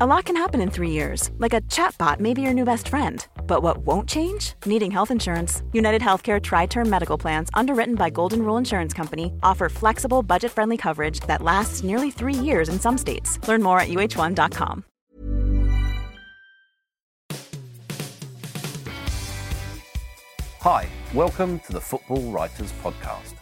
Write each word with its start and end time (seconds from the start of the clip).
A 0.00 0.06
lot 0.06 0.24
can 0.24 0.34
happen 0.34 0.60
in 0.60 0.70
three 0.72 0.90
years, 0.90 1.30
like 1.38 1.52
a 1.52 1.60
chatbot 1.70 2.18
may 2.18 2.34
be 2.34 2.42
your 2.42 2.52
new 2.52 2.64
best 2.64 2.88
friend. 2.88 3.24
But 3.46 3.62
what 3.62 3.86
won't 3.86 4.08
change? 4.08 4.54
Needing 4.66 4.90
health 4.90 5.12
insurance. 5.12 5.62
United 5.72 6.02
Healthcare 6.02 6.42
Tri 6.42 6.66
Term 6.66 6.90
Medical 6.90 7.16
Plans, 7.16 7.48
underwritten 7.54 7.94
by 7.94 8.10
Golden 8.10 8.42
Rule 8.42 8.56
Insurance 8.56 8.92
Company, 8.92 9.32
offer 9.44 9.68
flexible, 9.68 10.24
budget 10.24 10.50
friendly 10.50 10.76
coverage 10.76 11.20
that 11.28 11.42
lasts 11.42 11.84
nearly 11.84 12.10
three 12.10 12.34
years 12.34 12.68
in 12.68 12.80
some 12.80 12.98
states. 12.98 13.38
Learn 13.46 13.62
more 13.62 13.78
at 13.78 13.86
uh1.com. 13.86 14.82
Hi, 20.58 20.88
welcome 21.14 21.60
to 21.60 21.72
the 21.72 21.80
Football 21.80 22.32
Writers 22.32 22.72
Podcast. 22.82 23.34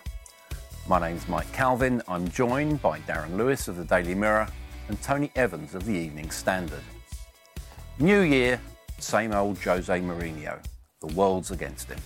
My 0.86 1.00
name's 1.00 1.26
Mike 1.28 1.50
Calvin. 1.54 2.02
I'm 2.06 2.28
joined 2.28 2.82
by 2.82 2.98
Darren 3.00 3.38
Lewis 3.38 3.68
of 3.68 3.78
the 3.78 3.86
Daily 3.86 4.14
Mirror 4.14 4.48
and 4.92 5.00
Tony 5.00 5.32
Evans 5.36 5.74
of 5.74 5.86
the 5.86 5.94
Evening 5.94 6.30
Standard. 6.30 6.82
New 7.98 8.20
year, 8.20 8.60
same 8.98 9.32
old 9.32 9.58
Jose 9.58 9.98
Mourinho. 10.00 10.62
The 11.00 11.06
world's 11.14 11.50
against 11.50 11.88
him. 11.88 11.98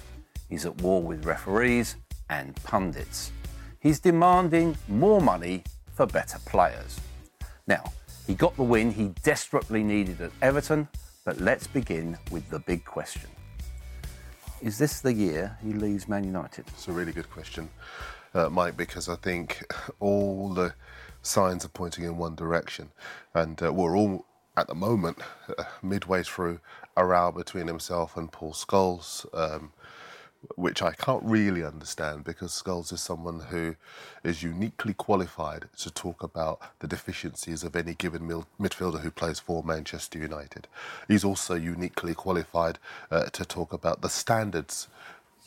He's 0.49 0.65
at 0.65 0.81
war 0.81 1.03
with 1.03 1.25
referees 1.25 1.97
and 2.31 2.55
pundits. 2.63 3.33
He's 3.81 3.99
demanding 3.99 4.77
more 4.87 5.21
money 5.21 5.65
for 5.95 6.07
better 6.07 6.39
players. 6.47 7.01
Now, 7.67 7.93
he 8.25 8.35
got 8.35 8.55
the 8.55 8.63
win 8.63 8.93
he 8.93 9.09
desperately 9.25 9.83
needed 9.83 10.21
at 10.21 10.31
Everton, 10.41 10.87
but 11.25 11.41
let's 11.41 11.67
begin 11.67 12.17
with 12.31 12.49
the 12.51 12.61
big 12.61 12.85
question. 12.85 13.31
Is 14.63 14.79
this 14.79 15.01
the 15.01 15.13
year 15.13 15.59
he 15.61 15.73
leaves 15.73 16.07
Man 16.07 16.23
United? 16.23 16.67
It's 16.69 16.87
a 16.87 16.93
really 16.93 17.13
good 17.13 17.31
question, 17.31 17.69
uh, 18.33 18.49
Mike, 18.49 18.77
because 18.77 19.09
I 19.09 19.17
think 19.17 19.75
all 19.99 20.51
the 20.51 20.73
signs 21.27 21.65
are 21.65 21.69
pointing 21.69 22.05
in 22.05 22.17
one 22.17 22.35
direction. 22.35 22.91
And 23.35 23.63
uh, 23.63 23.73
we're 23.73 23.97
all, 23.97 24.27
at 24.57 24.69
the 24.69 24.75
moment, 24.75 25.19
uh, 25.59 25.65
midway 25.83 26.23
through 26.23 26.61
a 26.97 27.05
row 27.05 27.33
between 27.33 27.67
himself 27.67 28.17
and 28.17 28.33
Paul 28.33 28.53
Scholes, 28.53 29.27
um, 29.35 29.73
which 30.55 30.83
I 30.83 30.93
can't 30.93 31.25
really 31.25 31.65
understand 31.65 32.25
because 32.25 32.53
Scholes 32.53 32.93
is 32.93 33.01
someone 33.01 33.41
who 33.51 33.75
is 34.23 34.43
uniquely 34.43 34.95
qualified 34.95 35.67
to 35.79 35.91
talk 35.91 36.23
about 36.23 36.61
the 36.79 36.87
deficiencies 36.87 37.65
of 37.65 37.75
any 37.75 37.95
given 37.95 38.27
mil- 38.27 38.47
midfielder 38.61 39.01
who 39.01 39.11
plays 39.11 39.41
for 39.41 39.63
Manchester 39.65 40.19
United. 40.19 40.69
He's 41.09 41.25
also 41.25 41.55
uniquely 41.55 42.15
qualified 42.15 42.79
uh, 43.11 43.25
to 43.27 43.45
talk 43.45 43.73
about 43.73 44.03
the 44.03 44.09
standards 44.09 44.89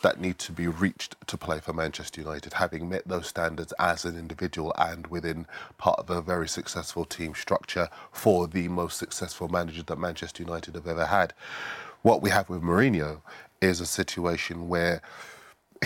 that 0.02 0.20
need 0.20 0.38
to 0.40 0.52
be 0.52 0.68
reached 0.68 1.16
to 1.28 1.38
play 1.38 1.60
for 1.60 1.74
Manchester 1.74 2.22
United, 2.22 2.54
having 2.54 2.90
met 2.90 3.08
those 3.08 3.28
standards 3.28 3.74
as 3.80 4.06
an 4.06 4.18
individual 4.18 4.74
and 4.78 5.08
within 5.08 5.46
part 5.78 6.00
of 6.00 6.10
a 6.10 6.22
very 6.22 6.48
successful 6.48 7.06
team 7.06 7.36
structure 7.36 7.90
for 8.12 8.48
the 8.48 8.68
most 8.68 8.98
successful 8.98 9.48
manager 9.48 9.84
that 9.84 10.00
Manchester 10.00 10.44
United 10.44 10.76
have 10.76 10.88
ever 10.88 11.06
had. 11.06 11.34
What 12.02 12.22
we 12.22 12.30
have 12.30 12.50
with 12.50 12.62
Mourinho 12.62 13.22
is 13.62 13.82
a 13.82 13.86
situation 13.86 14.70
where 14.70 15.02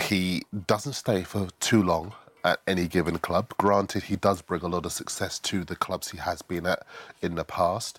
he 0.00 0.42
doesn't 0.66 0.94
stay 0.94 1.22
for 1.22 1.48
too 1.60 1.82
long 1.82 2.12
at 2.44 2.60
any 2.66 2.86
given 2.86 3.18
club. 3.18 3.52
Granted, 3.58 4.04
he 4.04 4.16
does 4.16 4.42
bring 4.42 4.62
a 4.62 4.68
lot 4.68 4.86
of 4.86 4.92
success 4.92 5.38
to 5.40 5.64
the 5.64 5.76
clubs 5.76 6.10
he 6.10 6.18
has 6.18 6.42
been 6.42 6.66
at 6.66 6.86
in 7.22 7.34
the 7.34 7.44
past. 7.44 7.98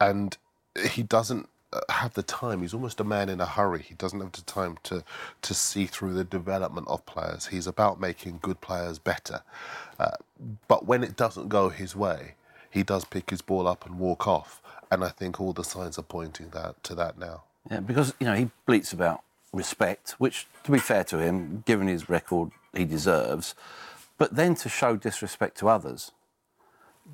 And 0.00 0.36
he 0.90 1.02
doesn't 1.02 1.48
have 1.88 2.14
the 2.14 2.22
time. 2.22 2.62
He's 2.62 2.74
almost 2.74 3.00
a 3.00 3.04
man 3.04 3.28
in 3.28 3.40
a 3.40 3.46
hurry. 3.46 3.82
He 3.82 3.94
doesn't 3.94 4.20
have 4.20 4.32
the 4.32 4.42
time 4.42 4.78
to 4.84 5.04
to 5.42 5.54
see 5.54 5.86
through 5.86 6.14
the 6.14 6.24
development 6.24 6.88
of 6.88 7.04
players. 7.06 7.46
He's 7.46 7.66
about 7.66 8.00
making 8.00 8.40
good 8.42 8.60
players 8.60 8.98
better. 8.98 9.42
Uh, 9.98 10.16
but 10.68 10.86
when 10.86 11.02
it 11.02 11.16
doesn't 11.16 11.48
go 11.48 11.68
his 11.68 11.94
way, 11.96 12.34
he 12.70 12.82
does 12.82 13.04
pick 13.04 13.30
his 13.30 13.42
ball 13.42 13.66
up 13.66 13.86
and 13.86 13.98
walk 13.98 14.26
off. 14.26 14.60
And 14.90 15.04
I 15.04 15.08
think 15.08 15.40
all 15.40 15.52
the 15.52 15.64
signs 15.64 15.98
are 15.98 16.02
pointing 16.02 16.50
that 16.50 16.82
to 16.84 16.94
that 16.96 17.18
now. 17.18 17.44
Yeah, 17.70 17.80
because 17.80 18.14
you 18.18 18.26
know 18.26 18.34
he 18.34 18.50
bleats 18.66 18.92
about 18.92 19.22
respect, 19.52 20.12
which, 20.18 20.46
to 20.64 20.72
be 20.72 20.78
fair 20.78 21.04
to 21.04 21.18
him, 21.18 21.62
given 21.66 21.86
his 21.86 22.08
record, 22.08 22.50
he 22.74 22.84
deserves. 22.84 23.54
But 24.18 24.36
then 24.36 24.54
to 24.56 24.68
show 24.68 24.96
disrespect 24.96 25.58
to 25.58 25.68
others, 25.68 26.12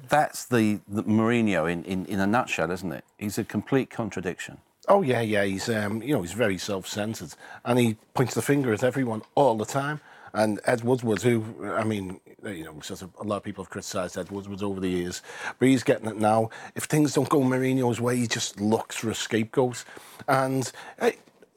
that's 0.08 0.44
the, 0.46 0.80
the 0.88 1.04
Mourinho 1.04 1.70
in, 1.70 1.84
in, 1.84 2.06
in 2.06 2.20
a 2.20 2.26
nutshell, 2.26 2.70
isn't 2.70 2.92
it? 2.92 3.04
He's 3.18 3.38
a 3.38 3.44
complete 3.44 3.90
contradiction. 3.90 4.58
Oh 4.88 5.02
yeah, 5.02 5.20
yeah. 5.20 5.44
He's 5.44 5.68
um, 5.68 6.02
you 6.02 6.14
know 6.14 6.22
he's 6.22 6.32
very 6.32 6.56
self-centered, 6.56 7.34
and 7.64 7.78
he 7.78 7.96
points 8.14 8.34
the 8.34 8.42
finger 8.42 8.72
at 8.72 8.82
everyone 8.82 9.22
all 9.34 9.56
the 9.56 9.66
time. 9.66 10.00
And 10.32 10.60
Ed 10.66 10.82
Woodward, 10.82 11.22
who 11.22 11.44
I 11.62 11.84
mean, 11.84 12.20
you 12.44 12.64
know, 12.64 12.80
a 13.20 13.24
lot 13.24 13.36
of 13.36 13.42
people 13.42 13.64
have 13.64 13.70
criticised 13.70 14.16
Ed 14.16 14.30
Woodward 14.30 14.62
over 14.62 14.80
the 14.80 14.88
years, 14.88 15.22
but 15.58 15.68
he's 15.68 15.82
getting 15.82 16.08
it 16.08 16.16
now. 16.16 16.50
If 16.74 16.84
things 16.84 17.14
don't 17.14 17.28
go 17.28 17.40
Mourinho's 17.40 18.00
way, 18.00 18.16
he 18.16 18.26
just 18.26 18.60
looks 18.60 18.96
for 18.96 19.10
a 19.10 19.14
scapegoat. 19.14 19.84
And 20.26 20.70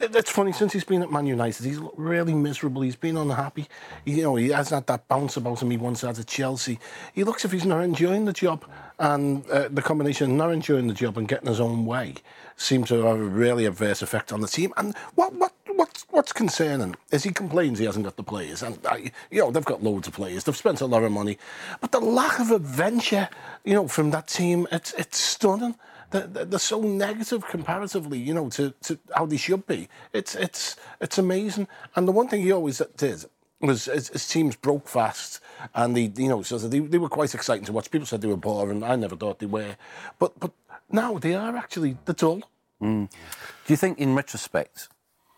it's 0.01 0.31
funny 0.31 0.51
since 0.51 0.73
he's 0.73 0.83
been 0.83 1.01
at 1.01 1.11
Man 1.11 1.27
United, 1.27 1.65
he's 1.65 1.79
looked 1.79 1.97
really 1.97 2.33
miserable. 2.33 2.81
He's 2.81 2.95
been 2.95 3.17
unhappy. 3.17 3.67
He, 4.05 4.13
you 4.13 4.23
know, 4.23 4.35
he 4.35 4.49
hasn't 4.49 4.75
had 4.75 4.87
that 4.87 5.07
bounce 5.07 5.37
about 5.37 5.61
him 5.61 5.71
he 5.71 5.77
once 5.77 6.01
had 6.01 6.17
at 6.17 6.27
Chelsea. 6.27 6.79
He 7.13 7.23
looks 7.23 7.45
if 7.45 7.51
he's 7.51 7.65
not 7.65 7.83
enjoying 7.83 8.25
the 8.25 8.33
job, 8.33 8.65
and 8.99 9.47
uh, 9.49 9.67
the 9.69 9.81
combination 9.81 10.31
of 10.31 10.37
not 10.37 10.51
enjoying 10.51 10.87
the 10.87 10.93
job 10.93 11.17
and 11.17 11.27
getting 11.27 11.47
his 11.47 11.59
own 11.59 11.85
way 11.85 12.15
seems 12.57 12.89
to 12.89 12.95
have 13.03 13.19
a 13.19 13.23
really 13.23 13.65
adverse 13.65 14.01
effect 14.01 14.31
on 14.31 14.41
the 14.41 14.47
team. 14.47 14.73
And 14.77 14.95
what 15.15 15.33
what 15.33 15.53
what's 15.75 16.05
what's 16.09 16.33
concerning 16.33 16.95
is 17.11 17.23
he 17.23 17.31
complains 17.31 17.79
he 17.79 17.85
hasn't 17.85 18.05
got 18.05 18.17
the 18.17 18.23
players, 18.23 18.61
and 18.63 18.83
uh, 18.85 18.97
you 19.29 19.41
know 19.41 19.51
they've 19.51 19.65
got 19.65 19.83
loads 19.83 20.07
of 20.07 20.13
players. 20.13 20.43
They've 20.43 20.55
spent 20.55 20.81
a 20.81 20.85
lot 20.85 21.03
of 21.03 21.11
money, 21.11 21.37
but 21.79 21.91
the 21.91 21.99
lack 21.99 22.39
of 22.39 22.51
adventure, 22.51 23.29
you 23.63 23.73
know, 23.73 23.87
from 23.87 24.11
that 24.11 24.27
team, 24.27 24.67
it's 24.71 24.93
it's 24.93 25.17
stunning 25.17 25.75
they're, 26.11 26.45
they're 26.45 26.59
so 26.59 26.81
negative 26.81 27.45
comparatively, 27.47 28.19
you 28.19 28.33
know, 28.33 28.49
to, 28.49 28.73
to 28.83 28.99
how 29.15 29.25
they 29.25 29.37
should 29.37 29.65
be. 29.67 29.89
It's 30.13 30.35
it's 30.35 30.75
it's 30.99 31.17
amazing. 31.17 31.67
And 31.95 32.07
the 32.07 32.11
one 32.11 32.27
thing 32.27 32.41
he 32.41 32.51
always 32.51 32.81
did 32.97 33.25
was 33.59 33.85
his, 33.85 34.09
his 34.09 34.27
teams 34.27 34.55
broke 34.55 34.87
fast, 34.87 35.39
and 35.73 35.95
they 35.95 36.11
you 36.15 36.29
know 36.29 36.41
so 36.41 36.57
they, 36.57 36.79
they 36.79 36.97
were 36.97 37.09
quite 37.09 37.33
exciting 37.33 37.65
to 37.65 37.73
watch. 37.73 37.89
People 37.91 38.05
said 38.05 38.21
they 38.21 38.27
were 38.27 38.37
boring. 38.37 38.83
I 38.83 38.95
never 38.95 39.15
thought 39.15 39.39
they 39.39 39.45
were, 39.45 39.75
but 40.19 40.39
but 40.39 40.51
now 40.91 41.17
they 41.17 41.33
are 41.33 41.55
actually 41.55 41.97
the 42.05 42.13
dull. 42.13 42.43
Mm. 42.81 43.09
Do 43.09 43.73
you 43.73 43.77
think, 43.77 43.99
in 43.99 44.15
retrospect, 44.15 44.89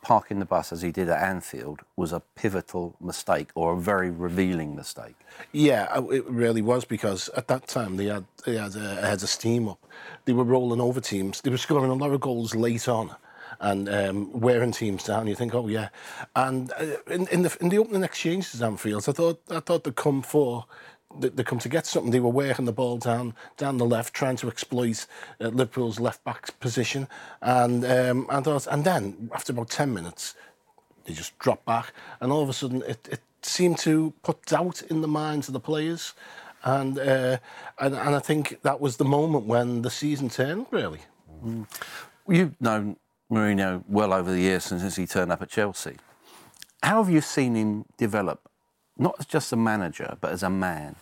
parking 0.03 0.39
the 0.39 0.45
bus 0.45 0.71
as 0.71 0.81
he 0.83 0.91
did 0.91 1.09
at 1.09 1.23
Anfield 1.23 1.79
was 1.95 2.11
a 2.11 2.19
pivotal 2.35 2.95
mistake 3.01 3.49
or 3.55 3.73
a 3.73 3.79
very 3.79 4.11
revealing 4.11 4.75
mistake? 4.75 5.15
Yeah, 5.51 5.87
uh, 5.95 6.05
it 6.09 6.25
really 6.29 6.61
was 6.61 6.85
because 6.85 7.29
at 7.29 7.47
that 7.47 7.67
time 7.67 7.97
they 7.97 8.05
had 8.05 8.25
they 8.45 8.57
had 8.57 8.75
a, 8.75 8.99
a 8.99 9.07
head 9.07 9.23
of 9.23 9.29
steam 9.29 9.67
up. 9.67 9.79
They 10.25 10.33
were 10.33 10.43
rolling 10.43 10.81
over 10.81 11.01
teams. 11.01 11.41
They 11.41 11.49
were 11.49 11.57
scoring 11.57 11.89
a 11.89 11.95
lot 11.95 12.11
of 12.11 12.21
goals 12.21 12.53
late 12.53 12.87
on. 12.87 13.15
And 13.59 13.87
um, 13.87 14.41
wearing 14.41 14.73
teams 14.73 15.03
down, 15.03 15.27
you 15.27 15.35
think, 15.35 15.53
oh 15.55 15.67
yeah. 15.69 15.89
And 16.35 16.71
uh, 16.73 16.97
in, 17.09 17.27
in 17.27 17.43
the 17.43 17.57
in 17.61 17.69
the 17.69 17.77
opening 17.77 18.03
exchanges 18.03 18.61
at 18.61 18.67
Anfield, 18.67 19.07
I 19.07 19.13
thought 19.13 19.41
I 19.49 19.61
thought 19.61 19.85
they'd 19.85 19.95
come 19.95 20.21
for 20.21 20.65
they, 21.19 21.43
come 21.43 21.59
to 21.59 21.69
get 21.69 21.85
something. 21.85 22.11
They 22.11 22.19
were 22.19 22.29
working 22.29 22.65
the 22.65 22.71
ball 22.71 22.97
down 22.97 23.35
down 23.57 23.77
the 23.77 23.85
left, 23.85 24.13
trying 24.13 24.37
to 24.37 24.47
exploit 24.47 25.05
uh, 25.39 25.47
Liverpool's 25.47 25.99
left 25.99 26.23
back 26.23 26.59
position, 26.59 27.07
and 27.41 27.85
um, 27.85 28.27
and, 28.29 28.45
thought, 28.45 28.67
and 28.67 28.83
then 28.83 29.29
after 29.33 29.53
about 29.53 29.69
ten 29.69 29.93
minutes, 29.93 30.35
they 31.05 31.13
just 31.13 31.37
dropped 31.39 31.65
back, 31.65 31.93
and 32.19 32.31
all 32.31 32.41
of 32.41 32.49
a 32.49 32.53
sudden 32.53 32.83
it, 32.87 33.07
it 33.11 33.21
seemed 33.41 33.77
to 33.79 34.13
put 34.23 34.45
doubt 34.45 34.81
in 34.89 35.01
the 35.01 35.07
minds 35.07 35.47
of 35.47 35.53
the 35.53 35.59
players, 35.59 36.13
and 36.63 36.97
uh, 36.99 37.37
and 37.79 37.95
and 37.95 38.15
I 38.15 38.19
think 38.19 38.61
that 38.63 38.79
was 38.79 38.97
the 38.97 39.05
moment 39.05 39.45
when 39.45 39.81
the 39.81 39.89
season 39.89 40.29
turned 40.29 40.67
really. 40.71 40.99
Mm. 41.43 41.67
You've 42.27 42.59
known 42.61 42.95
Mourinho 43.29 43.83
well 43.87 44.13
over 44.13 44.31
the 44.31 44.39
years 44.39 44.63
since 44.63 44.95
he 44.95 45.05
turned 45.05 45.31
up 45.31 45.41
at 45.41 45.49
Chelsea. 45.49 45.97
How 46.81 47.03
have 47.03 47.11
you 47.11 47.21
seen 47.21 47.55
him 47.55 47.85
develop, 47.97 48.49
not 48.97 49.15
as 49.19 49.25
just 49.25 49.47
as 49.47 49.53
a 49.53 49.57
manager, 49.57 50.17
but 50.21 50.31
as 50.31 50.43
a 50.43 50.49
man? 50.49 50.95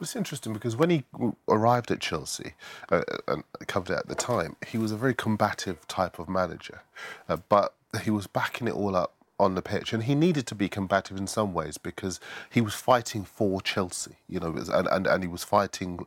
It's 0.00 0.16
interesting 0.16 0.52
because 0.52 0.76
when 0.76 0.90
he 0.90 1.04
arrived 1.48 1.90
at 1.90 2.00
Chelsea 2.00 2.54
uh, 2.90 3.02
and 3.26 3.42
covered 3.66 3.92
it 3.92 3.98
at 3.98 4.08
the 4.08 4.14
time, 4.14 4.56
he 4.66 4.78
was 4.78 4.92
a 4.92 4.96
very 4.96 5.14
combative 5.14 5.86
type 5.88 6.18
of 6.18 6.28
manager, 6.28 6.82
uh, 7.28 7.38
but 7.48 7.74
he 8.02 8.10
was 8.10 8.26
backing 8.26 8.68
it 8.68 8.74
all 8.74 8.94
up 8.94 9.14
on 9.40 9.54
the 9.54 9.62
pitch, 9.62 9.92
and 9.92 10.04
he 10.04 10.14
needed 10.14 10.46
to 10.48 10.54
be 10.54 10.68
combative 10.68 11.16
in 11.16 11.26
some 11.26 11.54
ways 11.54 11.78
because 11.78 12.18
he 12.50 12.60
was 12.60 12.74
fighting 12.74 13.24
for 13.24 13.60
Chelsea, 13.60 14.16
you 14.28 14.40
know, 14.40 14.56
and, 14.72 14.88
and, 14.88 15.06
and 15.06 15.22
he 15.22 15.28
was 15.28 15.44
fighting 15.44 16.04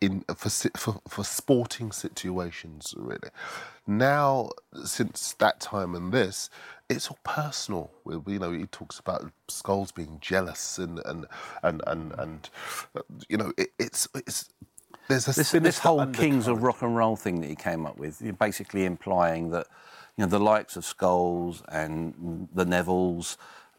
in 0.00 0.20
for, 0.34 0.48
for 0.76 1.00
for 1.08 1.24
sporting 1.24 1.90
situations 1.90 2.94
really. 2.96 3.30
Now, 3.86 4.50
since 4.84 5.32
that 5.38 5.58
time 5.60 5.94
and 5.94 6.12
this, 6.12 6.50
it's 6.88 7.08
all 7.08 7.18
personal. 7.22 7.90
You 8.06 8.38
know, 8.38 8.52
he 8.52 8.66
talks 8.66 8.98
about 8.98 9.30
Scholes 9.48 9.94
being 9.94 10.18
jealous 10.20 10.78
and 10.78 11.00
and 11.04 11.26
and 11.62 11.82
and, 11.86 12.12
and 12.18 12.50
you 13.28 13.36
know, 13.36 13.52
it, 13.56 13.70
it's 13.78 14.08
it's 14.14 14.48
there's 15.08 15.28
a 15.28 15.32
this, 15.32 15.52
this 15.52 15.78
whole 15.78 16.06
Kings 16.06 16.48
of 16.48 16.62
Rock 16.62 16.82
and 16.82 16.96
Roll 16.96 17.16
thing 17.16 17.40
that 17.40 17.48
he 17.48 17.56
came 17.56 17.86
up 17.86 17.98
with, 17.98 18.22
basically 18.38 18.84
implying 18.84 19.50
that 19.50 19.66
you 20.16 20.24
know 20.24 20.30
the 20.30 20.40
likes 20.40 20.76
of 20.76 20.84
Scholes 20.84 21.62
and 21.68 22.48
the 22.54 22.64
Nevilles 22.64 23.36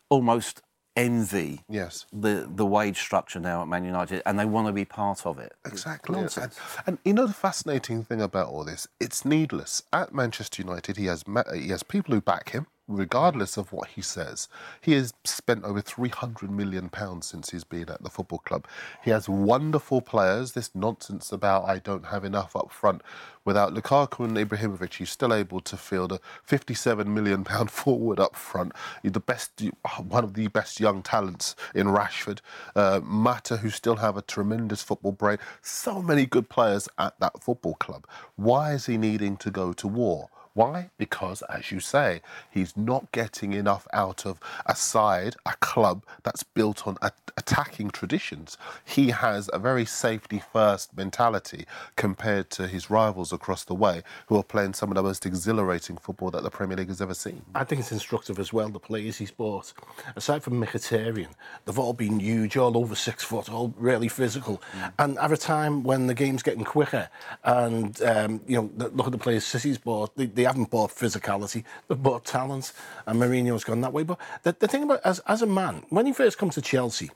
almost 0.09 0.61
envy 0.95 1.61
yes. 1.69 2.05
the 2.11 2.49
the 2.53 2.65
wage 2.65 2.99
structure 2.99 3.39
now 3.39 3.61
at 3.61 3.67
Man 3.67 3.85
United, 3.85 4.21
and 4.25 4.37
they 4.37 4.45
want 4.45 4.67
to 4.67 4.73
be 4.73 4.85
part 4.85 5.25
of 5.25 5.39
it. 5.39 5.53
Exactly. 5.65 6.19
And, 6.19 6.51
and, 6.85 6.97
you 7.05 7.13
know 7.13 7.25
the 7.25 7.33
fascinating 7.33 8.03
thing 8.03 8.21
about 8.21 8.47
all 8.47 8.63
this, 8.63 8.87
it's 8.99 9.23
needless. 9.25 9.81
At 9.93 10.13
Manchester 10.13 10.61
United, 10.61 10.97
he 10.97 11.05
has 11.05 11.23
he 11.53 11.69
has 11.69 11.83
people 11.83 12.13
who 12.13 12.21
back 12.21 12.49
him 12.49 12.67
regardless 12.89 13.57
of 13.57 13.71
what 13.71 13.89
he 13.89 14.01
says. 14.01 14.49
He 14.81 14.93
has 14.93 15.13
spent 15.23 15.63
over 15.63 15.81
£300 15.81 16.49
million 16.49 16.91
since 17.21 17.51
he's 17.51 17.63
been 17.63 17.89
at 17.89 18.03
the 18.03 18.09
football 18.09 18.39
club. 18.39 18.67
He 19.03 19.11
has 19.11 19.29
wonderful 19.29 20.01
players. 20.01 20.53
This 20.53 20.71
nonsense 20.75 21.31
about 21.31 21.69
I 21.69 21.79
don't 21.79 22.07
have 22.07 22.25
enough 22.25 22.55
up 22.55 22.71
front. 22.71 23.03
Without 23.45 23.73
Lukaku 23.73 24.25
and 24.25 24.37
Ibrahimovic, 24.37 24.95
he's 24.95 25.11
still 25.11 25.33
able 25.33 25.61
to 25.61 25.77
field 25.77 26.11
a 26.11 26.19
£57 26.47 27.07
million 27.07 27.45
forward 27.67 28.19
up 28.19 28.35
front. 28.35 28.73
He's 29.03 29.13
the 29.13 29.19
best, 29.21 29.61
one 30.07 30.23
of 30.23 30.33
the 30.33 30.47
best 30.47 30.79
young 30.79 31.01
talents 31.03 31.55
in 31.75 31.87
Rashford. 31.87 32.39
Uh, 32.75 33.01
Mata, 33.03 33.57
who 33.57 33.69
still 33.69 33.97
have 33.97 34.17
a 34.17 34.21
tremendous 34.21 34.83
football 34.83 35.13
brain. 35.13 35.37
So 35.61 36.01
many 36.01 36.25
good 36.25 36.49
players 36.49 36.89
at 36.97 37.19
that 37.19 37.41
football 37.43 37.75
club. 37.75 38.05
Why 38.35 38.73
is 38.73 38.87
he 38.87 38.97
needing 38.97 39.37
to 39.37 39.51
go 39.51 39.73
to 39.73 39.87
war? 39.87 40.29
Why? 40.53 40.89
Because, 40.97 41.41
as 41.43 41.71
you 41.71 41.79
say, 41.79 42.21
he's 42.49 42.75
not 42.75 43.11
getting 43.11 43.53
enough 43.53 43.87
out 43.93 44.25
of 44.25 44.39
a 44.65 44.75
side, 44.75 45.35
a 45.45 45.53
club 45.59 46.03
that's 46.23 46.43
built 46.43 46.87
on 46.87 46.97
a- 47.01 47.11
attacking 47.37 47.91
traditions. 47.91 48.57
He 48.83 49.09
has 49.11 49.49
a 49.53 49.59
very 49.59 49.85
safety 49.85 50.41
first 50.51 50.95
mentality 50.97 51.65
compared 51.95 52.49
to 52.51 52.67
his 52.67 52.89
rivals 52.89 53.31
across 53.31 53.63
the 53.63 53.75
way 53.75 54.01
who 54.27 54.37
are 54.37 54.43
playing 54.43 54.73
some 54.73 54.89
of 54.89 54.95
the 54.95 55.03
most 55.03 55.25
exhilarating 55.25 55.97
football 55.97 56.31
that 56.31 56.43
the 56.43 56.49
Premier 56.49 56.77
League 56.77 56.89
has 56.89 57.01
ever 57.01 57.13
seen. 57.13 57.43
I 57.55 57.63
think 57.63 57.79
it's 57.81 57.91
instructive 57.91 58.39
as 58.39 58.51
well, 58.51 58.69
the 58.69 58.79
players 58.79 59.17
he's 59.17 59.31
bought. 59.31 59.73
Aside 60.15 60.43
from 60.43 60.61
Mkhitaryan, 60.61 61.29
they've 61.65 61.79
all 61.79 61.93
been 61.93 62.19
huge, 62.19 62.57
all 62.57 62.77
over 62.77 62.95
six 62.95 63.23
foot, 63.23 63.49
all 63.49 63.73
really 63.77 64.07
physical. 64.07 64.61
Mm. 64.73 64.93
And 64.99 65.19
at 65.19 65.31
a 65.31 65.37
time 65.37 65.83
when 65.83 66.07
the 66.07 66.13
game's 66.13 66.43
getting 66.43 66.63
quicker 66.63 67.09
and, 67.43 68.01
um, 68.01 68.41
you 68.47 68.57
know, 68.57 68.89
look 68.93 69.05
at 69.05 69.11
the 69.11 69.17
players 69.17 69.45
City's 69.45 69.77
bought, 69.77 70.15
they, 70.15 70.38
they 70.39 70.45
haven't 70.45 70.69
bought 70.69 70.89
physicality, 70.89 71.65
they've 71.87 72.01
bought 72.01 72.23
talent, 72.23 72.71
and 73.05 73.19
Mourinho's 73.19 73.65
gone 73.65 73.81
that 73.81 73.91
way. 73.91 74.03
But 74.03 74.17
the, 74.43 74.55
the 74.57 74.69
thing 74.69 74.83
about 74.83 75.01
as 75.03 75.19
as 75.27 75.41
a 75.41 75.45
man, 75.45 75.83
when 75.89 76.05
he 76.05 76.13
first 76.13 76.37
comes 76.37 76.55
to 76.55 76.61
Chelsea, 76.61 77.11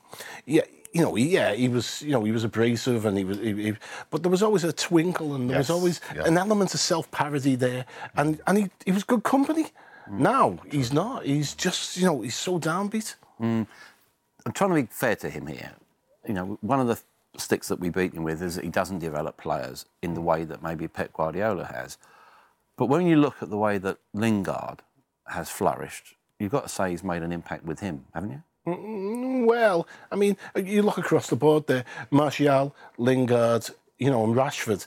yeah, 0.45 0.63
you 0.93 1.01
know, 1.01 1.15
yeah, 1.15 1.53
he 1.53 1.69
was, 1.69 2.01
you 2.01 2.11
know, 2.11 2.25
he 2.25 2.33
was 2.33 2.43
abrasive, 2.43 3.05
and 3.05 3.17
he 3.17 3.23
was, 3.23 3.37
he, 3.37 3.53
he, 3.53 3.73
but 4.09 4.23
there 4.23 4.29
was 4.29 4.43
always 4.43 4.65
a 4.65 4.73
twinkle, 4.73 5.35
and 5.35 5.49
there 5.49 5.57
yes, 5.57 5.69
was 5.69 5.77
always 5.77 6.01
yeah. 6.13 6.25
an 6.25 6.37
element 6.37 6.73
of 6.73 6.81
self-parody 6.81 7.55
there, 7.55 7.85
and 8.17 8.41
and 8.45 8.57
he, 8.57 8.69
he 8.85 8.91
was 8.91 9.05
good 9.05 9.23
company. 9.23 9.71
Mm. 10.09 10.19
Now 10.19 10.59
he's 10.69 10.91
not. 10.91 11.25
He's 11.25 11.55
just, 11.55 11.95
you 11.95 12.05
know, 12.05 12.21
he's 12.21 12.35
so 12.35 12.59
downbeat. 12.59 13.15
Mm. 13.39 13.65
I'm 14.45 14.51
trying 14.51 14.71
to 14.71 14.75
be 14.75 14.87
fair 14.91 15.15
to 15.15 15.29
him 15.29 15.47
here. 15.47 15.71
You 16.27 16.33
know, 16.33 16.57
one 16.59 16.81
of 16.81 16.87
the 16.87 16.99
sticks 17.37 17.67
that 17.69 17.79
we 17.79 17.89
beat 17.89 18.13
him 18.13 18.23
with 18.23 18.41
is 18.43 18.55
that 18.55 18.65
he 18.65 18.69
doesn't 18.69 18.99
develop 18.99 19.37
players 19.37 19.85
in 20.01 20.13
the 20.13 20.21
way 20.21 20.43
that 20.43 20.61
maybe 20.61 20.87
Pep 20.87 21.13
Guardiola 21.13 21.65
has. 21.65 21.97
But 22.77 22.87
when 22.87 23.05
you 23.05 23.17
look 23.17 23.41
at 23.41 23.49
the 23.49 23.57
way 23.57 23.77
that 23.77 23.97
Lingard 24.13 24.81
has 25.27 25.49
flourished, 25.49 26.15
you've 26.39 26.51
got 26.51 26.63
to 26.63 26.69
say 26.69 26.91
he's 26.91 27.03
made 27.03 27.21
an 27.21 27.31
impact 27.31 27.65
with 27.65 27.79
him, 27.79 28.05
haven't 28.13 28.31
you? 28.31 28.43
Mm, 28.67 29.45
well, 29.45 29.87
I 30.11 30.15
mean, 30.15 30.37
you 30.55 30.81
look 30.81 30.97
across 30.97 31.27
the 31.27 31.35
board 31.35 31.67
there 31.67 31.85
Martial, 32.11 32.75
Lingard, 32.97 33.69
you 33.99 34.09
know, 34.09 34.23
and 34.23 34.35
Rashford. 34.35 34.85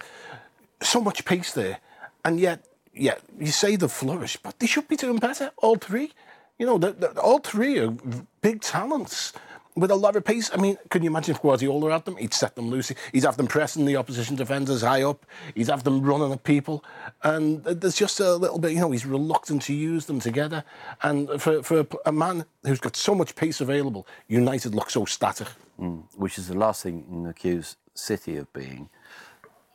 So 0.82 1.00
much 1.00 1.24
pace 1.24 1.52
there. 1.52 1.78
And 2.24 2.40
yet, 2.40 2.66
yeah, 2.92 3.16
you 3.38 3.48
say 3.48 3.76
they've 3.76 3.90
flourished, 3.90 4.42
but 4.42 4.58
they 4.58 4.66
should 4.66 4.88
be 4.88 4.96
doing 4.96 5.18
better, 5.18 5.52
all 5.58 5.76
three. 5.76 6.12
You 6.58 6.66
know, 6.66 6.78
they're, 6.78 6.92
they're, 6.92 7.18
all 7.18 7.38
three 7.38 7.78
are 7.78 7.94
big 8.40 8.62
talents 8.62 9.32
with 9.76 9.90
a 9.90 9.94
lot 9.94 10.16
of 10.16 10.24
pace. 10.24 10.50
I 10.52 10.56
mean, 10.56 10.78
can 10.88 11.02
you 11.02 11.10
imagine 11.10 11.34
if 11.34 11.42
Guardiola 11.42 11.92
had 11.92 12.06
them? 12.06 12.16
He'd 12.16 12.32
set 12.32 12.56
them 12.56 12.70
loose. 12.70 12.90
He'd 13.12 13.24
have 13.24 13.36
them 13.36 13.46
pressing 13.46 13.84
the 13.84 13.96
opposition 13.96 14.34
defenders 14.34 14.82
high 14.82 15.02
up. 15.02 15.26
He'd 15.54 15.68
have 15.68 15.84
them 15.84 16.02
running 16.02 16.32
at 16.32 16.42
people. 16.44 16.82
And 17.22 17.62
there's 17.62 17.96
just 17.96 18.18
a 18.18 18.34
little 18.34 18.58
bit, 18.58 18.72
you 18.72 18.80
know, 18.80 18.90
he's 18.90 19.06
reluctant 19.06 19.62
to 19.62 19.74
use 19.74 20.06
them 20.06 20.18
together. 20.18 20.64
And 21.02 21.40
for, 21.40 21.62
for 21.62 21.86
a 22.06 22.12
man 22.12 22.46
who's 22.64 22.80
got 22.80 22.96
so 22.96 23.14
much 23.14 23.36
pace 23.36 23.60
available, 23.60 24.06
United 24.28 24.74
look 24.74 24.90
so 24.90 25.04
static. 25.04 25.48
Mm, 25.78 26.04
which 26.16 26.38
is 26.38 26.48
the 26.48 26.56
last 26.56 26.82
thing 26.82 26.98
you 26.98 27.04
can 27.04 27.26
accuse 27.26 27.76
City 27.94 28.36
of 28.36 28.50
being. 28.54 28.88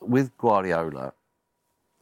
With 0.01 0.35
Guardiola, 0.37 1.13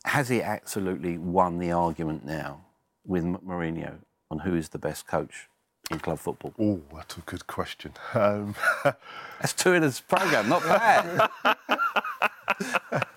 has 0.05 0.29
he 0.29 0.41
absolutely 0.41 1.17
won 1.17 1.59
the 1.59 1.73
argument 1.73 2.25
now 2.25 2.61
with 3.05 3.25
Mourinho 3.25 3.97
on 4.31 4.39
who 4.39 4.55
is 4.55 4.69
the 4.69 4.77
best 4.77 5.05
coach 5.05 5.49
in 5.89 6.00
club 6.00 6.19
football? 6.19 6.53
Oh, 6.59 6.81
that's 6.95 7.18
a 7.18 7.21
good 7.21 7.47
question. 7.47 7.94
Um, 8.13 8.56
that's 8.83 9.53
two 9.53 9.74
in 9.74 9.83
his 9.83 10.00
programme, 10.00 10.50
not 10.50 10.63
bad. 10.63 11.30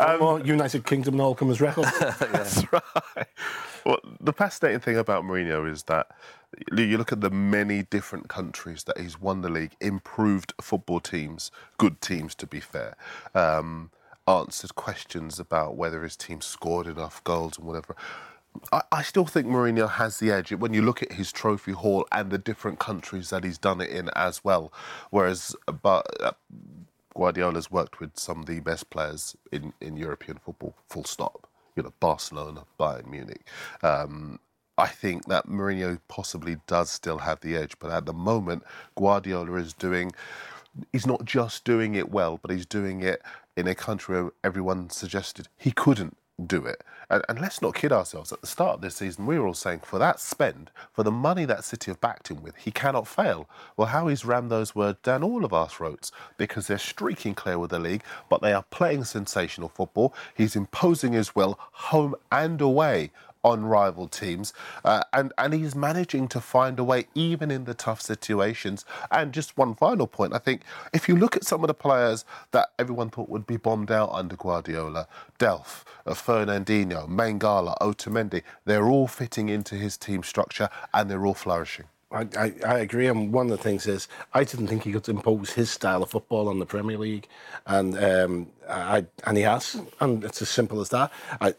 um, 0.00 0.18
more 0.20 0.40
United 0.40 0.84
Kingdom 0.84 1.18
and 1.20 1.36
Comer's 1.36 1.60
record. 1.60 1.86
That's 2.00 2.72
right. 2.72 3.26
Well, 3.84 3.98
the 4.20 4.32
fascinating 4.32 4.80
thing 4.80 4.96
about 4.96 5.24
Mourinho 5.24 5.70
is 5.70 5.84
that 5.84 6.08
you 6.72 6.98
look 6.98 7.12
at 7.12 7.20
the 7.20 7.30
many 7.30 7.82
different 7.84 8.28
countries 8.28 8.84
that 8.84 8.98
he's 8.98 9.20
won 9.20 9.40
the 9.40 9.48
league, 9.48 9.76
improved 9.80 10.52
football 10.60 11.00
teams, 11.00 11.50
good 11.78 12.00
teams 12.00 12.34
to 12.36 12.46
be 12.46 12.60
fair, 12.60 12.96
um, 13.34 13.90
answered 14.26 14.74
questions 14.74 15.38
about 15.38 15.76
whether 15.76 16.02
his 16.02 16.16
team 16.16 16.40
scored 16.40 16.86
enough 16.86 17.22
goals 17.24 17.58
and 17.58 17.66
whatever. 17.66 17.96
I, 18.72 18.82
I, 18.90 19.02
still 19.02 19.26
think 19.26 19.46
Mourinho 19.46 19.88
has 19.88 20.18
the 20.18 20.30
edge 20.30 20.52
when 20.52 20.74
you 20.74 20.82
look 20.82 21.02
at 21.02 21.12
his 21.12 21.32
trophy 21.32 21.72
haul 21.72 22.06
and 22.12 22.30
the 22.30 22.38
different 22.38 22.78
countries 22.78 23.30
that 23.30 23.44
he's 23.44 23.58
done 23.58 23.80
it 23.80 23.90
in 23.90 24.10
as 24.16 24.44
well. 24.44 24.72
Whereas, 25.10 25.54
but 25.82 26.06
uh, 26.20 26.32
Guardiola's 27.14 27.70
worked 27.70 28.00
with 28.00 28.18
some 28.18 28.40
of 28.40 28.46
the 28.46 28.60
best 28.60 28.90
players 28.90 29.36
in, 29.52 29.72
in 29.80 29.96
European 29.96 30.38
football. 30.38 30.74
Full 30.88 31.04
stop. 31.04 31.48
You 31.76 31.82
know, 31.84 31.92
Barcelona, 32.00 32.64
Bayern 32.78 33.08
Munich. 33.08 33.46
Um, 33.82 34.40
I 34.76 34.86
think 34.86 35.26
that 35.26 35.48
Mourinho 35.48 35.98
possibly 36.08 36.58
does 36.66 36.90
still 36.90 37.18
have 37.18 37.40
the 37.40 37.56
edge, 37.56 37.78
but 37.78 37.90
at 37.90 38.06
the 38.06 38.12
moment, 38.12 38.64
Guardiola 38.96 39.54
is 39.56 39.74
doing. 39.74 40.12
He's 40.92 41.06
not 41.06 41.24
just 41.24 41.64
doing 41.64 41.94
it 41.94 42.10
well, 42.10 42.38
but 42.40 42.52
he's 42.52 42.66
doing 42.66 43.02
it 43.02 43.22
in 43.56 43.66
a 43.66 43.74
country 43.74 44.22
where 44.22 44.32
everyone 44.44 44.90
suggested 44.90 45.48
he 45.56 45.72
couldn't 45.72 46.16
do 46.44 46.64
it. 46.64 46.84
And, 47.10 47.22
and, 47.28 47.40
let's 47.40 47.62
not 47.62 47.74
kid 47.74 47.92
ourselves. 47.92 48.32
At 48.32 48.40
the 48.40 48.46
start 48.46 48.74
of 48.74 48.80
this 48.80 48.96
season, 48.96 49.26
we 49.26 49.38
were 49.38 49.46
all 49.46 49.54
saying 49.54 49.80
for 49.80 49.98
that 49.98 50.20
spend, 50.20 50.70
for 50.92 51.02
the 51.02 51.10
money 51.10 51.44
that 51.46 51.64
City 51.64 51.90
have 51.90 52.00
backed 52.00 52.28
him 52.30 52.42
with, 52.42 52.54
he 52.56 52.70
cannot 52.70 53.08
fail. 53.08 53.48
Well, 53.76 53.88
how 53.88 54.08
he's 54.08 54.24
rammed 54.24 54.50
those 54.50 54.74
words 54.74 54.98
down 55.02 55.22
all 55.22 55.44
of 55.44 55.52
our 55.52 55.68
throats 55.68 56.12
because 56.36 56.66
they're 56.66 56.78
streaking 56.78 57.34
clear 57.34 57.58
with 57.58 57.70
the 57.70 57.78
league, 57.78 58.02
but 58.28 58.42
they 58.42 58.52
are 58.52 58.64
playing 58.70 59.04
sensational 59.04 59.68
football. 59.68 60.14
He's 60.34 60.54
imposing 60.54 61.12
his 61.12 61.34
will 61.34 61.58
home 61.58 62.14
and 62.30 62.60
away 62.60 63.10
on 63.44 63.64
rival 63.64 64.08
teams, 64.08 64.52
uh, 64.84 65.02
and 65.12 65.32
and 65.38 65.54
he's 65.54 65.74
managing 65.74 66.28
to 66.28 66.40
find 66.40 66.78
a 66.78 66.84
way 66.84 67.06
even 67.14 67.50
in 67.50 67.64
the 67.64 67.74
tough 67.74 68.00
situations. 68.00 68.84
And 69.10 69.32
just 69.32 69.56
one 69.56 69.74
final 69.74 70.06
point, 70.06 70.34
I 70.34 70.38
think 70.38 70.62
if 70.92 71.08
you 71.08 71.16
look 71.16 71.36
at 71.36 71.44
some 71.44 71.62
of 71.62 71.68
the 71.68 71.74
players 71.74 72.24
that 72.52 72.70
everyone 72.78 73.10
thought 73.10 73.28
would 73.28 73.46
be 73.46 73.56
bombed 73.56 73.90
out 73.90 74.10
under 74.12 74.36
Guardiola, 74.36 75.06
Delph, 75.38 75.84
uh, 76.06 76.14
Fernandinho, 76.14 77.08
Mangala, 77.08 77.76
Otamendi, 77.80 78.42
they're 78.64 78.88
all 78.88 79.06
fitting 79.06 79.48
into 79.48 79.74
his 79.74 79.96
team 79.96 80.22
structure 80.22 80.68
and 80.92 81.10
they're 81.10 81.26
all 81.26 81.34
flourishing. 81.34 81.86
I, 82.10 82.26
I, 82.38 82.54
I, 82.66 82.78
agree. 82.78 83.06
And 83.06 83.32
one 83.32 83.50
of 83.50 83.58
the 83.58 83.62
things 83.62 83.86
is, 83.86 84.08
I 84.32 84.44
didn't 84.44 84.68
think 84.68 84.84
he 84.84 84.92
could 84.92 85.08
impose 85.08 85.50
his 85.52 85.70
style 85.70 86.02
of 86.02 86.10
football 86.10 86.48
on 86.48 86.58
the 86.58 86.64
Premier 86.64 86.96
League, 86.96 87.28
and 87.66 87.98
um, 88.02 88.46
I 88.66 89.04
and 89.24 89.36
he 89.36 89.42
has, 89.42 89.78
and 90.00 90.24
it's 90.24 90.40
as 90.40 90.48
simple 90.48 90.80
as 90.80 90.88
that. 90.88 91.12
I, 91.40 91.54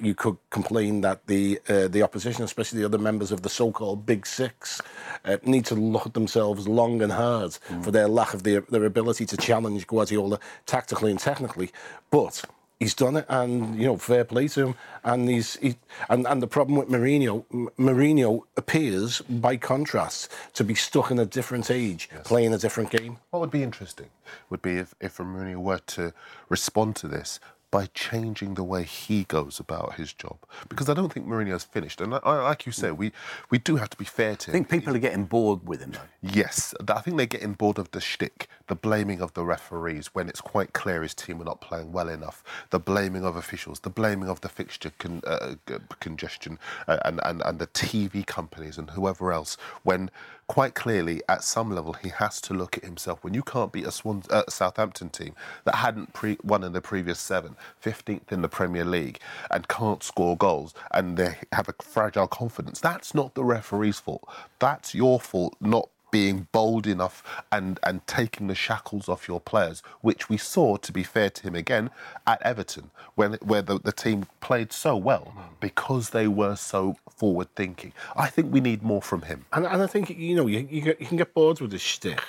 you 0.00 0.14
could 0.14 0.36
complain 0.50 1.00
that 1.02 1.26
the 1.26 1.60
uh, 1.68 1.88
the 1.88 2.02
opposition, 2.02 2.44
especially 2.44 2.80
the 2.80 2.84
other 2.84 2.98
members 2.98 3.32
of 3.32 3.42
the 3.42 3.48
so-called 3.48 4.06
Big 4.06 4.26
Six, 4.26 4.80
uh, 5.24 5.36
need 5.44 5.64
to 5.66 5.74
look 5.74 6.06
at 6.06 6.14
themselves 6.14 6.68
long 6.68 7.02
and 7.02 7.12
hard 7.12 7.50
mm. 7.68 7.84
for 7.84 7.90
their 7.90 8.08
lack 8.08 8.34
of 8.34 8.42
their, 8.42 8.60
their 8.62 8.84
ability 8.84 9.26
to 9.26 9.36
challenge 9.36 9.86
Guardiola 9.86 10.38
tactically 10.66 11.10
and 11.10 11.20
technically. 11.20 11.70
But 12.10 12.44
he's 12.82 12.94
done 12.94 13.16
it, 13.16 13.26
and 13.28 13.78
you 13.78 13.86
know, 13.86 13.96
fair 13.96 14.24
play 14.24 14.48
to 14.48 14.66
him. 14.66 14.74
And 15.04 15.28
he's 15.28 15.56
he, 15.56 15.76
and 16.08 16.26
and 16.26 16.42
the 16.42 16.46
problem 16.46 16.78
with 16.78 16.88
Mourinho, 16.88 17.44
Mourinho 17.78 18.42
appears, 18.56 19.20
by 19.22 19.56
contrast, 19.56 20.30
to 20.54 20.64
be 20.64 20.74
stuck 20.74 21.10
in 21.10 21.18
a 21.18 21.26
different 21.26 21.70
age, 21.70 22.08
playing 22.24 22.52
a 22.52 22.58
different 22.58 22.90
game. 22.90 23.18
What 23.30 23.40
would 23.40 23.50
be 23.50 23.62
interesting 23.62 24.10
would 24.50 24.62
be 24.62 24.76
if, 24.76 24.94
if 25.00 25.18
Mourinho 25.18 25.56
were 25.56 25.80
to 25.86 26.12
respond 26.48 26.96
to 26.96 27.08
this 27.08 27.40
by 27.72 27.86
changing 27.94 28.54
the 28.54 28.62
way 28.62 28.84
he 28.84 29.24
goes 29.24 29.58
about 29.58 29.94
his 29.94 30.12
job. 30.12 30.36
Because 30.68 30.90
I 30.90 30.94
don't 30.94 31.12
think 31.12 31.26
Mourinho's 31.26 31.64
finished. 31.64 32.02
And 32.02 32.14
I, 32.14 32.18
I, 32.18 32.42
like 32.42 32.66
you 32.66 32.70
said, 32.70 32.92
we, 32.98 33.12
we 33.50 33.58
do 33.58 33.76
have 33.76 33.90
to 33.90 33.96
be 33.96 34.04
fair 34.04 34.36
to 34.36 34.50
him. 34.50 34.52
I 34.52 34.54
think 34.58 34.68
people 34.68 34.94
are 34.94 35.00
getting 35.00 35.24
bored 35.24 35.66
with 35.66 35.80
him, 35.80 35.92
though. 35.92 36.00
Yes, 36.20 36.74
I 36.86 37.00
think 37.00 37.16
they're 37.16 37.26
getting 37.26 37.54
bored 37.54 37.78
of 37.78 37.90
the 37.92 38.00
shtick, 38.00 38.46
the 38.68 38.76
blaming 38.76 39.22
of 39.22 39.32
the 39.32 39.42
referees 39.42 40.08
when 40.12 40.28
it's 40.28 40.42
quite 40.42 40.74
clear 40.74 41.02
his 41.02 41.14
team 41.14 41.40
are 41.40 41.44
not 41.44 41.62
playing 41.62 41.92
well 41.92 42.10
enough, 42.10 42.44
the 42.70 42.78
blaming 42.78 43.24
of 43.24 43.36
officials, 43.36 43.80
the 43.80 43.90
blaming 43.90 44.28
of 44.28 44.42
the 44.42 44.50
fixture 44.50 44.92
con, 44.98 45.22
uh, 45.26 45.54
congestion, 45.98 46.58
uh, 46.86 46.98
and, 47.06 47.20
and, 47.24 47.42
and 47.46 47.58
the 47.58 47.66
TV 47.68 48.24
companies 48.26 48.76
and 48.76 48.90
whoever 48.90 49.32
else. 49.32 49.56
When 49.82 50.10
quite 50.52 50.74
clearly, 50.74 51.22
at 51.30 51.42
some 51.42 51.70
level, 51.74 51.94
he 51.94 52.10
has 52.10 52.38
to 52.38 52.52
look 52.52 52.76
at 52.76 52.84
himself. 52.84 53.24
When 53.24 53.32
you 53.32 53.42
can't 53.42 53.72
beat 53.72 53.86
a 53.86 53.90
Swan, 53.90 54.22
uh, 54.28 54.42
Southampton 54.50 55.08
team 55.08 55.34
that 55.64 55.76
hadn't 55.76 56.12
pre- 56.12 56.36
won 56.42 56.62
in 56.62 56.74
the 56.74 56.82
previous 56.82 57.18
seven, 57.18 57.56
15th 57.82 58.30
in 58.30 58.42
the 58.42 58.50
Premier 58.50 58.84
League, 58.84 59.18
and 59.50 59.66
can't 59.66 60.02
score 60.02 60.36
goals, 60.36 60.74
and 60.90 61.16
they 61.16 61.38
have 61.52 61.70
a 61.70 61.74
fragile 61.82 62.26
confidence, 62.26 62.80
that's 62.80 63.14
not 63.14 63.34
the 63.34 63.42
referee's 63.42 63.98
fault. 63.98 64.28
That's 64.58 64.94
your 64.94 65.18
fault, 65.18 65.56
not 65.58 65.88
being 66.12 66.46
bold 66.52 66.86
enough 66.86 67.24
and, 67.50 67.80
and 67.82 68.06
taking 68.06 68.46
the 68.46 68.54
shackles 68.54 69.08
off 69.08 69.26
your 69.26 69.40
players, 69.40 69.82
which 70.02 70.28
we 70.28 70.36
saw, 70.36 70.76
to 70.76 70.92
be 70.92 71.02
fair 71.02 71.30
to 71.30 71.42
him 71.42 71.56
again, 71.56 71.90
at 72.28 72.40
Everton, 72.42 72.92
when 73.16 73.32
where 73.42 73.62
the, 73.62 73.80
the 73.80 73.90
team 73.92 74.26
played 74.40 74.72
so 74.72 74.96
well 74.96 75.34
because 75.58 76.10
they 76.10 76.28
were 76.28 76.54
so 76.54 76.96
forward 77.10 77.52
thinking. 77.56 77.92
I 78.14 78.28
think 78.28 78.52
we 78.52 78.60
need 78.60 78.84
more 78.84 79.02
from 79.02 79.22
him. 79.22 79.46
And, 79.52 79.66
and 79.66 79.82
I 79.82 79.88
think 79.88 80.10
you 80.10 80.36
know 80.36 80.46
you, 80.46 80.68
you, 80.70 80.82
get, 80.82 81.00
you 81.00 81.06
can 81.06 81.16
get 81.16 81.34
bored 81.34 81.60
with 81.60 81.72
his 81.72 81.82
shtick, 81.82 82.22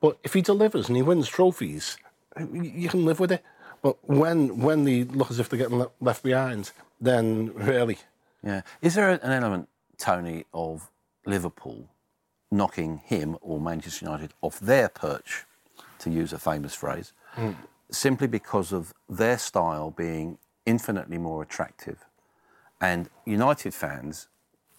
but 0.00 0.18
if 0.22 0.34
he 0.34 0.42
delivers 0.42 0.86
and 0.88 0.96
he 0.96 1.02
wins 1.02 1.28
trophies, 1.28 1.96
you, 2.38 2.62
you 2.62 2.88
can 2.88 3.04
live 3.04 3.18
with 3.18 3.32
it. 3.32 3.44
But 3.82 3.96
when 4.08 4.60
when 4.60 4.84
they 4.84 5.04
look 5.04 5.30
as 5.32 5.40
if 5.40 5.48
they're 5.48 5.58
getting 5.58 5.84
left 6.00 6.22
behind, 6.22 6.70
then 7.00 7.52
really, 7.54 7.98
Yeah. 8.44 8.62
Is 8.80 8.94
there 8.94 9.10
an 9.10 9.20
element, 9.22 9.68
Tony, 9.98 10.44
of 10.54 10.90
Liverpool 11.26 11.88
knocking 12.52 12.98
him 12.98 13.36
or 13.40 13.58
Manchester 13.60 14.04
United 14.04 14.32
off 14.42 14.60
their 14.60 14.88
perch, 14.88 15.44
to 15.98 16.10
use 16.10 16.32
a 16.32 16.38
famous 16.38 16.74
phrase, 16.74 17.12
simply 17.90 18.26
because 18.26 18.72
of 18.72 18.92
their 19.08 19.38
style 19.38 19.90
being 19.90 20.38
infinitely 20.66 21.18
more 21.18 21.42
attractive? 21.42 22.04
And 22.80 23.08
United 23.24 23.74
fans, 23.74 24.28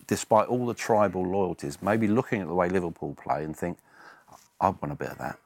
despite 0.07 0.47
all 0.47 0.65
the 0.65 0.73
tribal 0.73 1.25
loyalties, 1.25 1.81
maybe 1.81 2.07
looking 2.07 2.41
at 2.41 2.47
the 2.47 2.53
way 2.53 2.69
Liverpool 2.69 3.15
play 3.15 3.43
and 3.43 3.55
think, 3.55 3.77
I 4.59 4.69
want 4.69 4.91
a 4.91 4.95
bit 4.95 5.09
of 5.09 5.17
that. 5.17 5.39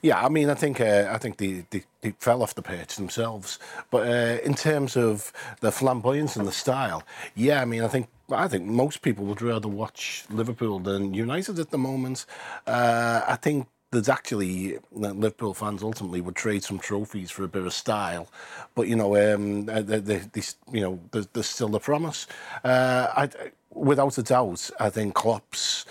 yeah. 0.00 0.24
I 0.24 0.28
mean, 0.28 0.48
I 0.48 0.54
think 0.54 0.80
uh, 0.80 1.08
I 1.10 1.18
think 1.18 1.38
they, 1.38 1.64
they, 1.70 1.82
they 2.02 2.12
fell 2.20 2.42
off 2.42 2.54
the 2.54 2.62
perch 2.62 2.94
themselves. 2.94 3.58
But 3.90 4.06
uh, 4.06 4.38
in 4.44 4.54
terms 4.54 4.96
of 4.96 5.32
the 5.60 5.72
flamboyance 5.72 6.36
and 6.36 6.46
the 6.46 6.52
style, 6.52 7.02
yeah. 7.34 7.60
I 7.60 7.64
mean, 7.64 7.82
I 7.82 7.88
think 7.88 8.06
I 8.30 8.48
think 8.48 8.66
most 8.66 9.02
people 9.02 9.24
would 9.26 9.42
rather 9.42 9.68
watch 9.68 10.24
Liverpool 10.30 10.78
than 10.78 11.14
United 11.14 11.58
at 11.58 11.70
the 11.70 11.78
moment. 11.78 12.26
Uh, 12.66 13.22
I 13.26 13.36
think 13.36 13.68
there's 13.90 14.08
actually 14.08 14.78
Liverpool 14.92 15.54
fans 15.54 15.82
ultimately 15.82 16.20
would 16.20 16.36
trade 16.36 16.62
some 16.62 16.78
trophies 16.78 17.30
for 17.30 17.42
a 17.42 17.48
bit 17.48 17.66
of 17.66 17.72
style, 17.72 18.28
but 18.74 18.86
you 18.86 18.94
know, 18.96 19.16
um, 19.16 19.66
they, 19.66 19.82
they, 19.82 19.98
they, 20.00 20.42
you 20.72 20.80
know, 20.80 21.00
there's, 21.10 21.26
there's 21.32 21.46
still 21.48 21.68
the 21.68 21.80
promise. 21.80 22.26
Uh, 22.62 23.08
I, 23.16 23.28
without 23.72 24.16
a 24.18 24.22
doubt, 24.22 24.70
I 24.78 24.90
think 24.90 25.14
Klopp's 25.14 25.86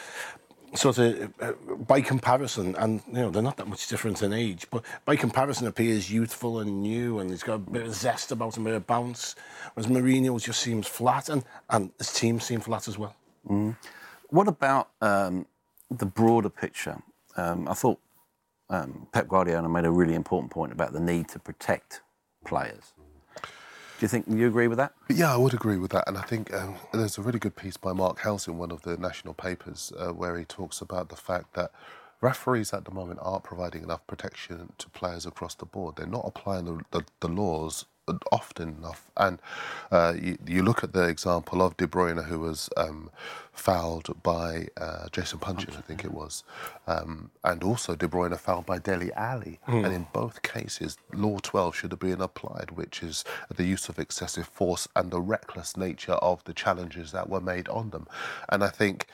sort 0.76 0.98
of 0.98 1.34
uh, 1.42 1.54
by 1.88 2.02
comparison, 2.02 2.76
and 2.76 3.02
you 3.08 3.14
know 3.14 3.30
they're 3.30 3.44
not 3.44 3.58
that 3.58 3.68
much 3.68 3.88
different 3.88 4.22
in 4.22 4.34
age, 4.34 4.68
but 4.70 4.84
by 5.06 5.16
comparison 5.16 5.68
appears 5.68 6.12
youthful 6.12 6.60
and 6.60 6.82
new, 6.82 7.20
and 7.20 7.30
he's 7.30 7.44
got 7.44 7.56
a 7.56 7.60
bit 7.60 7.86
of 7.86 7.94
zest 7.94 8.32
about 8.32 8.58
him, 8.58 8.64
a 8.64 8.70
bit 8.70 8.76
of 8.76 8.88
bounce. 8.88 9.36
Whereas 9.74 9.90
Mourinho 9.92 10.42
just 10.42 10.62
seems 10.62 10.88
flat, 10.88 11.30
and 11.30 11.44
and 11.70 11.92
his 11.98 12.14
team 12.14 12.40
seem 12.40 12.62
flat 12.62 12.88
as 12.88 12.98
well. 12.98 13.16
What 14.30 14.48
about 14.48 14.90
um, 15.02 15.46
the 15.90 16.06
broader 16.06 16.50
picture? 16.50 17.02
Um, 17.36 17.68
I 17.68 17.74
thought 17.74 18.00
um, 18.70 19.08
Pep 19.12 19.28
Guardiola 19.28 19.70
made 19.70 19.86
a 19.86 19.92
really 19.92 20.14
important 20.14 20.52
point 20.52 20.72
about 20.72 20.94
the 20.94 21.00
need 21.00 21.28
to 21.30 21.40
protect 21.40 22.02
players. 22.46 22.94
Do 24.00 24.06
you 24.06 24.08
think 24.08 24.28
you 24.30 24.48
agree 24.48 24.70
with 24.70 24.78
that? 24.78 24.94
Yeah, 25.10 25.34
I 25.34 25.36
would 25.36 25.54
agree 25.54 25.76
with 25.76 25.92
that. 25.92 26.08
And 26.08 26.18
I 26.18 26.22
think 26.22 26.54
um, 26.54 26.76
there's 26.94 27.18
a 27.18 27.22
really 27.22 27.38
good 27.38 27.58
piece 27.58 27.76
by 27.76 27.92
Mark 27.92 28.20
Halsey 28.20 28.50
in 28.50 28.58
one 28.58 28.72
of 28.72 28.84
the 28.84 28.96
national 28.96 29.34
papers 29.34 29.92
uh, 30.00 30.14
where 30.14 30.40
he 30.40 30.46
talks 30.46 30.80
about 30.80 31.10
the 31.10 31.18
fact 31.18 31.54
that 31.56 31.72
referees 32.22 32.72
at 32.72 32.86
the 32.86 32.92
moment 32.92 33.20
aren't 33.22 33.44
providing 33.44 33.84
enough 33.84 34.08
protection 34.08 34.72
to 34.78 34.90
players 34.92 35.26
across 35.26 35.54
the 35.54 35.66
board. 35.66 35.98
They're 35.98 36.08
not 36.08 36.24
applying 36.26 36.64
the, 36.64 36.80
the, 36.92 37.04
the 37.20 37.28
laws 37.28 37.88
often 38.32 38.76
enough. 38.80 39.10
And 39.18 39.40
uh, 39.92 40.14
you, 40.20 40.38
you 40.46 40.64
look 40.64 40.84
at 40.84 40.94
the 40.94 41.08
example 41.08 41.62
of 41.62 41.78
De 41.78 41.88
Bruyne, 41.88 42.26
who 42.26 42.40
was 42.40 42.70
um, 42.78 43.10
fouled 43.52 44.22
by 44.24 44.68
uh, 44.78 45.10
Jason 45.12 45.40
Puncheon, 45.40 45.76
I 45.78 45.82
think 45.82 46.04
it 46.06 46.14
was, 46.14 46.44
um, 46.88 47.32
and 47.44 47.64
also 47.64 47.96
De 47.96 48.08
Bruyne 48.08 48.38
fouled 48.38 48.66
by 48.66 48.80
Dele 48.80 49.12
Alli. 49.14 49.60
And 49.84 49.94
in 49.94 50.08
both 50.14 50.42
cases, 50.42 50.98
Law 51.14 51.40
12 51.42 51.76
should 51.76 51.92
have 51.92 52.00
been 52.00 52.22
applied, 52.22 52.72
which 52.72 53.04
is 53.04 53.24
the 53.54 53.66
use 53.66 53.90
of 53.90 54.00
excessive 54.00 54.48
force 54.48 54.88
and 54.96 55.12
the 55.12 55.22
reckless 55.22 55.76
nature 55.78 56.14
of 56.14 56.44
the 56.46 56.54
challenges 56.54 57.12
that 57.12 57.30
were 57.30 57.42
made 57.42 57.68
on 57.70 57.90
them. 57.92 58.08
And 58.50 58.64
I 58.64 58.70
think 58.70 59.08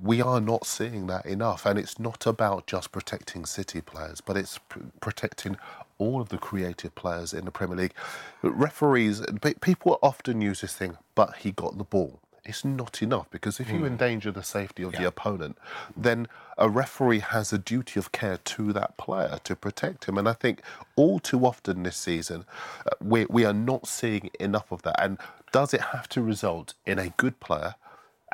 we 0.00 0.22
are 0.22 0.40
not 0.40 0.66
seeing 0.66 1.06
that 1.08 1.26
enough. 1.26 1.66
And 1.66 1.78
it's 1.78 1.98
not 1.98 2.26
about 2.26 2.66
just 2.66 2.92
protecting 2.92 3.44
City 3.44 3.80
players, 3.80 4.20
but 4.20 4.36
it's 4.36 4.58
pr- 4.58 4.80
protecting 5.00 5.56
all 5.98 6.20
of 6.20 6.28
the 6.28 6.38
creative 6.38 6.94
players 6.94 7.32
in 7.32 7.44
the 7.44 7.50
Premier 7.50 7.76
League. 7.76 7.94
Referees, 8.42 9.22
people 9.60 9.98
often 10.02 10.40
use 10.40 10.60
this 10.60 10.74
thing, 10.74 10.96
but 11.14 11.36
he 11.36 11.52
got 11.52 11.78
the 11.78 11.84
ball. 11.84 12.20
It's 12.44 12.64
not 12.64 13.02
enough 13.02 13.30
because 13.30 13.60
if 13.60 13.70
you 13.70 13.84
endanger 13.84 14.32
the 14.32 14.42
safety 14.42 14.82
of 14.82 14.92
the 14.92 15.06
opponent, 15.06 15.56
then 15.96 16.26
a 16.58 16.68
referee 16.68 17.20
has 17.20 17.52
a 17.52 17.58
duty 17.58 18.00
of 18.00 18.10
care 18.10 18.36
to 18.36 18.72
that 18.72 18.96
player 18.96 19.38
to 19.44 19.54
protect 19.54 20.06
him. 20.06 20.18
And 20.18 20.28
I 20.28 20.32
think 20.32 20.60
all 20.96 21.20
too 21.20 21.46
often 21.46 21.84
this 21.84 21.96
season, 21.96 22.44
uh, 22.84 22.90
we, 23.00 23.26
we 23.26 23.44
are 23.44 23.52
not 23.52 23.86
seeing 23.86 24.28
enough 24.40 24.72
of 24.72 24.82
that. 24.82 25.00
And 25.00 25.18
does 25.52 25.72
it 25.72 25.80
have 25.80 26.08
to 26.10 26.22
result 26.22 26.74
in 26.84 26.98
a 26.98 27.10
good 27.10 27.38
player 27.38 27.76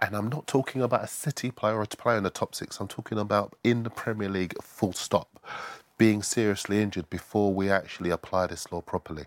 and 0.01 0.15
I'm 0.15 0.29
not 0.29 0.47
talking 0.47 0.83
about 0.83 1.05
a 1.05 1.09
City 1.09 1.51
player 1.51 1.77
or 1.77 1.83
a 1.83 1.87
player 1.87 2.17
in 2.17 2.23
the 2.23 2.31
top 2.31 2.55
six. 2.55 2.81
I'm 2.81 2.89
talking 2.89 3.19
about 3.19 3.57
in 3.65 3.83
the 3.83 3.91
Premier 3.91 4.29
League, 4.29 4.55
full 4.63 4.93
stop, 4.93 5.45
being 5.99 6.23
seriously 6.23 6.81
injured 6.81 7.11
before 7.11 7.53
we 7.53 7.71
actually 7.71 8.11
apply 8.11 8.47
this 8.47 8.71
law 8.73 8.81
properly. 8.81 9.27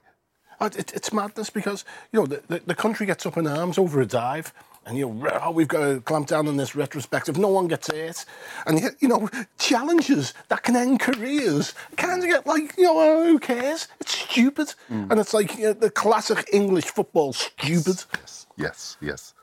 Oh, 0.59 0.67
It, 0.67 0.93
it's 0.93 1.11
madness 1.11 1.49
because 1.49 1.83
you 2.11 2.19
know 2.19 2.25
the, 2.27 2.43
the, 2.47 2.61
the 2.67 2.75
country 2.75 3.05
gets 3.05 3.25
up 3.25 3.35
in 3.35 3.47
arms 3.47 3.77
over 3.77 3.99
a 3.99 4.05
dive, 4.05 4.53
and 4.85 4.95
you 4.95 5.09
know 5.09 5.39
oh, 5.41 5.51
we've 5.51 5.67
got 5.67 5.85
to 5.85 6.01
clamp 6.01 6.27
down 6.27 6.47
on 6.47 6.57
this 6.57 6.75
retrospective. 6.75 7.37
No 7.37 7.47
one 7.47 7.67
gets 7.67 7.91
hurt, 7.91 8.25
and 8.67 8.79
yet 8.79 8.93
you 8.99 9.07
know 9.07 9.27
challenges 9.57 10.35
that 10.49 10.61
can 10.61 10.75
end 10.75 10.99
careers 10.99 11.73
kind 11.97 12.23
of 12.23 12.29
get 12.29 12.45
like 12.45 12.77
you 12.77 12.83
know 12.83 13.23
who 13.25 13.39
cares? 13.39 13.87
It's 13.99 14.15
stupid, 14.15 14.75
mm. 14.89 15.09
and 15.09 15.19
it's 15.19 15.33
like 15.33 15.57
you 15.57 15.65
know, 15.65 15.73
the 15.73 15.89
classic 15.89 16.47
English 16.53 16.85
football 16.85 17.33
stupid. 17.33 18.03
Yes, 18.19 18.45
yes, 18.55 18.97
yes. 19.01 19.33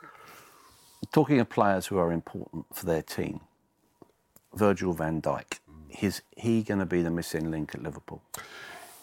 Talking 1.11 1.41
of 1.41 1.49
players 1.49 1.87
who 1.87 1.99
are 1.99 2.13
important 2.13 2.67
for 2.73 2.87
their 2.87 3.03
team, 3.03 3.41
Virgil 4.55 4.93
van 4.93 5.21
Dijk, 5.21 5.59
is 6.01 6.23
he 6.37 6.63
going 6.63 6.81
to 6.81 6.87
be 6.87 7.03
the 7.03 7.11
missing 7.11 7.51
link 7.51 7.75
at 7.75 7.83
Liverpool? 7.83 8.23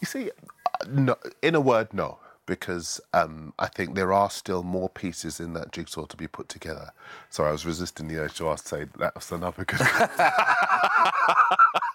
You 0.02 0.08
see, 0.08 0.32
uh, 0.32 0.86
no, 0.90 1.16
in 1.42 1.56
a 1.56 1.62
word, 1.62 1.94
no, 1.94 2.20
because 2.46 3.02
um, 3.14 3.54
I 3.58 3.68
think 3.68 3.96
there 3.96 4.14
are 4.14 4.30
still 4.30 4.64
more 4.64 4.90
pieces 4.90 5.40
in 5.40 5.54
that 5.54 5.72
jigsaw 5.72 6.06
to 6.06 6.18
be 6.18 6.28
put 6.28 6.50
together. 6.50 6.92
Sorry, 7.30 7.50
I 7.50 7.52
was 7.52 7.66
resisting 7.66 8.08
the 8.08 8.18
urge 8.20 8.36
to 8.36 8.50
ask, 8.50 8.68
say 8.68 8.86
that 9.00 9.16
was 9.16 9.32
another 9.32 9.66
good. 9.66 9.80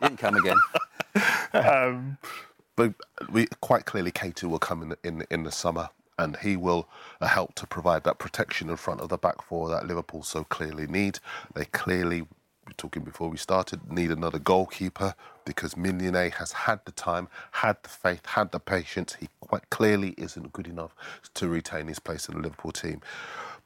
You 0.03 0.09
can 0.09 0.17
come 0.17 0.37
again. 0.37 0.57
um, 1.53 2.19
but 2.77 2.95
we 3.31 3.47
quite 3.61 3.85
clearly 3.85 4.11
Keita 4.11 4.45
will 4.45 4.59
come 4.59 4.83
in 4.83 4.89
the, 4.91 4.99
in, 5.05 5.27
in 5.31 5.43
the 5.45 5.53
summer 5.53 5.91
and 6.19 6.37
he 6.39 6.57
will 6.57 6.89
uh, 7.21 7.27
help 7.27 7.55
to 7.57 7.67
provide 7.67 8.05
that 8.05 8.19
protection 8.19 8.69
in 8.71 8.77
front 8.77 9.01
of 9.01 9.09
the 9.09 9.19
back 9.19 9.43
four 9.43 9.69
that 9.69 9.87
Liverpool 9.87 10.23
so 10.23 10.45
clearly 10.45 10.87
need. 10.87 11.19
They 11.55 11.65
clearly, 11.67 12.27
were 12.71 12.75
talking 12.77 13.05
before 13.05 13.29
we 13.29 13.37
started, 13.37 13.93
need 13.93 14.11
another 14.11 14.39
goalkeeper 14.39 15.15
because 15.45 15.75
Mignolet 15.75 16.35
has 16.35 16.53
had 16.53 16.81
the 16.87 16.93
time, 16.93 17.29
had 17.53 17.77
the 17.83 17.89
faith, 17.89 18.25
had 18.27 18.53
the 18.53 18.61
patience. 18.61 19.17
He 19.21 19.29
quite 19.41 19.69
clearly 19.71 20.15
isn't 20.17 20.53
good 20.53 20.67
enough 20.69 20.95
to 21.35 21.49
retain 21.49 21.89
his 21.89 21.99
place 21.99 22.29
in 22.29 22.35
the 22.37 22.41
Liverpool 22.43 22.73
team. 22.73 23.01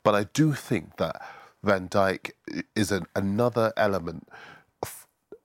But 0.03 0.15
I 0.15 0.25
do 0.25 0.55
think 0.55 0.97
that 0.97 1.23
Van 1.63 1.89
Dijk 1.89 2.33
is 2.75 2.93
an, 2.93 3.07
another 3.15 3.73
element 3.77 4.29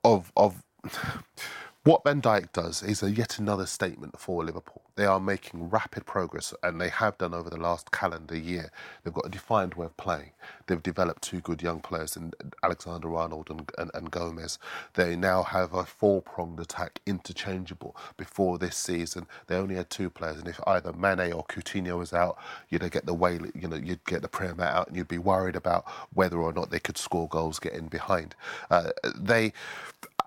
of 0.04 0.32
of 0.36 0.64
what 1.84 2.04
Van 2.04 2.22
Dijk 2.22 2.52
does 2.52 2.82
is 2.82 3.02
a 3.02 3.10
yet 3.10 3.38
another 3.38 3.66
statement 3.66 4.18
for 4.18 4.44
Liverpool. 4.44 4.82
They 5.00 5.06
are 5.06 5.18
making 5.18 5.70
rapid 5.70 6.04
progress, 6.04 6.52
and 6.62 6.78
they 6.78 6.90
have 6.90 7.16
done 7.16 7.32
over 7.32 7.48
the 7.48 7.56
last 7.56 7.90
calendar 7.90 8.36
year. 8.36 8.70
They've 9.02 9.14
got 9.14 9.24
a 9.24 9.30
defined 9.30 9.72
way 9.72 9.86
of 9.86 9.96
playing. 9.96 10.32
They've 10.66 10.82
developed 10.82 11.22
two 11.22 11.40
good 11.40 11.62
young 11.62 11.80
players 11.80 12.16
in 12.16 12.34
Alexander 12.62 13.16
Arnold 13.16 13.48
and, 13.48 13.70
and, 13.78 13.90
and 13.94 14.10
Gomez. 14.10 14.58
They 14.92 15.16
now 15.16 15.42
have 15.42 15.72
a 15.72 15.86
four 15.86 16.20
pronged 16.20 16.60
attack 16.60 17.00
interchangeable. 17.06 17.96
Before 18.18 18.58
this 18.58 18.76
season, 18.76 19.26
they 19.46 19.56
only 19.56 19.76
had 19.76 19.88
two 19.88 20.10
players, 20.10 20.36
and 20.38 20.48
if 20.48 20.60
either 20.66 20.92
Mane 20.92 21.32
or 21.32 21.46
Coutinho 21.46 21.96
was 21.96 22.12
out, 22.12 22.36
you'd 22.68 22.88
get 22.90 23.06
the 23.06 23.14
way, 23.14 23.40
you 23.54 23.68
know, 23.68 23.76
you'd 23.76 24.04
get 24.04 24.20
the 24.20 24.28
Premier 24.28 24.66
out, 24.66 24.88
and 24.88 24.96
you'd 24.98 25.08
be 25.08 25.16
worried 25.16 25.56
about 25.56 25.86
whether 26.12 26.36
or 26.36 26.52
not 26.52 26.70
they 26.70 26.78
could 26.78 26.98
score 26.98 27.26
goals 27.26 27.58
getting 27.58 27.86
behind. 27.86 28.34
Uh, 28.70 28.90
they, 29.16 29.54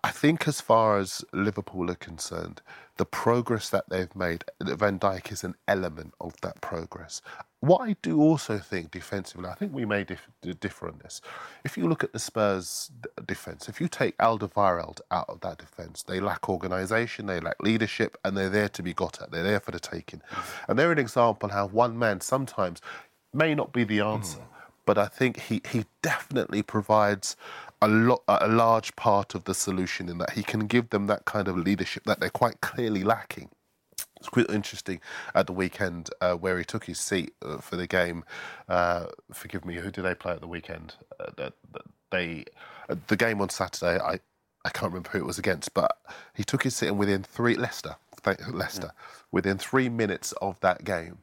I 0.05 0.11
think, 0.11 0.47
as 0.49 0.59
far 0.59 0.97
as 0.97 1.23
Liverpool 1.31 1.89
are 1.89 1.95
concerned, 1.95 2.61
the 2.97 3.05
progress 3.05 3.69
that 3.69 3.87
they've 3.89 4.13
made, 4.15 4.43
Van 4.61 4.99
Dijk 4.99 5.31
is 5.31 5.45
an 5.45 5.55
element 5.65 6.13
of 6.19 6.39
that 6.41 6.59
progress. 6.59 7.21
What 7.61 7.87
I 7.87 7.95
do 8.01 8.19
also 8.21 8.57
think 8.57 8.91
defensively, 8.91 9.47
I 9.47 9.55
think 9.55 9.73
we 9.73 9.85
may 9.85 10.03
dif- 10.03 10.27
differ 10.59 10.89
on 10.89 10.99
this. 11.01 11.21
If 11.63 11.77
you 11.77 11.87
look 11.87 12.03
at 12.03 12.11
the 12.11 12.19
Spurs 12.19 12.91
defence, 13.25 13.69
if 13.69 13.79
you 13.79 13.87
take 13.87 14.17
Alderweireld 14.17 14.99
out 15.09 15.29
of 15.29 15.39
that 15.39 15.59
defence, 15.59 16.03
they 16.03 16.19
lack 16.19 16.49
organisation, 16.49 17.25
they 17.25 17.39
lack 17.39 17.63
leadership, 17.63 18.17
and 18.25 18.35
they're 18.35 18.49
there 18.49 18.69
to 18.69 18.83
be 18.83 18.93
got 18.93 19.21
at. 19.21 19.31
They're 19.31 19.43
there 19.43 19.61
for 19.61 19.71
the 19.71 19.79
taking. 19.79 20.21
And 20.67 20.77
they're 20.77 20.91
an 20.91 20.99
example 20.99 21.47
how 21.47 21.67
one 21.67 21.97
man 21.97 22.19
sometimes 22.19 22.81
may 23.33 23.55
not 23.55 23.71
be 23.71 23.85
the 23.85 24.01
answer. 24.01 24.39
Mm. 24.39 24.47
But 24.85 24.97
I 24.97 25.05
think 25.05 25.39
he, 25.39 25.61
he 25.71 25.85
definitely 26.01 26.61
provides 26.61 27.37
a 27.83 27.87
lot, 27.87 28.23
a 28.27 28.47
large 28.47 28.95
part 28.95 29.35
of 29.35 29.43
the 29.43 29.53
solution 29.53 30.09
in 30.09 30.17
that 30.19 30.31
he 30.31 30.43
can 30.43 30.67
give 30.67 30.89
them 30.89 31.07
that 31.07 31.25
kind 31.25 31.47
of 31.47 31.57
leadership 31.57 32.03
that 32.05 32.19
they're 32.19 32.29
quite 32.29 32.61
clearly 32.61 33.03
lacking. 33.03 33.49
It's 34.17 34.29
quite 34.29 34.49
interesting 34.49 35.01
at 35.35 35.47
the 35.47 35.53
weekend 35.53 36.09
uh, 36.21 36.35
where 36.35 36.57
he 36.57 36.63
took 36.63 36.85
his 36.85 36.99
seat 36.99 37.33
uh, 37.41 37.57
for 37.57 37.75
the 37.75 37.87
game. 37.87 38.23
Uh, 38.69 39.07
forgive 39.33 39.65
me, 39.65 39.75
who 39.75 39.91
did 39.91 40.03
they 40.03 40.15
play 40.15 40.31
at 40.33 40.39
the 40.41 40.47
weekend? 40.47 40.95
Uh, 41.19 41.49
they, 42.09 42.45
uh, 42.87 42.95
the 43.07 43.17
game 43.17 43.41
on 43.41 43.49
Saturday. 43.49 43.99
I, 43.99 44.19
I 44.63 44.69
can't 44.69 44.93
remember 44.93 45.09
who 45.09 45.17
it 45.17 45.25
was 45.25 45.37
against, 45.37 45.73
but 45.73 45.97
he 46.33 46.45
took 46.45 46.63
his 46.63 46.75
seat 46.75 46.87
and 46.87 46.97
within 46.97 47.21
three 47.21 47.55
Leicester, 47.55 47.97
Leicester, 48.49 48.91
yeah. 48.95 49.15
within 49.31 49.57
three 49.57 49.89
minutes 49.89 50.31
of 50.41 50.57
that 50.61 50.85
game, 50.85 51.17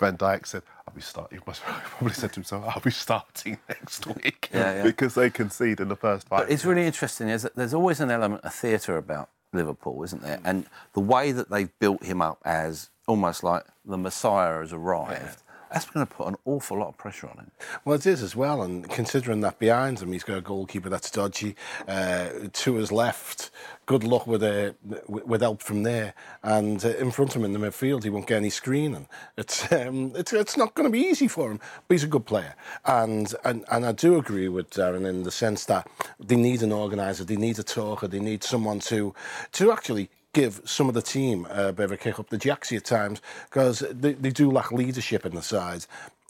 Van 0.00 0.16
Dijk 0.16 0.46
said, 0.46 0.62
I'll 0.88 0.94
be 0.94 1.02
starting. 1.02 1.38
He 1.38 1.44
must 1.46 1.60
probably 1.64 2.14
said 2.14 2.30
to 2.30 2.34
himself, 2.36 2.64
I'll 2.66 2.80
be 2.80 2.90
starting 2.90 3.58
next 3.68 4.06
week 4.06 4.48
yeah, 4.52 4.76
yeah. 4.76 4.82
because 4.82 5.14
they 5.14 5.28
concede 5.28 5.80
in 5.80 5.88
the 5.88 5.96
first 5.96 6.26
five. 6.28 6.46
But 6.46 6.50
it's 6.50 6.64
really 6.64 6.86
interesting 6.86 7.28
is 7.28 7.42
that 7.42 7.56
there's 7.56 7.74
always 7.74 8.00
an 8.00 8.10
element 8.10 8.42
of 8.42 8.54
theatre 8.54 8.96
about 8.96 9.28
Liverpool, 9.52 10.02
isn't 10.04 10.22
there? 10.22 10.40
And 10.44 10.64
the 10.94 11.00
way 11.00 11.32
that 11.32 11.50
they've 11.50 11.70
built 11.78 12.02
him 12.04 12.22
up 12.22 12.38
as 12.44 12.88
almost 13.06 13.44
like 13.44 13.64
the 13.84 13.98
Messiah 13.98 14.60
has 14.60 14.72
arrived. 14.72 15.20
Yeah 15.22 15.34
that's 15.70 15.86
going 15.86 16.06
to 16.06 16.12
put 16.12 16.28
an 16.28 16.36
awful 16.44 16.78
lot 16.78 16.88
of 16.88 16.96
pressure 16.96 17.28
on 17.28 17.36
him. 17.36 17.50
Well, 17.84 17.96
it 17.96 18.06
is 18.06 18.22
as 18.22 18.34
well, 18.34 18.62
and 18.62 18.88
considering 18.88 19.40
that 19.42 19.58
behind 19.58 20.00
him, 20.00 20.12
he's 20.12 20.24
got 20.24 20.38
a 20.38 20.40
goalkeeper 20.40 20.88
that's 20.88 21.10
dodgy. 21.10 21.56
Uh, 21.86 22.28
to 22.52 22.74
his 22.74 22.90
left, 22.90 23.50
good 23.86 24.04
luck 24.04 24.26
with 24.26 24.42
a, 24.42 24.74
with 25.08 25.40
help 25.40 25.62
from 25.62 25.82
there, 25.82 26.14
and 26.42 26.84
uh, 26.84 26.88
in 26.96 27.10
front 27.10 27.34
of 27.34 27.42
him 27.42 27.44
in 27.44 27.52
the 27.52 27.58
midfield, 27.58 28.04
he 28.04 28.10
won't 28.10 28.26
get 28.26 28.36
any 28.36 28.50
screening. 28.50 29.08
It's 29.36 29.70
um, 29.72 30.12
it's 30.14 30.32
it's 30.32 30.56
not 30.56 30.74
going 30.74 30.86
to 30.86 30.92
be 30.92 31.00
easy 31.00 31.28
for 31.28 31.50
him, 31.50 31.60
but 31.86 31.94
he's 31.94 32.04
a 32.04 32.08
good 32.08 32.26
player, 32.26 32.54
and 32.84 33.34
and 33.44 33.64
and 33.70 33.86
I 33.86 33.92
do 33.92 34.16
agree 34.16 34.48
with 34.48 34.70
Darren 34.70 35.06
in 35.08 35.22
the 35.22 35.30
sense 35.30 35.64
that 35.66 35.88
they 36.18 36.36
need 36.36 36.62
an 36.62 36.72
organizer, 36.72 37.24
they 37.24 37.36
need 37.36 37.58
a 37.58 37.62
talker, 37.62 38.08
they 38.08 38.20
need 38.20 38.42
someone 38.44 38.80
to 38.80 39.14
to 39.52 39.72
actually 39.72 40.10
give 40.32 40.60
some 40.64 40.88
of 40.88 40.94
the 40.94 41.02
team 41.02 41.46
a 41.50 41.72
bit 41.72 41.84
of 41.84 41.92
a 41.92 41.96
kick 41.96 42.18
up 42.18 42.30
the 42.30 42.38
jacksy 42.38 42.76
at 42.76 42.84
times 42.84 43.20
because 43.48 43.80
they, 43.90 44.12
they 44.12 44.30
do 44.30 44.50
lack 44.50 44.72
leadership 44.72 45.24
in 45.24 45.34
the 45.34 45.42
side. 45.42 45.86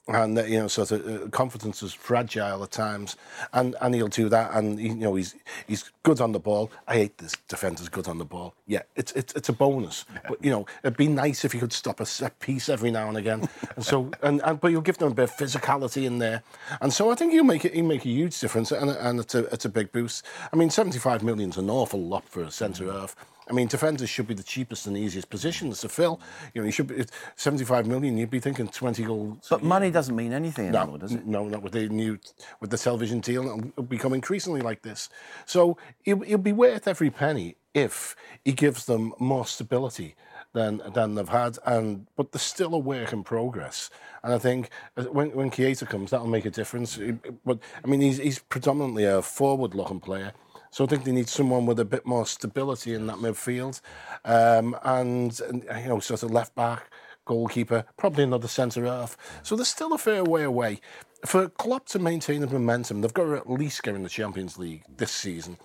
And 0.06 0.38
uh, 0.38 0.44
you 0.44 0.58
know 0.58 0.68
sort 0.68 0.90
of 0.90 1.06
uh, 1.06 1.28
confidence 1.28 1.82
is 1.82 1.92
fragile 1.92 2.62
at 2.62 2.70
times 2.70 3.16
and 3.52 3.76
and 3.82 3.94
he'll 3.94 4.08
do 4.08 4.30
that 4.30 4.54
and 4.54 4.80
he, 4.80 4.88
you 4.88 4.94
know 4.94 5.16
he's 5.16 5.34
he's 5.66 5.90
good 6.02 6.22
on 6.22 6.32
the 6.32 6.38
ball. 6.38 6.70
I 6.86 6.94
hate 6.94 7.18
this 7.18 7.32
defender's 7.46 7.90
good 7.90 8.08
on 8.08 8.16
the 8.16 8.24
ball. 8.24 8.54
Yeah 8.66 8.84
it's 8.96 9.12
it's, 9.12 9.34
it's 9.34 9.50
a 9.50 9.52
bonus. 9.52 10.06
But 10.26 10.42
you 10.42 10.50
know 10.50 10.64
it'd 10.82 10.96
be 10.96 11.08
nice 11.08 11.44
if 11.44 11.52
he 11.52 11.58
could 11.58 11.74
stop 11.74 12.00
a 12.00 12.06
set 12.06 12.40
piece 12.40 12.70
every 12.70 12.90
now 12.90 13.08
and 13.08 13.18
again. 13.18 13.50
And 13.76 13.84
so 13.84 14.10
and, 14.22 14.40
and 14.44 14.58
but 14.58 14.68
you'll 14.68 14.80
give 14.80 14.96
them 14.96 15.12
a 15.12 15.14
bit 15.14 15.24
of 15.24 15.36
physicality 15.36 16.06
in 16.06 16.20
there. 16.20 16.42
And 16.80 16.90
so 16.90 17.10
i 17.10 17.14
think 17.14 17.32
he'll 17.32 17.44
make 17.44 17.66
it 17.66 17.74
he'll 17.74 17.84
make 17.84 18.06
a 18.06 18.08
huge 18.08 18.40
difference 18.40 18.72
and, 18.72 18.88
and 18.90 19.20
it's 19.20 19.34
a 19.34 19.44
it's 19.52 19.66
a 19.66 19.68
big 19.68 19.92
boost. 19.92 20.24
I 20.54 20.56
mean 20.56 20.70
75 20.70 21.22
million 21.22 21.50
is 21.50 21.58
an 21.58 21.68
awful 21.68 22.00
lot 22.00 22.26
for 22.26 22.42
a 22.42 22.50
centre 22.50 22.84
mm. 22.84 22.98
half 22.98 23.14
I 23.48 23.52
mean, 23.52 23.68
defenders 23.68 24.10
should 24.10 24.26
be 24.26 24.34
the 24.34 24.42
cheapest 24.42 24.86
and 24.86 24.96
easiest 24.96 25.30
positions 25.30 25.80
to 25.80 25.88
fill. 25.88 26.20
You 26.54 26.60
know, 26.60 26.66
you 26.66 26.72
should 26.72 26.88
be 26.88 27.04
75 27.36 27.86
million. 27.86 28.16
You'd 28.16 28.30
be 28.30 28.40
thinking 28.40 28.68
20 28.68 29.02
goals. 29.04 29.46
But 29.48 29.62
money 29.62 29.90
doesn't 29.90 30.14
mean 30.14 30.32
anything 30.32 30.70
no, 30.70 30.80
anymore, 30.80 30.98
does 30.98 31.12
it? 31.12 31.26
No, 31.26 31.48
not 31.48 31.62
with 31.62 31.72
the 31.72 31.88
new 31.88 32.18
with 32.60 32.70
the 32.70 32.78
television 32.78 33.20
deal. 33.20 33.46
It'll 33.46 33.82
become 33.82 34.12
increasingly 34.12 34.60
like 34.60 34.82
this. 34.82 35.08
So 35.46 35.78
it, 36.04 36.14
it'll 36.14 36.38
be 36.38 36.52
worth 36.52 36.86
every 36.86 37.10
penny 37.10 37.56
if 37.74 38.16
he 38.44 38.52
gives 38.52 38.86
them 38.86 39.14
more 39.18 39.46
stability 39.46 40.14
than 40.52 40.82
than 40.92 41.14
they've 41.14 41.28
had. 41.28 41.58
And 41.64 42.06
but 42.16 42.32
there's 42.32 42.42
still 42.42 42.74
a 42.74 42.78
work 42.78 43.12
in 43.12 43.22
progress. 43.24 43.90
And 44.22 44.34
I 44.34 44.38
think 44.38 44.70
uh, 44.96 45.04
when 45.04 45.30
when 45.32 45.50
Keita 45.50 45.88
comes, 45.88 46.10
that'll 46.10 46.26
make 46.26 46.46
a 46.46 46.50
difference. 46.50 46.98
But 47.44 47.58
I 47.82 47.86
mean, 47.86 48.00
he's 48.00 48.18
he's 48.18 48.38
predominantly 48.38 49.04
a 49.04 49.22
forward-looking 49.22 50.00
player. 50.00 50.32
So 50.70 50.84
I 50.84 50.86
think 50.86 51.04
they 51.04 51.12
need 51.12 51.28
someone 51.28 51.66
with 51.66 51.80
a 51.80 51.84
bit 51.84 52.06
more 52.06 52.26
stability 52.26 52.94
in 52.94 53.06
that 53.06 53.16
midfield, 53.16 53.80
um, 54.24 54.76
and, 54.82 55.40
and 55.40 55.64
you 55.82 55.88
know, 55.88 56.00
sort 56.00 56.22
of 56.22 56.30
left 56.30 56.54
back, 56.54 56.90
goalkeeper, 57.24 57.84
probably 57.96 58.24
another 58.24 58.48
centre 58.48 58.84
half. 58.84 59.16
So 59.42 59.56
there's 59.56 59.68
still 59.68 59.92
a 59.92 59.98
fair 59.98 60.24
way 60.24 60.42
away. 60.42 60.80
For 61.26 61.48
Klopp 61.48 61.86
to 61.88 61.98
maintain 61.98 62.42
the 62.42 62.46
momentum, 62.46 63.00
they've 63.00 63.12
got 63.12 63.24
to 63.24 63.36
at 63.36 63.50
least 63.50 63.82
get 63.82 63.96
in 63.96 64.04
the 64.04 64.08
Champions 64.08 64.56
League 64.56 64.84
this 64.96 65.10
season. 65.10 65.58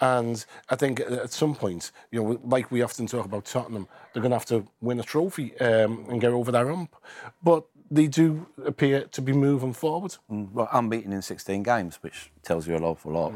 And 0.00 0.44
I 0.68 0.76
think 0.76 1.00
at 1.00 1.32
some 1.32 1.54
point, 1.54 1.92
you 2.10 2.22
know, 2.22 2.40
like 2.44 2.70
we 2.70 2.82
often 2.82 3.06
talk 3.06 3.24
about 3.24 3.46
Tottenham, 3.46 3.88
they're 4.12 4.22
going 4.22 4.32
to 4.32 4.36
have 4.36 4.44
to 4.46 4.66
win 4.82 5.00
a 5.00 5.02
trophy 5.02 5.58
um, 5.60 6.04
and 6.10 6.20
get 6.20 6.32
over 6.32 6.52
that 6.52 6.66
hump. 6.66 6.94
But 7.42 7.64
they 7.90 8.06
do 8.06 8.46
appear 8.64 9.02
to 9.02 9.22
be 9.22 9.32
moving 9.32 9.72
forward. 9.72 10.16
Mm, 10.30 10.52
well, 10.52 10.68
unbeaten 10.72 11.12
in 11.12 11.22
16 11.22 11.62
games, 11.62 11.98
which 12.02 12.30
tells 12.42 12.66
you 12.66 12.76
an 12.76 12.84
awful 12.84 13.12
lot. 13.12 13.32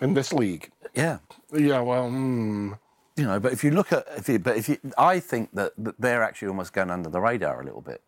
In 0.00 0.14
this 0.14 0.32
league? 0.32 0.70
Yeah. 0.94 1.18
Yeah, 1.52 1.80
well, 1.80 2.08
mm. 2.10 2.78
You 3.16 3.24
know, 3.24 3.38
but 3.38 3.52
if 3.52 3.62
you 3.62 3.70
look 3.70 3.92
at, 3.92 4.06
if 4.16 4.28
you, 4.28 4.38
but 4.38 4.56
if 4.56 4.68
you, 4.68 4.78
I 4.96 5.20
think 5.20 5.50
that, 5.54 5.72
that 5.78 6.00
they're 6.00 6.22
actually 6.22 6.48
almost 6.48 6.72
going 6.72 6.90
under 6.90 7.10
the 7.10 7.20
radar 7.20 7.60
a 7.60 7.64
little 7.64 7.82
bit. 7.82 8.00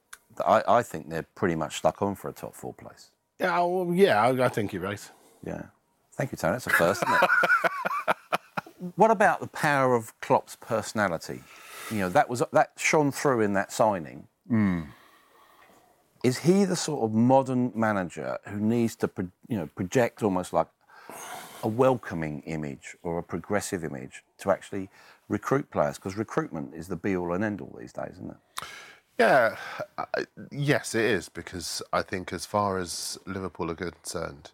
I, 0.45 0.63
I 0.67 0.83
think 0.83 1.11
they're 1.11 1.27
pretty 1.35 1.55
much 1.55 1.77
stuck 1.77 2.01
on 2.03 2.15
for 2.15 2.29
a 2.29 2.33
top 2.33 2.55
four 2.55 2.73
place. 2.73 3.11
Yeah, 3.39 3.61
well, 3.61 3.93
yeah, 3.95 4.23
I, 4.23 4.47
I 4.47 4.49
think 4.49 4.73
you're 4.73 4.83
right. 4.83 5.11
Yeah. 5.45 5.65
Thank 6.13 6.33
you, 6.33 6.39
Tony. 6.39 6.53
That's 6.53 6.67
a 6.67 6.71
first, 6.71 7.03
isn't 7.03 7.23
it? 7.23 7.31
what 8.97 9.11
about 9.11 9.41
the 9.41 9.47
power 9.49 9.95
of 9.95 10.19
Klopp's 10.21 10.57
personality? 10.57 11.43
You 11.91 11.99
know, 11.99 12.09
that 12.09 12.31
was 12.31 12.43
that 12.53 12.73
shone 12.77 13.13
through 13.13 13.43
in 13.43 13.53
that 13.55 13.73
signing. 13.73 14.27
Mm. 14.51 14.87
Is 16.25 16.39
he 16.39 16.65
the 16.65 16.75
sort 16.75 17.05
of 17.05 17.13
modern 17.13 17.71
manager 17.75 18.39
who 18.49 18.59
needs 18.59 18.97
to, 18.97 19.11
you 19.47 19.59
know, 19.59 19.69
project 19.77 20.23
almost 20.23 20.55
like 20.55 20.69
a 21.63 21.69
welcoming 21.69 22.41
image 22.47 22.97
or 23.03 23.19
a 23.19 23.23
progressive 23.23 23.85
image 23.85 24.25
to 24.39 24.51
actually 24.51 24.89
recruit 25.29 25.71
players? 25.71 25.97
Because 25.97 26.17
recruitment 26.17 26.75
is 26.75 26.89
the 26.89 26.97
be 26.97 27.15
all 27.15 27.35
and 27.35 27.45
end 27.45 27.61
all 27.61 27.77
these 27.79 27.93
days, 27.93 28.13
isn't 28.15 28.31
it? 28.31 28.67
Yeah, 29.19 29.57
yes, 30.51 30.95
it 30.95 31.05
is 31.05 31.29
because 31.29 31.83
I 31.93 32.01
think 32.01 32.33
as 32.33 32.47
far 32.47 32.79
as 32.79 33.19
Liverpool 33.27 33.71
are 33.71 33.75
concerned, 33.75 34.51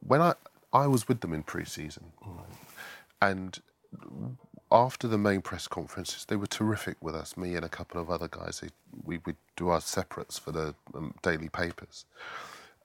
when 0.00 0.22
I 0.22 0.34
I 0.72 0.86
was 0.86 1.06
with 1.06 1.20
them 1.20 1.34
in 1.34 1.42
pre-season, 1.42 2.12
mm. 2.26 2.44
and 3.20 3.60
after 4.72 5.08
the 5.08 5.18
main 5.18 5.42
press 5.42 5.68
conferences, 5.68 6.24
they 6.26 6.36
were 6.36 6.46
terrific 6.46 6.96
with 7.00 7.14
us. 7.14 7.36
Me 7.36 7.56
and 7.56 7.64
a 7.64 7.68
couple 7.68 8.00
of 8.00 8.10
other 8.10 8.28
guys. 8.28 8.62
We 9.04 9.18
would 9.26 9.36
do 9.56 9.68
our 9.68 9.80
separates 9.80 10.38
for 10.38 10.52
the 10.52 10.74
um, 10.94 11.14
daily 11.22 11.48
papers, 11.48 12.04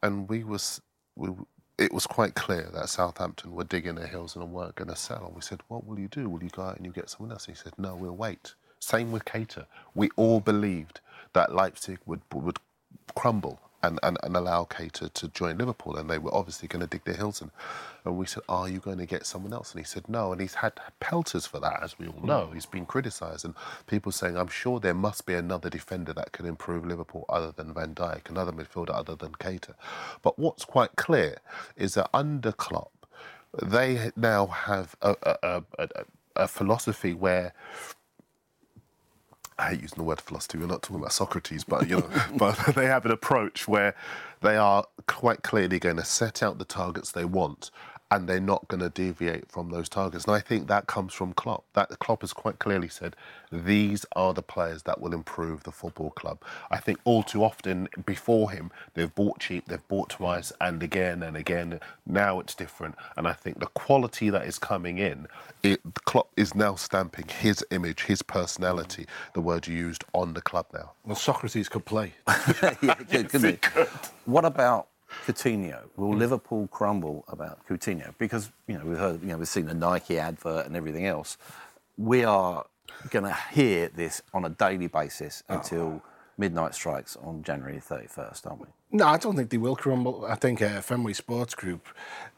and 0.04 0.28
we 0.30 0.44
was 0.44 0.82
we. 1.16 1.30
It 1.78 1.92
was 1.94 2.08
quite 2.08 2.36
clear 2.36 2.70
that 2.74 2.88
Southampton 2.90 3.52
were 3.54 3.66
digging 3.66 3.96
their 3.96 4.08
heels 4.08 4.36
and 4.36 4.52
weren't 4.54 4.76
going 4.76 4.88
to 4.90 4.96
sell. 4.96 5.26
And 5.28 5.36
we 5.36 5.42
said, 5.42 5.62
"What 5.68 5.86
will 5.86 6.00
you 6.00 6.08
do? 6.08 6.30
Will 6.30 6.44
you 6.44 6.50
go 6.50 6.64
out 6.64 6.78
and 6.78 6.86
you 6.86 6.92
get 6.92 7.10
someone 7.10 7.32
else?" 7.34 7.48
And 7.48 7.58
he 7.58 7.62
said, 7.64 7.74
"No, 7.78 7.96
we'll 7.96 8.16
wait." 8.16 8.56
Same 8.80 9.12
with 9.12 9.26
Keita. 9.26 9.66
We 9.94 10.10
all 10.16 10.40
believed 10.40 11.02
that 11.34 11.54
Leipzig 11.54 12.00
would 12.06 12.22
would 12.34 12.60
crumble 13.16 13.60
and, 13.84 14.00
and, 14.04 14.18
and 14.24 14.36
allow 14.36 14.66
Keita 14.66 15.12
to 15.14 15.28
join 15.30 15.58
Liverpool. 15.58 15.96
And 15.96 16.10
they 16.10 16.18
were 16.18 16.34
obviously 16.34 16.68
going 16.68 16.82
to 16.82 16.88
dig 16.88 17.04
their 17.04 17.16
heels 17.16 17.42
in. 17.42 17.52
And 18.04 18.18
we 18.18 18.26
said, 18.26 18.44
Are 18.50 18.70
you 18.70 18.80
going 18.80 18.98
to 18.98 19.06
get 19.06 19.26
someone 19.26 19.54
else? 19.54 19.72
And 19.72 19.80
he 19.80 19.86
said, 19.86 20.08
No. 20.08 20.32
And 20.32 20.42
he's 20.42 20.56
had 20.56 20.74
pelters 21.00 21.46
for 21.46 21.60
that, 21.60 21.82
as 21.84 21.98
we 22.00 22.08
all 22.08 22.14
hmm. 22.14 22.28
know. 22.28 22.52
He's 22.54 22.66
been 22.66 22.86
criticised. 22.86 23.46
And 23.46 23.56
people 23.88 24.12
saying, 24.12 24.38
I'm 24.38 24.48
sure 24.48 24.80
there 24.80 24.94
must 24.94 25.26
be 25.26 25.34
another 25.34 25.70
defender 25.70 26.14
that 26.14 26.32
can 26.32 26.46
improve 26.46 26.86
Liverpool 26.86 27.26
other 27.30 27.52
than 27.52 27.74
Van 27.74 27.96
Dijk, 27.96 28.30
another 28.30 28.52
midfielder 28.52 28.94
other 28.94 29.16
than 29.16 29.34
Keita. 29.34 29.74
But 30.22 30.40
what's 30.40 30.66
quite 30.66 30.96
clear 30.96 31.38
is 31.76 31.96
that 31.96 32.10
under 32.14 32.52
Klopp, 32.52 32.92
they 33.62 34.12
now 34.16 34.48
have 34.48 34.96
a, 35.02 35.16
a, 35.24 35.64
a, 35.80 35.88
a 36.36 36.48
philosophy 36.48 37.14
where 37.14 37.54
I 39.58 39.70
hate 39.70 39.82
using 39.82 39.98
the 39.98 40.04
word 40.04 40.20
philosophy. 40.20 40.58
We're 40.58 40.68
not 40.68 40.82
talking 40.82 40.98
about 40.98 41.14
Socrates, 41.14 41.64
but 41.64 41.90
you 41.90 41.98
know, 41.98 42.10
but 42.38 42.56
they 42.76 42.86
have 42.88 43.06
an 43.06 43.12
approach 43.12 43.68
where 43.68 43.96
they 44.42 44.58
are 44.58 44.86
quite 45.08 45.44
clearly 45.44 45.80
going 45.80 45.98
to 45.98 46.06
set 46.06 46.44
out 46.44 46.58
the 46.58 46.66
targets 46.66 47.12
they 47.12 47.26
want, 47.26 47.72
and 48.16 48.30
they're 48.30 48.40
not 48.40 48.68
going 48.70 48.80
to 48.80 48.90
deviate 48.90 49.52
from 49.52 49.70
those 49.72 49.90
targets. 49.90 50.26
And 50.26 50.34
I 50.36 50.40
think 50.40 50.68
that 50.68 50.88
comes 50.88 51.14
from 51.14 51.34
Klopp. 51.34 51.66
That 51.74 52.00
Klopp 52.00 52.22
has 52.22 52.32
quite 52.32 52.60
clearly 52.60 52.88
said 52.88 53.16
these 53.52 54.06
are 54.16 54.34
the 54.34 54.42
players 54.42 54.84
that 54.84 55.02
will 55.02 55.14
improve 55.14 55.64
the 55.64 55.72
football 55.72 56.12
club. 56.12 56.42
I 56.72 56.78
think 56.78 57.00
all 57.04 57.24
too 57.24 57.44
often 57.44 57.90
before 58.06 58.52
him 58.52 58.72
they've 58.94 59.14
bought 59.14 59.40
cheap, 59.40 59.66
they've 59.68 59.86
bought 59.90 60.10
twice 60.10 60.54
and 60.62 60.82
again 60.82 61.22
and 61.24 61.36
again. 61.36 61.82
Now 62.06 62.40
it's 62.40 62.56
different, 62.56 62.96
and 63.18 63.28
I 63.28 63.34
think 63.34 63.60
the 63.60 63.68
quality 63.68 64.30
that 64.30 64.46
is 64.46 64.58
coming 64.60 64.98
in, 64.98 65.28
it, 65.62 65.82
Klopp 66.06 66.30
is 66.38 66.56
now 66.56 66.76
stamping 66.76 67.28
his 67.28 67.66
image, 67.72 68.04
his 68.04 68.22
personality, 68.22 69.08
the 69.34 69.42
word 69.42 69.68
you 69.68 69.76
used, 69.76 70.06
on 70.14 70.34
the 70.34 70.42
club 70.42 70.68
now. 70.74 70.94
Well, 71.06 71.16
Socrates 71.16 71.68
could 71.68 71.86
play. 71.86 72.14
yeah, 72.82 72.96
good, 73.10 73.30
couldn't 73.30 73.62
he? 73.76 73.82
What 74.26 74.44
about 74.46 74.88
Coutinho? 75.26 75.84
Will 75.96 76.16
Liverpool 76.16 76.68
crumble 76.68 77.26
about 77.28 77.66
Coutinho? 77.68 78.14
Because 78.18 78.52
you 78.68 78.78
know 78.78 78.86
we've 78.86 78.98
heard, 78.98 79.22
you 79.22 79.30
know, 79.30 79.38
we've 79.38 79.48
seen 79.48 79.66
the 79.66 79.74
Nike 79.74 80.20
advert 80.20 80.66
and 80.66 80.76
everything 80.76 81.06
else. 81.06 81.38
We 81.98 82.24
are 82.24 82.66
going 83.10 83.26
to 83.26 83.38
hear 83.52 83.90
this 83.90 84.22
on 84.34 84.46
a 84.46 84.50
daily 84.50 84.88
basis 84.88 85.44
until 85.50 86.02
midnight 86.38 86.76
strikes 86.76 87.16
on 87.18 87.44
January 87.44 87.78
31st, 87.78 88.48
aren't 88.48 88.62
we? 88.62 88.68
No, 88.92 89.06
I 89.08 89.18
don't 89.18 89.36
think 89.36 89.50
they 89.50 89.58
will 89.58 89.76
crumble. 89.76 90.26
I 90.26 90.36
think 90.36 90.62
uh, 90.62 90.82
Fenway 90.82 91.14
Sports 91.14 91.56
Group, 91.56 91.88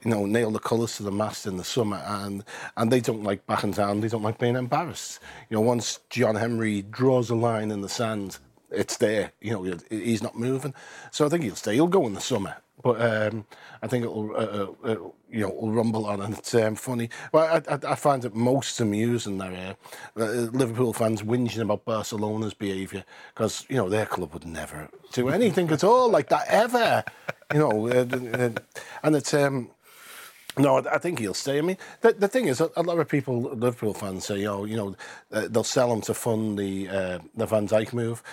you 0.04 0.12
know, 0.12 0.26
nailed 0.26 0.54
the 0.56 0.60
colours 0.60 0.98
to 0.98 1.04
the 1.04 1.12
mast 1.12 1.46
in 1.46 1.58
the 1.58 1.63
summer, 1.63 1.98
and 2.06 2.44
and 2.76 2.92
they 2.92 3.00
don't 3.00 3.24
like 3.24 3.46
backing 3.46 3.72
down. 3.72 4.02
They 4.02 4.08
don't 4.08 4.24
like 4.24 4.40
being 4.40 4.56
embarrassed. 4.56 5.20
You 5.50 5.56
know, 5.56 5.62
once 5.62 6.00
John 6.10 6.36
Henry 6.36 6.82
draws 6.84 7.30
a 7.30 7.36
line 7.36 7.70
in 7.70 7.82
the 7.82 7.90
sand, 7.90 8.40
it's 8.72 8.98
there. 8.98 9.32
You 9.42 9.52
know, 9.52 9.78
he's 9.90 10.24
not 10.24 10.36
moving. 10.38 10.74
So 11.12 11.26
I 11.26 11.30
think 11.30 11.44
he'll 11.44 11.56
stay. 11.56 11.76
He'll 11.76 11.88
go 11.88 12.08
in 12.08 12.13
the 12.13 12.22
summer, 12.22 12.56
but 12.84 13.02
um, 13.02 13.46
I 13.82 13.88
think 13.88 14.04
it'll, 14.06 14.32
uh, 14.36 14.40
uh, 14.40 14.68
uh, 14.84 14.96
you 15.30 15.42
know, 15.42 15.50
will 15.50 15.72
rumble 15.72 16.06
on, 16.06 16.22
and 16.22 16.38
it's 16.38 16.54
um, 16.54 16.76
funny. 16.76 17.10
Well, 17.32 17.62
I, 17.68 17.74
I, 17.74 17.92
I 17.92 17.96
find 17.96 18.24
it 18.24 18.36
most 18.36 18.80
amusing 18.80 19.40
that 19.40 19.54
uh, 19.54 20.22
uh, 20.22 20.26
Liverpool 20.52 20.94
fans 20.94 21.24
whinging 21.24 21.62
about 21.62 21.86
Barcelona's 21.86 22.54
behaviour 22.54 23.04
because 23.34 23.66
you 23.70 23.78
know 23.78 23.90
their 23.90 24.06
club 24.06 24.34
would 24.34 24.46
never 24.46 24.90
do 25.12 25.30
anything 25.30 25.70
at 25.72 25.84
all 25.84 26.10
like 26.10 26.30
that 26.30 26.46
ever. 26.48 27.04
You 27.54 27.60
know, 27.60 27.88
uh, 27.88 28.50
and 29.04 29.16
it's. 29.16 29.34
Um, 29.34 29.72
no, 30.60 30.78
I 30.80 30.98
think 30.98 31.20
he'll 31.20 31.36
stay. 31.36 31.60
I 31.60 31.62
mean, 31.62 31.78
the, 32.02 32.13
the 32.13 32.28
thing 32.28 32.48
is, 32.48 32.60
a, 32.60 32.82
lot 32.82 32.98
of 32.98 33.08
people, 33.08 33.42
Liverpool 33.42 33.94
fans, 33.94 34.26
say, 34.26 34.44
oh, 34.48 34.66
you 34.66 34.76
know, 34.76 34.96
they'll 35.30 35.63
sell 35.63 35.94
him 35.94 36.02
to 36.02 36.16
fund 36.16 36.58
the 36.58 36.90
uh, 36.90 37.20
the 37.36 37.46
Van 37.46 37.68
Dijk 37.68 37.94
move. 37.94 38.24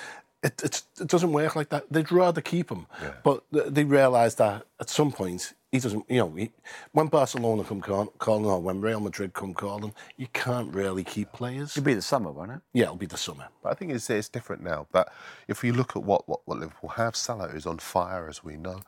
It, 0.45 0.63
it's, 0.65 0.85
it 1.01 1.09
doesn't 1.09 1.33
work 1.33 1.57
like 1.57 1.71
that. 1.71 1.87
They'd 1.91 2.13
rather 2.13 2.43
keep 2.43 2.71
him, 2.71 2.87
Yeah. 3.03 3.15
but 3.25 3.45
they 3.53 3.85
realise 3.85 4.37
that 4.37 4.67
at 4.81 4.91
some 4.91 5.13
point 5.13 5.55
he 5.73 5.81
doesn't. 5.81 6.05
You 6.11 6.19
know, 6.21 6.31
he, 6.37 6.53
when 6.93 7.09
Barcelona 7.09 7.65
come 7.65 7.81
call, 7.81 8.07
calling 8.19 8.47
or 8.47 8.61
when 8.61 8.81
Real 8.83 9.01
Madrid 9.01 9.35
come 9.35 9.55
calling, 9.55 9.95
you 10.19 10.29
can't 10.35 10.75
really 10.75 11.05
keep 11.05 11.33
players. 11.33 11.73
It'll 11.77 11.87
be 11.87 11.95
the 11.95 12.03
summer, 12.03 12.31
won't 12.33 12.53
it? 12.53 12.61
Yeah, 12.75 12.85
it'll 12.85 12.97
be 12.97 13.07
the 13.07 13.17
summer. 13.19 13.49
But 13.63 13.71
I 13.73 13.75
think 13.75 13.93
it's, 13.93 14.11
it's 14.11 14.29
different 14.29 14.63
now. 14.63 14.87
But 14.93 15.13
if 15.49 15.65
you 15.65 15.73
look 15.73 15.97
at 15.97 16.05
what, 16.05 16.29
what, 16.29 16.43
what 16.47 16.59
Liverpool 16.61 16.91
have, 16.91 17.17
Salah 17.17 17.49
is 17.49 17.67
on 17.67 17.79
fire, 17.79 18.29
as 18.29 18.45
we 18.45 18.57
know. 18.57 18.83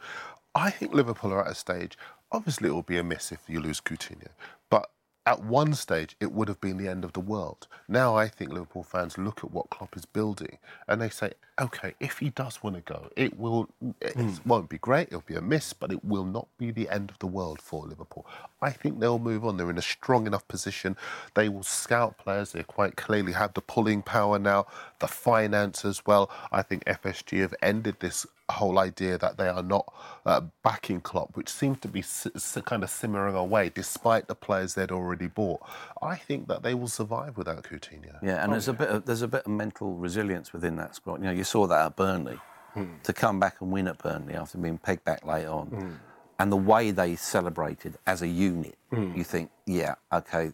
I 0.55 0.71
think 0.71 0.95
Liverpool 0.95 1.33
are 1.33 1.45
at 1.45 1.53
a 1.53 1.57
stage, 1.57 1.99
obviously 2.33 2.69
it 2.69 2.73
will 2.73 2.83
be 2.83 2.99
a 2.99 3.05
miss 3.05 3.33
if 3.33 3.40
you 3.49 3.61
lose 3.61 3.81
Coutinho, 3.81 4.29
but 4.71 4.90
at 5.27 5.42
one 5.45 5.75
stage 5.75 6.16
it 6.21 6.33
would 6.33 6.49
have 6.49 6.61
been 6.61 6.79
the 6.79 6.88
end 6.88 7.05
of 7.05 7.12
the 7.14 7.21
world. 7.21 7.69
Now 7.88 8.16
I 8.16 8.29
think 8.29 8.53
Liverpool 8.53 8.83
fans 8.85 9.19
look 9.19 9.45
at 9.45 9.51
what 9.53 9.71
Klopp 9.71 9.97
is 9.97 10.07
building 10.07 10.59
and 10.88 11.01
they 11.01 11.11
say, 11.11 11.33
okay, 11.61 11.95
if 12.01 12.19
he 12.19 12.31
does 12.31 12.62
want 12.62 12.77
to 12.77 12.83
go, 12.83 13.09
it 13.16 13.38
will 13.38 13.69
it 14.01 14.16
won't 14.45 14.69
be 14.69 14.79
great, 14.79 15.09
it'll 15.09 15.21
be 15.23 15.35
a 15.37 15.40
miss, 15.40 15.73
but 15.73 15.90
it 15.92 16.05
will 16.05 16.25
not 16.25 16.49
be 16.59 16.71
the 16.71 16.88
end 16.88 17.11
of 17.11 17.19
the 17.19 17.27
world 17.27 17.61
for 17.61 17.87
Liverpool. 17.87 18.27
I 18.61 18.71
think 18.71 19.01
they'll 19.01 19.19
move 19.19 19.45
on. 19.45 19.57
They're 19.57 19.71
in 19.71 19.79
a 19.79 19.83
strong 19.83 20.27
enough 20.27 20.47
position. 20.49 20.97
They 21.35 21.49
will 21.49 21.62
scout 21.62 22.19
players. 22.19 22.53
They 22.53 22.62
quite 22.62 22.97
clearly 22.97 23.33
have 23.33 23.55
the 23.55 23.61
pulling 23.62 24.03
power 24.03 24.38
now, 24.38 24.66
the 24.99 25.09
finance 25.09 25.85
as 25.85 26.05
well. 26.07 26.31
I 26.53 26.62
think 26.62 26.85
FSG 26.85 27.40
have 27.40 27.55
ended 27.62 27.97
this 28.01 28.27
whole 28.49 28.79
idea 28.79 29.19
that 29.19 29.37
they 29.38 29.49
are 29.49 29.62
not 29.62 29.92
uh, 30.25 30.40
backing 30.62 31.01
Klopp, 31.01 31.37
which 31.37 31.49
seems 31.49 31.81
to 31.81 31.88
be 31.88 32.01
s- 32.01 32.29
s- 32.35 32.57
kind 32.64 32.85
of 32.85 32.90
simmering 32.90 33.35
away 33.35 33.71
despite 33.75 34.29
the 34.29 34.37
players 34.37 34.75
they'd 34.75 34.92
already 34.92 35.27
bought. 35.27 35.61
I 36.01 36.14
think 36.16 36.47
that 36.47 36.62
they 36.62 36.73
will 36.73 36.87
survive 36.88 37.37
without 37.37 37.64
Coutinho. 37.64 38.19
Yeah, 38.23 38.42
and 38.45 38.53
there's 38.53 38.69
a 38.69 38.73
bit 38.73 38.88
of, 38.88 39.05
there's 39.05 39.23
a 39.23 39.29
bit 39.29 39.47
of 39.47 39.51
mental 39.51 39.95
resilience 39.95 40.53
within 40.53 40.77
that 40.77 40.95
squad. 40.95 41.21
You 41.21 41.27
know, 41.27 41.33
you 41.33 41.42
saw 41.46 41.66
that 41.66 41.87
at 41.87 41.96
Burnley. 41.96 42.38
Hmm. 42.74 42.85
To 43.04 43.12
come 43.14 43.40
back 43.40 43.62
and 43.62 43.72
win 43.72 43.88
at 43.88 43.98
Burnley 43.98 44.35
after 44.35 44.59
being 44.59 44.76
pegged 44.76 45.04
back 45.04 45.24
late 45.24 45.46
on, 45.46 45.68
hmm. 45.68 45.92
and 46.38 46.52
the 46.52 46.59
way 46.59 46.90
they 46.90 47.16
celebrated 47.16 47.96
as 48.06 48.20
a 48.20 48.28
unit, 48.28 48.76
hmm. 48.90 49.14
you 49.16 49.24
think, 49.24 49.50
yeah, 49.64 49.94
okay, 50.12 50.52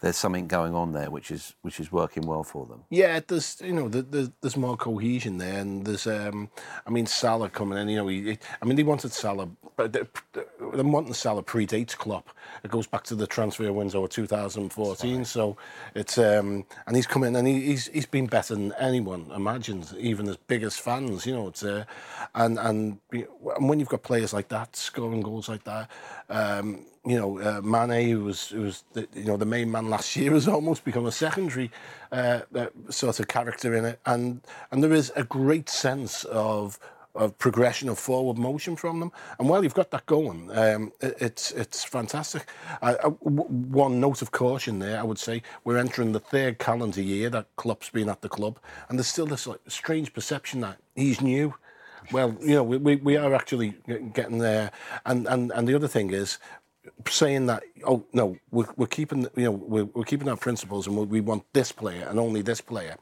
there's 0.00 0.16
something 0.16 0.46
going 0.46 0.74
on 0.74 0.92
there 0.92 1.10
which 1.10 1.30
is 1.30 1.54
which 1.62 1.80
is 1.80 1.90
working 1.92 2.26
well 2.26 2.44
for 2.44 2.66
them. 2.66 2.84
Yeah, 2.90 3.20
there's 3.26 3.60
you 3.64 3.72
know 3.72 3.88
there- 3.88 4.02
there's, 4.02 4.30
there's 4.40 4.56
more 4.56 4.76
cohesion 4.76 5.38
there, 5.38 5.60
and 5.60 5.84
there's 5.86 6.06
um, 6.06 6.50
I 6.86 6.90
mean 6.90 7.06
Salah 7.06 7.48
coming 7.50 7.78
in. 7.78 7.88
You 7.88 7.96
know, 7.98 8.08
he, 8.08 8.38
I 8.60 8.64
mean 8.64 8.76
they 8.76 8.82
wanted 8.82 9.12
Salah, 9.12 9.48
but 9.76 9.92
the, 9.92 10.06
them 10.72 10.92
wanting 10.92 11.14
Salah 11.14 11.42
predates 11.42 11.96
Klopp. 11.96 12.30
It 12.64 12.70
goes 12.70 12.86
back 12.86 13.04
to 13.04 13.14
the 13.14 13.26
transfer 13.26 13.72
window 13.72 14.04
of 14.04 14.10
2014. 14.10 15.24
So 15.24 15.56
it's 15.94 16.18
um, 16.18 16.64
and 16.86 16.96
he's 16.96 17.06
come 17.06 17.24
in 17.24 17.36
and 17.36 17.46
he, 17.48 17.60
he's 17.60 17.86
he's 17.88 18.06
been 18.06 18.26
better 18.26 18.54
than 18.54 18.72
anyone 18.78 19.30
imagines, 19.34 19.94
even 19.98 20.28
as 20.28 20.36
biggest 20.36 20.80
fans. 20.80 21.26
You 21.26 21.34
know, 21.34 21.48
it's 21.48 21.62
uh, 21.64 21.84
and 22.34 22.58
and 22.58 22.98
you 23.12 23.28
know, 23.42 23.52
and 23.56 23.68
when 23.68 23.80
you've 23.80 23.88
got 23.88 24.02
players 24.02 24.32
like 24.32 24.48
that 24.48 24.76
scoring 24.76 25.22
goals 25.22 25.48
like 25.48 25.64
that. 25.64 25.90
Um, 26.28 26.86
you 27.04 27.16
know, 27.16 27.38
uh, 27.40 27.60
Mane, 27.62 28.08
who 28.08 28.24
was, 28.24 28.48
who 28.48 28.62
was 28.62 28.84
the, 28.92 29.08
you 29.14 29.24
know, 29.24 29.36
the 29.36 29.44
main 29.46 29.70
man 29.70 29.90
last 29.90 30.14
year, 30.14 30.32
has 30.32 30.46
almost 30.46 30.84
become 30.84 31.06
a 31.06 31.12
secondary 31.12 31.70
uh, 32.12 32.40
uh, 32.54 32.66
sort 32.90 33.18
of 33.18 33.26
character 33.26 33.74
in 33.74 33.84
it. 33.84 33.98
And, 34.06 34.40
and 34.70 34.82
there 34.84 34.92
is 34.92 35.12
a 35.16 35.24
great 35.24 35.68
sense 35.68 36.22
of, 36.24 36.78
of 37.14 37.36
progression 37.38 37.88
of 37.88 37.98
forward 37.98 38.38
motion 38.38 38.76
from 38.76 39.00
them. 39.00 39.10
And 39.38 39.48
while 39.48 39.64
you've 39.64 39.74
got 39.74 39.90
that 39.90 40.06
going, 40.06 40.50
um, 40.56 40.92
it, 41.00 41.16
it's, 41.20 41.50
it's 41.50 41.82
fantastic. 41.82 42.46
I, 42.80 42.92
I- 42.92 42.96
w- 43.02 43.48
one 43.48 43.98
note 43.98 44.22
of 44.22 44.30
caution 44.30 44.78
there, 44.78 45.00
I 45.00 45.02
would 45.02 45.18
say, 45.18 45.42
we're 45.64 45.78
entering 45.78 46.12
the 46.12 46.20
third 46.20 46.58
calendar 46.58 47.02
year 47.02 47.28
that 47.30 47.48
Klopp's 47.56 47.90
been 47.90 48.08
at 48.08 48.22
the 48.22 48.28
club. 48.28 48.60
And 48.88 48.96
there's 48.96 49.08
still 49.08 49.26
this 49.26 49.46
like, 49.48 49.60
strange 49.66 50.12
perception 50.12 50.60
that 50.60 50.78
he's 50.94 51.20
new. 51.20 51.54
Well, 52.10 52.36
you 52.40 52.54
know, 52.54 52.64
we, 52.64 52.78
we, 52.78 52.96
we 52.96 53.16
are 53.16 53.32
actually 53.32 53.74
getting 54.12 54.38
there. 54.38 54.72
And, 55.06 55.26
and, 55.28 55.52
and 55.52 55.68
the 55.68 55.74
other 55.74 55.86
thing 55.88 56.12
is, 56.12 56.38
saying 57.08 57.46
that 57.46 57.62
oh 57.86 58.04
no 58.12 58.36
we're, 58.50 58.66
we're 58.76 58.86
keeping 58.86 59.26
you 59.36 59.44
know 59.44 59.52
we're, 59.52 59.84
we're 59.86 60.04
keeping 60.04 60.28
our 60.28 60.36
principles 60.36 60.86
and 60.86 60.96
we, 60.96 61.04
we 61.06 61.20
want 61.20 61.44
this 61.52 61.72
player 61.72 62.06
and 62.08 62.18
only 62.18 62.42
this 62.42 62.60
player. 62.60 62.96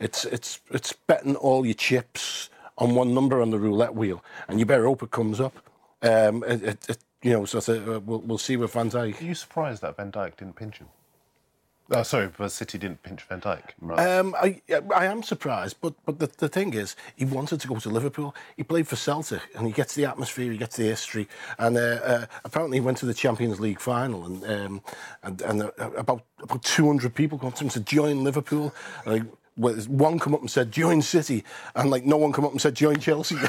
It's 0.00 0.24
it's 0.26 0.60
it's 0.70 0.92
betting 0.92 1.36
all 1.36 1.64
your 1.66 1.74
chips 1.74 2.50
on 2.78 2.94
one 2.94 3.14
number 3.14 3.42
on 3.42 3.50
the 3.50 3.58
roulette 3.58 3.94
wheel 3.94 4.24
and 4.48 4.58
you 4.60 4.66
better 4.66 4.86
hope 4.86 5.02
it 5.02 5.10
comes 5.10 5.40
up. 5.40 5.54
Um 6.02 6.44
it, 6.44 6.62
it, 6.62 6.90
it 6.90 6.98
you 7.22 7.32
know 7.32 7.44
so 7.44 7.58
uh, 7.58 8.00
we'll, 8.00 8.20
we'll 8.20 8.38
see 8.38 8.56
with 8.56 8.72
Van 8.72 8.90
Dijk 8.90 9.20
Are 9.20 9.24
you 9.24 9.34
surprised 9.34 9.82
that 9.82 9.96
Van 9.96 10.12
Dijk 10.12 10.36
didn't 10.36 10.56
pinch 10.56 10.78
him? 10.78 10.88
Oh, 11.90 12.02
sorry, 12.02 12.30
but 12.36 12.50
City 12.50 12.78
didn't 12.78 13.02
pinch 13.02 13.22
Van 13.22 13.40
Dijk. 13.40 13.62
Um, 13.98 14.34
I 14.34 14.60
I 14.92 15.06
am 15.06 15.22
surprised, 15.22 15.76
but 15.80 15.94
but 16.04 16.18
the, 16.18 16.26
the 16.38 16.48
thing 16.48 16.74
is, 16.74 16.96
he 17.14 17.24
wanted 17.24 17.60
to 17.60 17.68
go 17.68 17.76
to 17.76 17.88
Liverpool. 17.88 18.34
He 18.56 18.64
played 18.64 18.88
for 18.88 18.96
Celtic, 18.96 19.42
and 19.54 19.66
he 19.68 19.72
gets 19.72 19.94
the 19.94 20.04
atmosphere, 20.04 20.50
he 20.50 20.58
gets 20.58 20.76
the 20.76 20.82
history, 20.82 21.28
and 21.58 21.76
uh, 21.76 21.80
uh, 21.80 22.26
apparently 22.44 22.78
he 22.78 22.80
went 22.80 22.98
to 22.98 23.06
the 23.06 23.14
Champions 23.14 23.60
League 23.60 23.78
final, 23.80 24.24
and 24.26 24.44
um, 24.44 24.82
and, 25.22 25.40
and 25.42 25.62
uh, 25.62 25.90
about 25.96 26.24
about 26.42 26.62
200 26.64 27.14
people 27.14 27.38
come 27.38 27.52
to 27.52 27.64
him 27.64 27.70
to 27.70 27.80
join 27.80 28.24
Liverpool. 28.24 28.74
Like 29.04 29.22
well, 29.56 29.74
one 29.88 30.18
come 30.18 30.34
up 30.34 30.40
and 30.40 30.50
said 30.50 30.72
join 30.72 31.02
City, 31.02 31.44
and 31.76 31.88
like 31.88 32.04
no 32.04 32.16
one 32.16 32.32
come 32.32 32.44
up 32.44 32.50
and 32.50 32.60
said 32.60 32.74
join 32.74 32.98
Chelsea. 32.98 33.36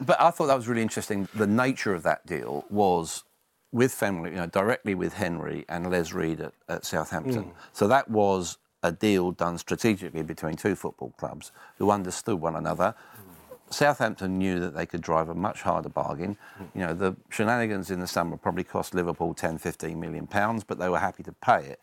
But 0.00 0.20
I 0.20 0.30
thought 0.30 0.46
that 0.46 0.56
was 0.56 0.68
really 0.68 0.82
interesting. 0.82 1.28
The 1.34 1.46
nature 1.46 1.94
of 1.94 2.02
that 2.04 2.26
deal 2.26 2.64
was 2.70 3.24
with 3.72 3.92
Fenway, 3.92 4.30
you 4.30 4.36
know, 4.36 4.46
directly 4.46 4.94
with 4.94 5.14
Henry 5.14 5.64
and 5.68 5.90
Les 5.90 6.12
Reed 6.12 6.40
at, 6.40 6.52
at 6.68 6.84
Southampton. 6.84 7.44
Mm. 7.44 7.52
So 7.72 7.88
that 7.88 8.10
was 8.10 8.58
a 8.82 8.92
deal 8.92 9.32
done 9.32 9.58
strategically 9.58 10.22
between 10.22 10.56
two 10.56 10.74
football 10.74 11.12
clubs 11.18 11.52
who 11.78 11.90
understood 11.90 12.40
one 12.40 12.56
another. 12.56 12.94
Mm. 13.16 13.74
Southampton 13.74 14.38
knew 14.38 14.60
that 14.60 14.74
they 14.74 14.86
could 14.86 15.00
drive 15.00 15.28
a 15.30 15.34
much 15.34 15.62
harder 15.62 15.88
bargain. 15.88 16.36
Mm. 16.60 16.68
You 16.74 16.80
know, 16.86 16.94
the 16.94 17.16
shenanigans 17.30 17.90
in 17.90 18.00
the 18.00 18.06
summer 18.06 18.36
probably 18.36 18.64
cost 18.64 18.94
Liverpool 18.94 19.34
10, 19.34 19.58
15 19.58 19.98
million 19.98 20.26
pounds, 20.26 20.64
but 20.64 20.78
they 20.78 20.88
were 20.88 20.98
happy 21.00 21.22
to 21.24 21.32
pay 21.32 21.64
it. 21.64 21.80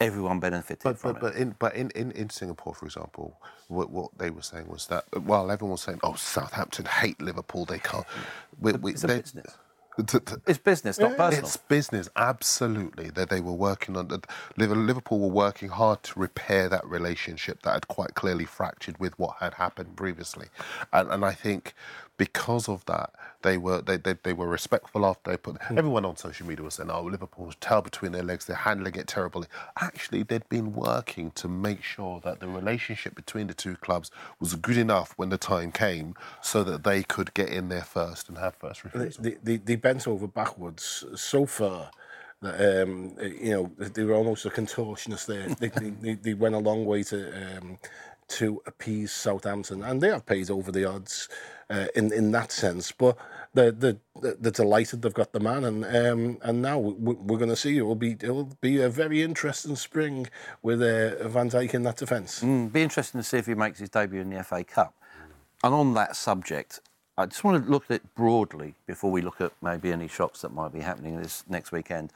Everyone 0.00 0.40
benefited 0.40 0.82
But 0.82 0.98
from 0.98 1.12
but, 1.12 1.20
but 1.22 1.34
in 1.36 1.54
but 1.60 1.76
in, 1.76 1.90
in, 1.92 2.10
in 2.12 2.28
Singapore, 2.28 2.74
for 2.74 2.86
example, 2.86 3.38
what, 3.68 3.90
what 3.90 4.10
they 4.18 4.30
were 4.30 4.42
saying 4.42 4.66
was 4.68 4.88
that 4.88 5.04
while 5.22 5.48
everyone 5.50 5.72
was 5.72 5.82
saying, 5.82 6.00
"Oh, 6.02 6.14
Southampton 6.14 6.86
hate 6.86 7.20
Liverpool, 7.22 7.64
they 7.66 7.78
can't," 7.78 8.04
we, 8.60 8.72
we, 8.72 8.92
It's 8.92 9.04
a 9.04 9.06
they- 9.06 9.20
business. 9.20 9.56
To- 9.98 10.20
to- 10.20 10.40
It's 10.46 10.58
business, 10.58 10.98
not 10.98 11.16
personal. 11.16 11.44
It's 11.46 11.56
business, 11.56 12.08
absolutely. 12.16 13.10
That 13.10 13.28
they 13.28 13.40
were 13.40 13.52
working 13.52 13.96
on. 13.96 14.08
Liverpool 14.56 15.20
were 15.20 15.28
working 15.28 15.68
hard 15.68 16.02
to 16.04 16.18
repair 16.18 16.68
that 16.70 16.86
relationship 16.86 17.62
that 17.62 17.72
had 17.74 17.88
quite 17.88 18.14
clearly 18.14 18.46
fractured 18.46 18.98
with 18.98 19.18
what 19.18 19.36
had 19.40 19.54
happened 19.54 19.96
previously, 19.96 20.48
and 20.92 21.10
and 21.10 21.24
I 21.24 21.32
think 21.32 21.74
because 22.16 22.68
of 22.68 22.84
that 22.86 23.10
they 23.42 23.56
were 23.56 23.82
they 23.82 23.96
they, 23.96 24.14
they 24.22 24.32
were 24.32 24.46
respectful 24.46 25.04
after 25.04 25.30
they 25.30 25.36
put 25.36 25.56
everyone 25.70 26.04
on 26.04 26.16
social 26.16 26.46
media 26.46 26.64
was 26.64 26.74
saying 26.74 26.90
oh 26.90 27.02
Liverpool's 27.02 27.56
tail 27.56 27.82
between 27.82 28.12
their 28.12 28.22
legs 28.22 28.46
they're 28.46 28.56
handling 28.56 28.94
it 28.94 29.06
terribly. 29.06 29.46
Actually, 29.80 30.22
they'd 30.22 30.48
been 30.48 30.72
working 30.74 31.30
to 31.32 31.48
make 31.48 31.82
sure 31.82 32.20
that 32.24 32.40
the 32.40 32.48
relationship 32.48 33.14
between 33.14 33.46
the 33.46 33.54
two 33.54 33.76
clubs 33.76 34.10
was 34.40 34.54
good 34.54 34.76
enough 34.76 35.12
when 35.16 35.28
the 35.30 35.38
time 35.38 35.72
came, 35.72 36.14
so 36.40 36.62
that 36.64 36.84
they 36.84 37.02
could 37.02 37.32
get 37.34 37.48
in 37.48 37.68
there 37.68 37.82
first 37.82 38.28
and 38.28 38.38
have 38.38 38.54
first 38.56 38.84
refusal. 38.84 39.22
they, 39.22 39.36
they, 39.42 39.56
they 39.56 39.76
bent 39.76 40.06
over 40.06 40.26
backwards 40.26 41.04
so 41.14 41.46
far 41.46 41.90
that 42.40 42.82
um, 42.82 43.14
you 43.20 43.52
know 43.52 43.70
they 43.78 44.04
were 44.04 44.14
almost 44.14 44.44
a 44.46 44.50
contortionist 44.50 45.26
there. 45.26 45.48
they, 45.60 45.68
they, 46.00 46.14
they 46.14 46.34
went 46.34 46.54
a 46.54 46.58
long 46.58 46.84
way 46.84 47.02
to 47.02 47.58
um, 47.58 47.78
to 48.28 48.62
appease 48.66 49.12
Southampton, 49.12 49.82
and 49.82 50.00
they 50.00 50.08
have 50.08 50.26
paid 50.26 50.50
over 50.50 50.72
the 50.72 50.84
odds 50.84 51.28
uh, 51.70 51.86
in 51.94 52.12
in 52.12 52.32
that 52.32 52.52
sense. 52.52 52.92
But 52.92 53.16
they're, 53.54 53.70
they're, 53.70 53.96
they're 54.20 54.50
delighted 54.50 55.02
they've 55.02 55.12
got 55.12 55.32
the 55.32 55.40
man, 55.40 55.64
and 55.64 55.84
um, 55.84 56.38
and 56.42 56.62
now 56.62 56.78
we- 56.78 57.14
we're 57.14 57.38
going 57.38 57.50
to 57.50 57.56
see 57.56 57.76
it 57.76 57.82
will 57.82 57.94
be 57.94 58.12
it 58.20 58.30
will 58.30 58.50
be 58.60 58.80
a 58.80 58.88
very 58.88 59.22
interesting 59.22 59.76
spring 59.76 60.28
with 60.62 60.80
uh, 60.80 61.28
Van 61.28 61.50
Dijk 61.50 61.74
in 61.74 61.82
that 61.82 61.96
defence. 61.98 62.40
Mm, 62.42 62.72
be 62.72 62.82
interesting 62.82 63.20
to 63.20 63.24
see 63.24 63.36
if 63.38 63.46
he 63.46 63.54
makes 63.54 63.78
his 63.78 63.88
debut 63.90 64.20
in 64.20 64.30
the 64.30 64.42
FA 64.42 64.64
Cup. 64.64 64.94
And 65.64 65.74
on 65.74 65.94
that 65.94 66.16
subject, 66.16 66.80
I 67.16 67.26
just 67.26 67.44
want 67.44 67.64
to 67.64 67.70
look 67.70 67.84
at 67.90 67.96
it 67.96 68.14
broadly 68.14 68.74
before 68.86 69.10
we 69.10 69.20
look 69.22 69.40
at 69.40 69.52
maybe 69.62 69.92
any 69.92 70.08
shocks 70.08 70.40
that 70.40 70.52
might 70.52 70.72
be 70.72 70.80
happening 70.80 71.20
this 71.20 71.44
next 71.48 71.70
weekend. 71.70 72.12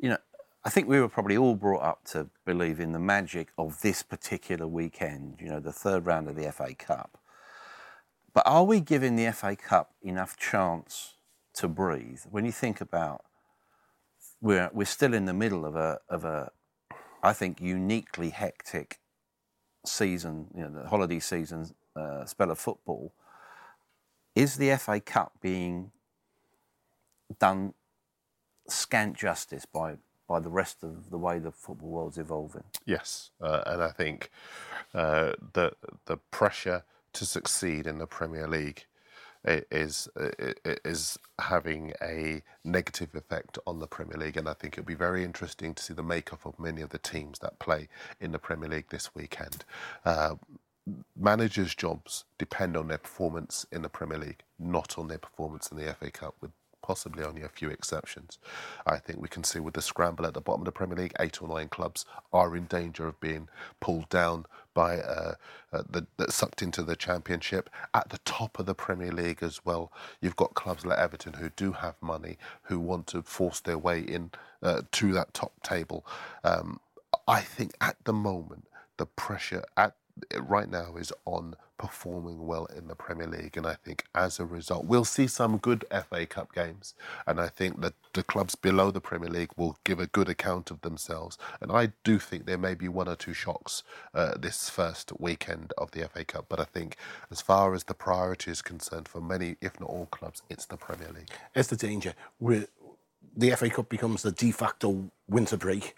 You 0.00 0.10
know, 0.10 0.18
I 0.64 0.70
think 0.70 0.88
we 0.88 1.00
were 1.00 1.08
probably 1.08 1.36
all 1.36 1.54
brought 1.54 1.82
up 1.82 2.04
to 2.06 2.28
believe 2.44 2.80
in 2.80 2.92
the 2.92 2.98
magic 2.98 3.48
of 3.56 3.80
this 3.80 4.02
particular 4.02 4.66
weekend, 4.66 5.40
you 5.40 5.48
know, 5.48 5.60
the 5.60 5.72
third 5.72 6.04
round 6.04 6.28
of 6.28 6.36
the 6.36 6.50
FA 6.52 6.74
Cup. 6.74 7.18
But 8.34 8.46
are 8.46 8.64
we 8.64 8.80
giving 8.80 9.16
the 9.16 9.32
FA 9.32 9.56
Cup 9.56 9.92
enough 10.02 10.36
chance 10.36 11.14
to 11.54 11.68
breathe? 11.68 12.20
When 12.30 12.44
you 12.44 12.52
think 12.52 12.80
about 12.80 13.24
we're 14.40 14.70
we're 14.72 14.84
still 14.84 15.14
in 15.14 15.24
the 15.24 15.32
middle 15.32 15.64
of 15.64 15.74
a 15.74 16.00
of 16.08 16.24
a 16.24 16.50
I 17.22 17.32
think 17.32 17.60
uniquely 17.60 18.30
hectic 18.30 19.00
season, 19.84 20.48
you 20.54 20.62
know, 20.62 20.70
the 20.70 20.88
holiday 20.88 21.18
season 21.18 21.74
uh, 21.96 22.24
spell 22.26 22.50
of 22.50 22.58
football. 22.58 23.12
Is 24.34 24.56
the 24.56 24.76
FA 24.76 25.00
Cup 25.00 25.32
being 25.40 25.90
done 27.40 27.74
scant 28.68 29.16
justice 29.16 29.66
by 29.66 29.96
by 30.28 30.38
the 30.38 30.50
rest 30.50 30.84
of 30.84 31.10
the 31.10 31.18
way 31.18 31.38
the 31.38 31.50
football 31.50 31.88
world's 31.88 32.18
evolving? 32.18 32.64
Yes, 32.84 33.30
uh, 33.40 33.62
and 33.66 33.82
I 33.82 33.90
think 33.90 34.30
uh, 34.94 35.32
the 35.54 35.72
the 36.06 36.18
pressure 36.30 36.84
to 37.14 37.26
succeed 37.26 37.86
in 37.86 37.98
the 37.98 38.06
Premier 38.06 38.46
League 38.46 38.84
is 39.44 40.08
is 40.84 41.18
having 41.40 41.92
a 42.02 42.42
negative 42.64 43.14
effect 43.14 43.58
on 43.66 43.78
the 43.78 43.86
Premier 43.86 44.16
League, 44.18 44.36
and 44.36 44.48
I 44.48 44.52
think 44.52 44.74
it'll 44.74 44.86
be 44.86 44.94
very 44.94 45.24
interesting 45.24 45.74
to 45.74 45.82
see 45.82 45.94
the 45.94 46.02
makeup 46.02 46.44
of 46.44 46.58
many 46.58 46.82
of 46.82 46.90
the 46.90 46.98
teams 46.98 47.38
that 47.40 47.58
play 47.58 47.88
in 48.20 48.32
the 48.32 48.38
Premier 48.38 48.68
League 48.68 48.88
this 48.90 49.14
weekend. 49.14 49.64
Uh, 50.04 50.36
managers' 51.16 51.74
jobs 51.74 52.24
depend 52.38 52.76
on 52.76 52.88
their 52.88 52.98
performance 52.98 53.66
in 53.70 53.82
the 53.82 53.88
Premier 53.88 54.18
League, 54.18 54.42
not 54.58 54.98
on 54.98 55.08
their 55.08 55.18
performance 55.18 55.70
in 55.70 55.78
the 55.78 55.92
FA 55.94 56.10
Cup, 56.10 56.34
with 56.40 56.50
possibly 56.88 57.22
only 57.22 57.42
a 57.42 57.50
few 57.50 57.68
exceptions. 57.68 58.38
I 58.86 58.96
think 58.96 59.20
we 59.20 59.28
can 59.28 59.44
see 59.44 59.60
with 59.60 59.74
the 59.74 59.82
scramble 59.82 60.24
at 60.24 60.32
the 60.32 60.40
bottom 60.40 60.62
of 60.62 60.64
the 60.64 60.72
Premier 60.72 60.96
League, 60.96 61.12
eight 61.20 61.42
or 61.42 61.46
nine 61.46 61.68
clubs 61.68 62.06
are 62.32 62.56
in 62.56 62.64
danger 62.64 63.06
of 63.06 63.20
being 63.20 63.50
pulled 63.78 64.08
down 64.08 64.46
by 64.72 64.96
uh, 65.00 65.34
uh, 65.70 65.82
the, 65.90 66.06
that 66.16 66.32
sucked 66.32 66.62
into 66.62 66.82
the 66.82 66.96
Championship. 66.96 67.68
At 67.92 68.08
the 68.08 68.16
top 68.24 68.58
of 68.58 68.64
the 68.64 68.74
Premier 68.74 69.12
League 69.12 69.42
as 69.42 69.66
well, 69.66 69.92
you've 70.22 70.36
got 70.36 70.54
clubs 70.54 70.86
like 70.86 70.98
Everton 70.98 71.34
who 71.34 71.50
do 71.50 71.72
have 71.72 71.96
money, 72.00 72.38
who 72.62 72.80
want 72.80 73.06
to 73.08 73.20
force 73.20 73.60
their 73.60 73.76
way 73.76 74.00
in 74.00 74.30
uh, 74.62 74.80
to 74.92 75.12
that 75.12 75.34
top 75.34 75.52
table. 75.62 76.06
Um, 76.42 76.80
I 77.26 77.42
think 77.42 77.72
at 77.82 77.96
the 78.04 78.14
moment 78.14 78.66
the 78.96 79.04
pressure 79.04 79.62
at 79.76 79.92
right 80.40 80.70
now 80.70 80.96
is 80.96 81.12
on 81.24 81.54
performing 81.78 82.46
well 82.46 82.66
in 82.66 82.88
the 82.88 82.94
Premier 82.94 83.26
League, 83.26 83.56
and 83.56 83.66
I 83.66 83.74
think 83.74 84.04
as 84.14 84.40
a 84.40 84.44
result, 84.44 84.84
we'll 84.84 85.04
see 85.04 85.26
some 85.26 85.58
good 85.58 85.84
FA 85.90 86.26
Cup 86.26 86.52
games, 86.52 86.94
and 87.26 87.40
I 87.40 87.48
think 87.48 87.80
that 87.82 87.94
the 88.14 88.22
clubs 88.22 88.54
below 88.56 88.90
the 88.90 89.00
Premier 89.00 89.30
League 89.30 89.50
will 89.56 89.76
give 89.84 90.00
a 90.00 90.06
good 90.08 90.28
account 90.28 90.70
of 90.70 90.80
themselves, 90.80 91.38
and 91.60 91.70
I 91.70 91.92
do 92.04 92.18
think 92.18 92.46
there 92.46 92.58
may 92.58 92.74
be 92.74 92.88
one 92.88 93.08
or 93.08 93.16
two 93.16 93.32
shocks 93.32 93.82
uh, 94.12 94.34
this 94.38 94.68
first 94.68 95.12
weekend 95.20 95.72
of 95.78 95.92
the 95.92 96.08
FA 96.08 96.24
Cup, 96.24 96.46
but 96.48 96.60
I 96.60 96.64
think 96.64 96.96
as 97.30 97.40
far 97.40 97.74
as 97.74 97.84
the 97.84 97.94
priority 97.94 98.50
is 98.50 98.60
concerned 98.60 99.08
for 99.08 99.20
many, 99.20 99.56
if 99.60 99.78
not 99.80 99.88
all 99.88 100.06
clubs, 100.06 100.42
it's 100.50 100.66
the 100.66 100.76
Premier 100.76 101.10
League. 101.14 101.30
It's 101.54 101.68
the 101.68 101.76
danger. 101.76 102.14
Where 102.38 102.66
the 103.36 103.52
FA 103.52 103.70
Cup 103.70 103.88
becomes 103.88 104.22
the 104.22 104.32
de 104.32 104.50
facto 104.50 105.10
winter 105.28 105.56
break 105.56 105.96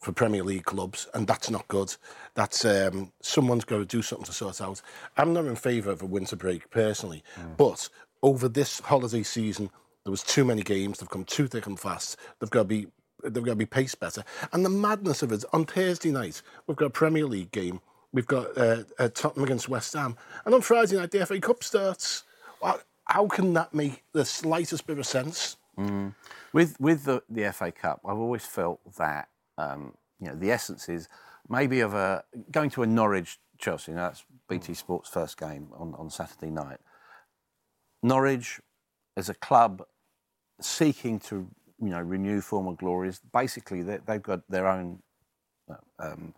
for 0.00 0.12
Premier 0.12 0.42
League 0.44 0.64
clubs, 0.64 1.08
and 1.14 1.26
that's 1.26 1.50
not 1.50 1.66
good. 1.68 1.94
That's 2.34 2.64
um, 2.64 3.12
someone's 3.20 3.64
got 3.64 3.78
to 3.78 3.84
do 3.84 4.00
something 4.02 4.26
to 4.26 4.32
sort 4.32 4.60
out. 4.60 4.80
I'm 5.16 5.32
not 5.32 5.46
in 5.46 5.56
favour 5.56 5.90
of 5.90 6.02
a 6.02 6.06
winter 6.06 6.36
break 6.36 6.70
personally, 6.70 7.22
but 7.56 7.88
over 8.22 8.48
this 8.48 8.80
holiday 8.80 9.22
season, 9.24 9.70
there 10.04 10.10
was 10.10 10.22
too 10.22 10.44
many 10.44 10.62
games. 10.62 10.98
They've 10.98 11.08
come 11.10 11.24
too 11.24 11.46
thick 11.48 11.66
and 11.66 11.78
fast. 11.78 12.16
They've 12.38 12.50
got 12.50 12.60
to 12.60 12.64
be 12.64 12.86
they've 13.24 13.42
got 13.42 13.52
to 13.52 13.56
be 13.56 13.66
paced 13.66 13.98
better. 13.98 14.22
And 14.52 14.64
the 14.64 14.68
madness 14.70 15.22
of 15.22 15.32
it 15.32 15.44
on 15.52 15.64
Thursday 15.66 16.10
night, 16.12 16.40
we've 16.66 16.76
got 16.76 16.86
a 16.86 16.90
Premier 16.90 17.26
League 17.26 17.50
game. 17.50 17.80
We've 18.12 18.26
got 18.26 18.56
uh, 18.56 18.84
uh, 18.98 19.08
Tottenham 19.12 19.44
against 19.44 19.68
West 19.68 19.92
Ham, 19.94 20.16
and 20.46 20.54
on 20.54 20.60
Friday 20.62 20.96
night 20.96 21.10
the 21.10 21.26
FA 21.26 21.40
Cup 21.40 21.62
starts. 21.64 22.22
How- 22.62 22.80
How 23.04 23.26
can 23.26 23.52
that 23.54 23.72
make 23.74 24.02
the 24.12 24.24
slightest 24.24 24.86
bit 24.86 24.98
of 24.98 25.06
sense? 25.06 25.56
With 26.52 26.78
with 26.80 27.04
the, 27.04 27.22
the 27.28 27.52
FA 27.52 27.72
Cup, 27.72 28.00
I've 28.04 28.18
always 28.18 28.44
felt 28.46 28.80
that 28.96 29.28
um, 29.58 29.94
you 30.20 30.28
know 30.28 30.34
the 30.34 30.50
essence 30.50 30.88
is 30.88 31.08
maybe 31.48 31.80
of 31.80 31.94
a 31.94 32.24
going 32.50 32.70
to 32.70 32.82
a 32.82 32.86
Norwich 32.86 33.38
Chelsea. 33.58 33.92
Now 33.92 34.08
that's 34.08 34.24
BT 34.48 34.74
Sports 34.74 35.10
first 35.10 35.38
game 35.38 35.68
on, 35.76 35.94
on 35.98 36.08
Saturday 36.10 36.50
night. 36.50 36.78
Norwich, 38.02 38.60
as 39.16 39.28
a 39.28 39.34
club, 39.34 39.82
seeking 40.60 41.18
to 41.20 41.48
you 41.80 41.90
know 41.90 42.00
renew 42.00 42.40
former 42.40 42.72
glories. 42.72 43.20
Basically, 43.32 43.82
they, 43.82 43.98
they've 44.06 44.22
got 44.22 44.48
their 44.48 44.68
own 44.68 45.02
um, 45.98 46.34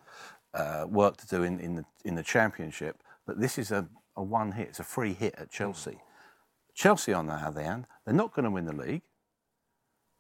uh, 0.55 0.87
work 0.89 1.17
to 1.19 1.27
do 1.29 1.43
in, 1.43 1.61
in 1.61 1.77
the 1.77 1.85
in 2.05 2.15
the 2.15 2.23
championship. 2.23 3.03
But 3.27 3.41
this 3.41 3.59
is 3.59 3.71
a, 3.71 3.87
a 4.17 4.23
one 4.23 4.53
hit. 4.53 4.69
It's 4.69 4.81
a 4.81 4.85
free 4.85 5.13
hit 5.13 5.35
at 5.37 5.51
Chelsea. 5.51 5.99
Chelsea, 6.75 7.13
on 7.13 7.27
the 7.27 7.35
other 7.35 7.63
hand, 7.63 7.87
they're 8.05 8.15
not 8.15 8.33
going 8.33 8.45
to 8.45 8.51
win 8.51 8.65
the 8.65 8.75
league. 8.75 9.03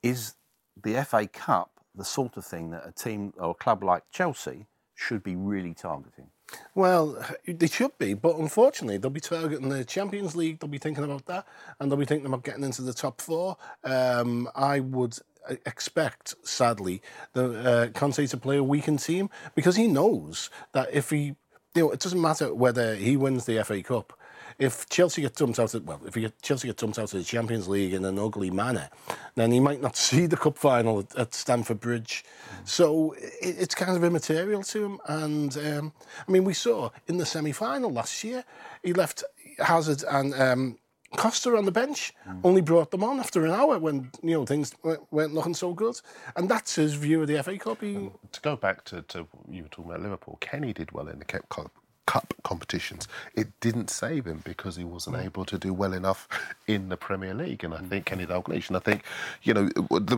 Is 0.02 0.34
the 0.82 1.02
FA 1.04 1.26
Cup 1.26 1.79
the 2.00 2.04
sort 2.06 2.38
of 2.38 2.46
thing 2.46 2.70
that 2.70 2.82
a 2.86 2.92
team 2.92 3.34
or 3.36 3.50
a 3.50 3.54
club 3.54 3.84
like 3.84 4.04
Chelsea 4.10 4.66
should 4.94 5.22
be 5.22 5.36
really 5.36 5.74
targeting? 5.74 6.30
Well, 6.74 7.22
they 7.46 7.66
should 7.66 7.96
be, 7.98 8.14
but 8.14 8.36
unfortunately, 8.36 8.96
they'll 8.96 9.10
be 9.10 9.20
targeting 9.20 9.68
the 9.68 9.84
Champions 9.84 10.34
League. 10.34 10.58
They'll 10.58 10.70
be 10.70 10.78
thinking 10.78 11.04
about 11.04 11.26
that, 11.26 11.46
and 11.78 11.90
they'll 11.90 11.98
be 11.98 12.06
thinking 12.06 12.26
about 12.26 12.42
getting 12.42 12.64
into 12.64 12.80
the 12.80 12.94
top 12.94 13.20
four. 13.20 13.58
Um, 13.84 14.48
I 14.56 14.80
would 14.80 15.18
expect, 15.66 16.34
sadly, 16.42 17.02
the 17.34 17.44
uh, 17.70 17.88
Conte 17.88 18.26
to 18.26 18.36
play 18.38 18.56
a 18.56 18.64
weakened 18.64 19.00
team 19.00 19.28
because 19.54 19.76
he 19.76 19.86
knows 19.86 20.48
that 20.72 20.88
if 20.92 21.10
he, 21.10 21.36
you 21.74 21.82
know, 21.82 21.90
it 21.90 22.00
doesn't 22.00 22.20
matter 22.20 22.54
whether 22.54 22.94
he 22.94 23.16
wins 23.16 23.44
the 23.44 23.62
FA 23.62 23.82
Cup. 23.82 24.18
If 24.60 24.88
Chelsea 24.90 25.22
get 25.22 25.34
dumped 25.34 25.58
out 25.58 25.74
of 25.74 25.84
well, 25.86 26.00
if 26.06 26.14
he 26.14 26.20
get, 26.20 26.40
Chelsea 26.42 26.68
get 26.68 26.76
dumped 26.76 26.98
out 26.98 27.12
of 27.12 27.18
the 27.18 27.24
Champions 27.24 27.66
League 27.66 27.94
in 27.94 28.04
an 28.04 28.18
ugly 28.18 28.50
manner, 28.50 28.90
then 29.34 29.50
he 29.50 29.58
might 29.58 29.80
not 29.80 29.96
see 30.08 30.26
the 30.26 30.36
cup 30.36 30.58
final 30.58 31.00
at, 31.00 31.16
at 31.16 31.34
Stamford 31.34 31.80
Bridge. 31.80 32.24
So 32.64 33.12
it, 33.12 33.56
it's 33.58 33.74
kind 33.74 33.96
of 33.96 34.04
immaterial 34.04 34.62
to 34.64 34.84
him. 34.84 35.00
And 35.06 35.56
um, 35.58 35.92
I 36.28 36.30
mean, 36.30 36.44
we 36.44 36.54
saw 36.54 36.90
in 37.08 37.16
the 37.16 37.26
semi-final 37.26 37.90
last 37.90 38.22
year, 38.22 38.44
he 38.82 38.92
left 38.92 39.24
Hazard 39.58 40.04
and 40.08 40.34
um, 40.34 40.78
Costa 41.16 41.56
on 41.56 41.64
the 41.64 41.72
bench. 41.72 42.12
Only 42.44 42.60
brought 42.60 42.90
them 42.90 43.02
on 43.02 43.18
after 43.18 43.44
an 43.44 43.50
hour 43.50 43.78
when 43.78 44.10
you 44.22 44.32
know 44.32 44.46
things 44.46 44.74
weren't, 44.82 45.02
weren't 45.10 45.34
looking 45.34 45.54
so 45.54 45.72
good. 45.72 46.00
And 46.36 46.48
that's 46.48 46.76
his 46.76 46.94
view 46.94 47.22
of 47.22 47.28
the 47.28 47.42
FA 47.42 47.58
Cup. 47.58 47.80
He, 47.80 48.10
to 48.32 48.40
go 48.42 48.56
back 48.56 48.84
to, 48.86 49.02
to 49.02 49.26
you 49.50 49.64
were 49.64 49.68
talking 49.68 49.90
about 49.90 50.02
Liverpool, 50.02 50.38
Kenny 50.40 50.72
did 50.72 50.92
well 50.92 51.08
in 51.08 51.18
the 51.18 51.24
Cup, 51.24 51.72
Cup, 52.10 52.34
competitions. 52.42 53.06
It 53.36 53.48
didn't 53.60 53.88
save 53.88 54.24
him 54.26 54.40
because 54.44 54.74
he 54.74 54.82
wasn't 54.82 55.14
Mm. 55.16 55.26
able 55.26 55.44
to 55.44 55.56
do 55.66 55.72
well 55.72 55.92
enough 55.92 56.26
in 56.66 56.88
the 56.88 56.96
Premier 56.96 57.34
League. 57.34 57.62
And 57.62 57.72
I 57.72 57.78
think 57.90 58.04
Kenny 58.06 58.26
Dalglish, 58.26 58.66
and 58.66 58.76
I 58.76 58.80
think, 58.80 59.04
you 59.44 59.54
know, 59.54 59.64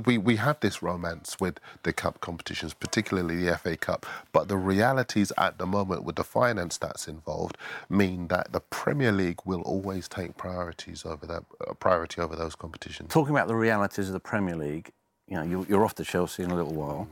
we, 0.06 0.16
we 0.16 0.36
have 0.36 0.58
this 0.60 0.82
romance 0.82 1.36
with 1.38 1.60
the 1.82 1.92
cup 1.92 2.22
competitions, 2.22 2.72
particularly 2.72 3.36
the 3.44 3.58
FA 3.58 3.76
Cup, 3.76 4.06
but 4.32 4.48
the 4.48 4.56
realities 4.56 5.32
at 5.36 5.58
the 5.58 5.66
moment 5.66 6.04
with 6.04 6.16
the 6.16 6.24
finance 6.24 6.78
that's 6.78 7.06
involved 7.08 7.58
mean 7.90 8.28
that 8.28 8.52
the 8.52 8.60
Premier 8.60 9.12
League 9.12 9.40
will 9.44 9.60
always 9.62 10.08
take 10.08 10.38
priorities 10.38 11.04
over 11.04 11.26
that 11.26 11.44
uh, 11.68 11.74
priority 11.74 12.22
over 12.22 12.34
those 12.34 12.54
competitions. 12.54 13.12
Talking 13.12 13.34
about 13.36 13.48
the 13.48 13.54
realities 13.68 14.06
of 14.08 14.14
the 14.14 14.20
Premier 14.32 14.56
League, 14.56 14.92
you 15.28 15.36
know, 15.36 15.42
you're, 15.42 15.66
you're 15.68 15.84
off 15.84 15.94
to 15.96 16.04
Chelsea 16.04 16.42
in 16.42 16.50
a 16.50 16.54
little 16.54 16.72
while. 16.74 17.06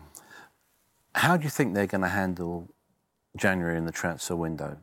How 1.15 1.37
do 1.37 1.45
you 1.45 1.51
think 1.51 1.75
they're 1.75 1.87
going 1.87 2.01
to 2.01 2.09
handle 2.23 2.71
January 3.37 3.77
in 3.77 3.87
the 3.87 3.93
transfer 3.93 4.37
window? 4.37 4.79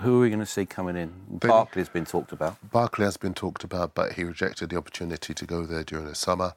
Who 0.00 0.18
are 0.18 0.20
we 0.20 0.28
going 0.28 0.38
to 0.38 0.46
see 0.46 0.64
coming 0.64 0.96
in? 0.96 1.12
Barkley's 1.28 1.88
been 1.88 2.04
talked 2.04 2.30
about. 2.30 2.56
Barkley 2.70 3.04
has 3.04 3.16
been 3.16 3.34
talked 3.34 3.64
about, 3.64 3.96
but 3.96 4.12
he 4.12 4.22
rejected 4.22 4.70
the 4.70 4.76
opportunity 4.76 5.34
to 5.34 5.44
go 5.44 5.66
there 5.66 5.82
during 5.82 6.06
the 6.06 6.14
summer. 6.14 6.54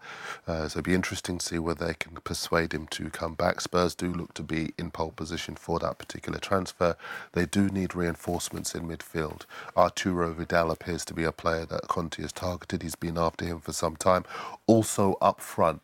Uh, 0.48 0.68
so 0.68 0.78
it'll 0.78 0.84
be 0.84 0.94
interesting 0.94 1.40
to 1.40 1.46
see 1.46 1.58
whether 1.58 1.88
they 1.88 1.96
can 1.96 2.12
persuade 2.24 2.72
him 2.72 2.86
to 2.92 3.10
come 3.10 3.34
back. 3.34 3.60
Spurs 3.60 3.96
do 3.96 4.14
look 4.14 4.36
to 4.36 4.44
be 4.44 4.76
in 4.78 4.92
pole 4.92 5.10
position 5.10 5.56
for 5.56 5.80
that 5.80 5.98
particular 5.98 6.38
transfer. 6.38 6.96
They 7.32 7.48
do 7.48 7.68
need 7.70 7.96
reinforcements 7.96 8.76
in 8.76 8.88
midfield. 8.88 9.46
Arturo 9.76 10.34
Vidal 10.34 10.70
appears 10.70 11.04
to 11.06 11.16
be 11.16 11.24
a 11.24 11.32
player 11.32 11.66
that 11.66 11.88
Conte 11.88 12.22
has 12.22 12.32
targeted. 12.32 12.84
He's 12.84 12.94
been 12.94 13.18
after 13.18 13.44
him 13.44 13.60
for 13.60 13.74
some 13.74 13.96
time. 13.96 14.24
Also 14.68 15.18
up 15.20 15.42
front. 15.42 15.82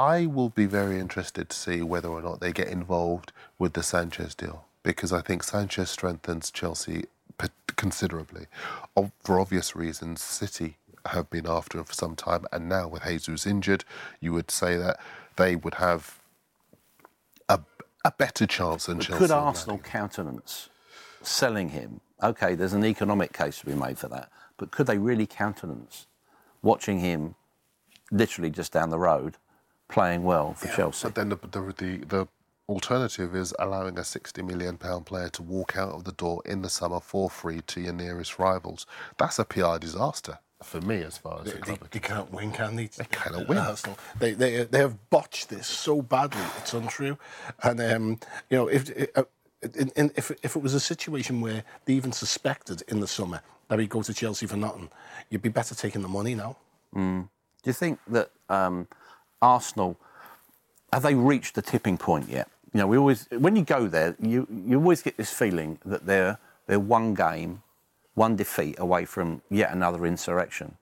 I 0.00 0.24
will 0.24 0.48
be 0.48 0.64
very 0.64 0.98
interested 0.98 1.50
to 1.50 1.56
see 1.56 1.82
whether 1.82 2.08
or 2.08 2.22
not 2.22 2.40
they 2.40 2.54
get 2.54 2.68
involved 2.68 3.32
with 3.58 3.74
the 3.74 3.82
Sanchez 3.82 4.34
deal 4.34 4.64
because 4.82 5.12
I 5.12 5.20
think 5.20 5.42
Sanchez 5.42 5.90
strengthens 5.90 6.50
Chelsea 6.50 7.04
considerably. 7.76 8.46
For 9.22 9.38
obvious 9.38 9.76
reasons, 9.76 10.22
City 10.22 10.78
have 11.04 11.28
been 11.28 11.46
after 11.46 11.76
him 11.76 11.84
for 11.84 11.92
some 11.92 12.16
time, 12.16 12.46
and 12.50 12.66
now 12.66 12.88
with 12.88 13.04
Jesus 13.04 13.46
injured, 13.46 13.84
you 14.20 14.32
would 14.32 14.50
say 14.50 14.78
that 14.78 14.98
they 15.36 15.54
would 15.54 15.74
have 15.74 16.18
a, 17.50 17.60
a 18.02 18.12
better 18.12 18.46
chance 18.46 18.86
than 18.86 19.00
Chelsea. 19.00 19.18
Could 19.18 19.30
Arsenal 19.30 19.78
countenance 19.78 20.70
selling 21.20 21.68
him? 21.68 22.00
Okay, 22.22 22.54
there's 22.54 22.72
an 22.72 22.86
economic 22.86 23.34
case 23.34 23.58
to 23.60 23.66
be 23.66 23.74
made 23.74 23.98
for 23.98 24.08
that, 24.08 24.30
but 24.56 24.70
could 24.70 24.86
they 24.86 24.96
really 24.96 25.26
countenance 25.26 26.06
watching 26.62 27.00
him 27.00 27.34
literally 28.10 28.48
just 28.48 28.72
down 28.72 28.88
the 28.88 28.98
road 28.98 29.36
playing 29.90 30.24
well 30.24 30.54
for 30.54 30.68
Chelsea? 30.68 31.06
But 31.08 31.14
then 31.14 31.28
the, 31.30 31.36
the, 31.36 31.60
the, 31.76 32.04
the 32.06 32.28
alternative 32.68 33.34
is 33.34 33.54
allowing 33.58 33.98
a 33.98 34.04
60 34.04 34.42
million 34.42 34.76
pound 34.78 35.06
player 35.06 35.28
to 35.30 35.42
walk 35.42 35.76
out 35.76 35.90
of 35.92 36.04
the 36.04 36.12
door 36.12 36.42
in 36.44 36.62
the 36.62 36.70
summer 36.70 37.00
for 37.00 37.28
free 37.30 37.60
to 37.68 37.80
your 37.80 37.92
nearest 37.92 38.38
rivals. 38.38 38.86
That's 39.18 39.38
a 39.38 39.44
PR 39.44 39.78
disaster 39.78 40.38
for 40.62 40.80
me 40.80 41.02
as 41.02 41.16
far 41.18 41.40
as 41.40 41.46
the 41.46 41.52
They, 41.52 41.58
club. 41.58 41.90
they 41.90 41.98
can't 42.00 42.32
win, 42.32 42.52
can 42.52 42.76
they? 42.76 42.86
They 42.86 43.04
cannot 43.06 43.48
win. 43.48 43.58
Arsenal. 43.58 43.98
They, 44.18 44.32
they, 44.34 44.64
they 44.64 44.78
have 44.78 45.10
botched 45.10 45.48
this 45.48 45.66
so 45.66 46.02
badly, 46.02 46.42
it's 46.58 46.74
untrue. 46.74 47.18
And, 47.62 47.80
um, 47.80 48.18
you 48.50 48.58
know, 48.58 48.68
if, 48.68 48.90
uh, 49.16 49.24
in, 49.62 49.90
in, 49.96 50.12
if, 50.16 50.30
if 50.42 50.56
it 50.56 50.62
was 50.62 50.74
a 50.74 50.80
situation 50.80 51.40
where 51.40 51.64
they 51.86 51.94
even 51.94 52.12
suspected 52.12 52.82
in 52.88 53.00
the 53.00 53.06
summer 53.08 53.42
that 53.68 53.78
he'd 53.78 53.88
go 53.90 54.02
to 54.02 54.12
Chelsea 54.14 54.46
for 54.46 54.56
nothing, 54.56 54.90
you'd 55.30 55.42
be 55.42 55.48
better 55.48 55.74
taking 55.74 56.02
the 56.02 56.08
money 56.08 56.34
now. 56.34 56.56
Do 57.62 57.70
you 57.70 57.74
think 57.74 57.98
that 58.08 58.30
um, 58.48 58.88
Arsenal 59.42 59.96
have 60.92 61.02
they 61.02 61.14
reached 61.14 61.54
the 61.54 61.62
tipping 61.62 61.96
point 61.96 62.28
yet? 62.28 62.48
You 62.72 62.78
know, 62.78 62.86
we 62.86 62.96
always 62.96 63.26
when 63.30 63.56
you 63.56 63.64
go 63.64 63.88
there, 63.88 64.16
you 64.20 64.46
you 64.50 64.78
always 64.78 65.02
get 65.02 65.16
this 65.16 65.32
feeling 65.32 65.78
that 65.84 66.06
they're 66.06 66.38
they're 66.66 66.80
one 66.80 67.14
game, 67.14 67.62
one 68.14 68.36
defeat 68.36 68.78
away 68.78 69.04
from 69.04 69.42
yet 69.50 69.72
another 69.72 70.06
insurrection. 70.06 70.76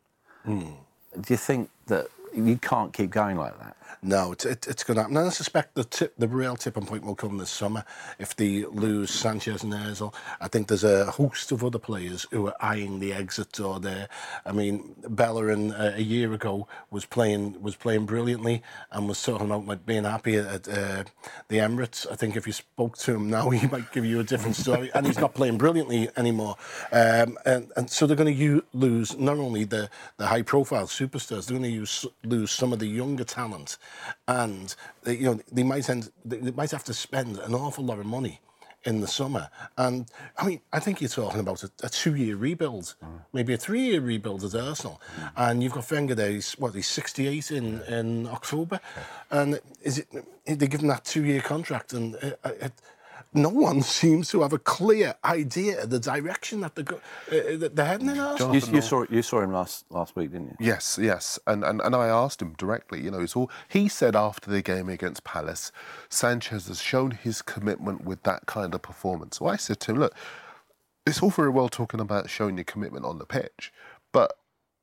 Hmm. 0.44 0.72
Do 1.20 1.32
you 1.32 1.36
think 1.36 1.70
that 1.86 2.08
you 2.34 2.58
can't 2.58 2.92
keep 2.92 3.10
going 3.10 3.36
like 3.36 3.58
that? 3.58 3.76
No, 4.02 4.32
it's 4.32 4.44
it, 4.44 4.66
it's 4.68 4.84
going 4.84 4.96
to 4.96 5.02
happen. 5.02 5.16
And 5.16 5.26
I 5.26 5.30
suspect 5.30 5.74
the 5.74 5.82
tip, 5.82 6.14
the 6.16 6.28
real 6.28 6.54
tipping 6.56 6.86
point 6.86 7.04
will 7.04 7.16
come 7.16 7.38
this 7.38 7.50
summer 7.50 7.84
if 8.18 8.36
they 8.36 8.64
lose 8.64 9.10
Sanchez 9.10 9.64
and 9.64 9.72
Özil. 9.72 10.14
I 10.40 10.46
think 10.46 10.68
there's 10.68 10.84
a 10.84 11.06
host 11.06 11.50
of 11.50 11.64
other 11.64 11.80
players 11.80 12.24
who 12.30 12.46
are 12.46 12.54
eyeing 12.60 13.00
the 13.00 13.12
exit 13.12 13.52
door 13.52 13.80
there. 13.80 14.08
I 14.46 14.52
mean, 14.52 14.94
Bellerin 15.08 15.72
uh, 15.72 15.94
a 15.96 16.02
year 16.02 16.32
ago 16.32 16.68
was 16.90 17.06
playing 17.06 17.60
was 17.60 17.74
playing 17.74 18.06
brilliantly 18.06 18.62
and 18.92 19.08
was 19.08 19.20
talking 19.20 19.46
about 19.46 19.66
like, 19.66 19.84
being 19.84 20.04
happy 20.04 20.36
at 20.36 20.68
uh, 20.68 21.04
the 21.48 21.58
Emirates. 21.58 22.06
I 22.10 22.14
think 22.14 22.36
if 22.36 22.46
you 22.46 22.52
spoke 22.52 22.96
to 22.98 23.14
him 23.14 23.28
now, 23.28 23.50
he 23.50 23.66
might 23.66 23.90
give 23.92 24.04
you 24.04 24.20
a 24.20 24.24
different 24.24 24.54
story. 24.54 24.90
and 24.94 25.06
he's 25.06 25.18
not 25.18 25.34
playing 25.34 25.58
brilliantly 25.58 26.08
anymore. 26.16 26.56
Um, 26.92 27.36
and, 27.44 27.72
and 27.76 27.90
so 27.90 28.06
they're 28.06 28.16
going 28.16 28.36
to 28.36 28.62
lose 28.72 29.18
not 29.18 29.38
only 29.38 29.64
the, 29.64 29.90
the 30.18 30.26
high 30.26 30.42
profile 30.42 30.86
superstars, 30.86 31.46
they're 31.46 31.58
going 31.58 31.70
to 31.70 32.10
lose 32.24 32.50
some 32.50 32.72
of 32.72 32.78
the 32.78 32.86
younger 32.86 33.24
talent 33.24 33.78
and 34.26 34.74
they, 35.04 35.16
you 35.16 35.24
know 35.24 35.40
they 35.52 35.62
might 35.62 35.88
end, 35.88 36.10
they 36.24 36.50
might 36.50 36.70
have 36.70 36.84
to 36.84 36.94
spend 36.94 37.38
an 37.38 37.54
awful 37.54 37.84
lot 37.84 37.98
of 37.98 38.06
money 38.06 38.40
in 38.84 39.00
the 39.00 39.06
summer. 39.06 39.50
And 39.76 40.06
I 40.36 40.46
mean, 40.46 40.60
I 40.72 40.80
think 40.80 41.00
you're 41.00 41.10
talking 41.10 41.40
about 41.40 41.62
a, 41.62 41.70
a 41.82 41.88
two-year 41.88 42.36
rebuild, 42.36 42.94
mm. 43.02 43.20
maybe 43.32 43.52
a 43.52 43.56
three-year 43.56 44.00
rebuild 44.00 44.44
at 44.44 44.54
Arsenal. 44.54 45.00
Mm. 45.20 45.32
And 45.36 45.62
you've 45.62 45.72
got 45.72 45.90
Wenger 45.90 46.14
there. 46.14 46.30
He's 46.30 46.52
what? 46.52 46.74
He's 46.74 46.86
68 46.88 47.50
in 47.50 47.80
in 47.82 48.26
October, 48.28 48.80
and 49.30 49.60
is 49.82 49.98
it? 49.98 50.08
They 50.46 50.66
give 50.66 50.80
him 50.80 50.88
that 50.88 51.04
two-year 51.04 51.42
contract, 51.42 51.92
and 51.92 52.14
it, 52.16 52.40
it, 52.44 52.72
no 53.34 53.48
one 53.48 53.82
seems 53.82 54.30
to 54.30 54.42
have 54.42 54.52
a 54.52 54.58
clear 54.58 55.14
idea 55.24 55.82
of 55.82 55.90
the 55.90 55.98
direction 55.98 56.60
that 56.60 56.74
they're, 56.74 56.84
go, 56.84 56.96
uh, 57.30 57.56
that 57.58 57.76
they're 57.76 57.86
heading 57.86 58.08
in 58.08 58.18
Arsenal. 58.18 58.54
You, 58.56 58.62
you 58.72 58.80
saw 58.82 59.04
you 59.10 59.22
saw 59.22 59.40
him 59.42 59.52
last 59.52 59.84
last 59.90 60.16
week, 60.16 60.32
didn't 60.32 60.48
you? 60.48 60.56
Yes, 60.60 60.98
yes, 61.00 61.38
and, 61.46 61.64
and 61.64 61.80
and 61.80 61.94
I 61.94 62.08
asked 62.08 62.40
him 62.42 62.54
directly. 62.56 63.02
You 63.02 63.10
know, 63.10 63.20
it's 63.20 63.36
all 63.36 63.50
he 63.68 63.88
said 63.88 64.16
after 64.16 64.50
the 64.50 64.62
game 64.62 64.88
against 64.88 65.24
Palace. 65.24 65.72
Sanchez 66.08 66.68
has 66.68 66.80
shown 66.80 67.12
his 67.12 67.42
commitment 67.42 68.04
with 68.04 68.22
that 68.22 68.46
kind 68.46 68.74
of 68.74 68.82
performance. 68.82 69.38
So 69.38 69.46
I 69.46 69.56
said 69.56 69.80
to 69.80 69.92
him, 69.92 69.98
look, 69.98 70.14
it's 71.06 71.22
all 71.22 71.30
very 71.30 71.50
well 71.50 71.68
talking 71.68 72.00
about 72.00 72.30
showing 72.30 72.56
your 72.56 72.64
commitment 72.64 73.04
on 73.04 73.18
the 73.18 73.26
pitch, 73.26 73.72
but 74.12 74.32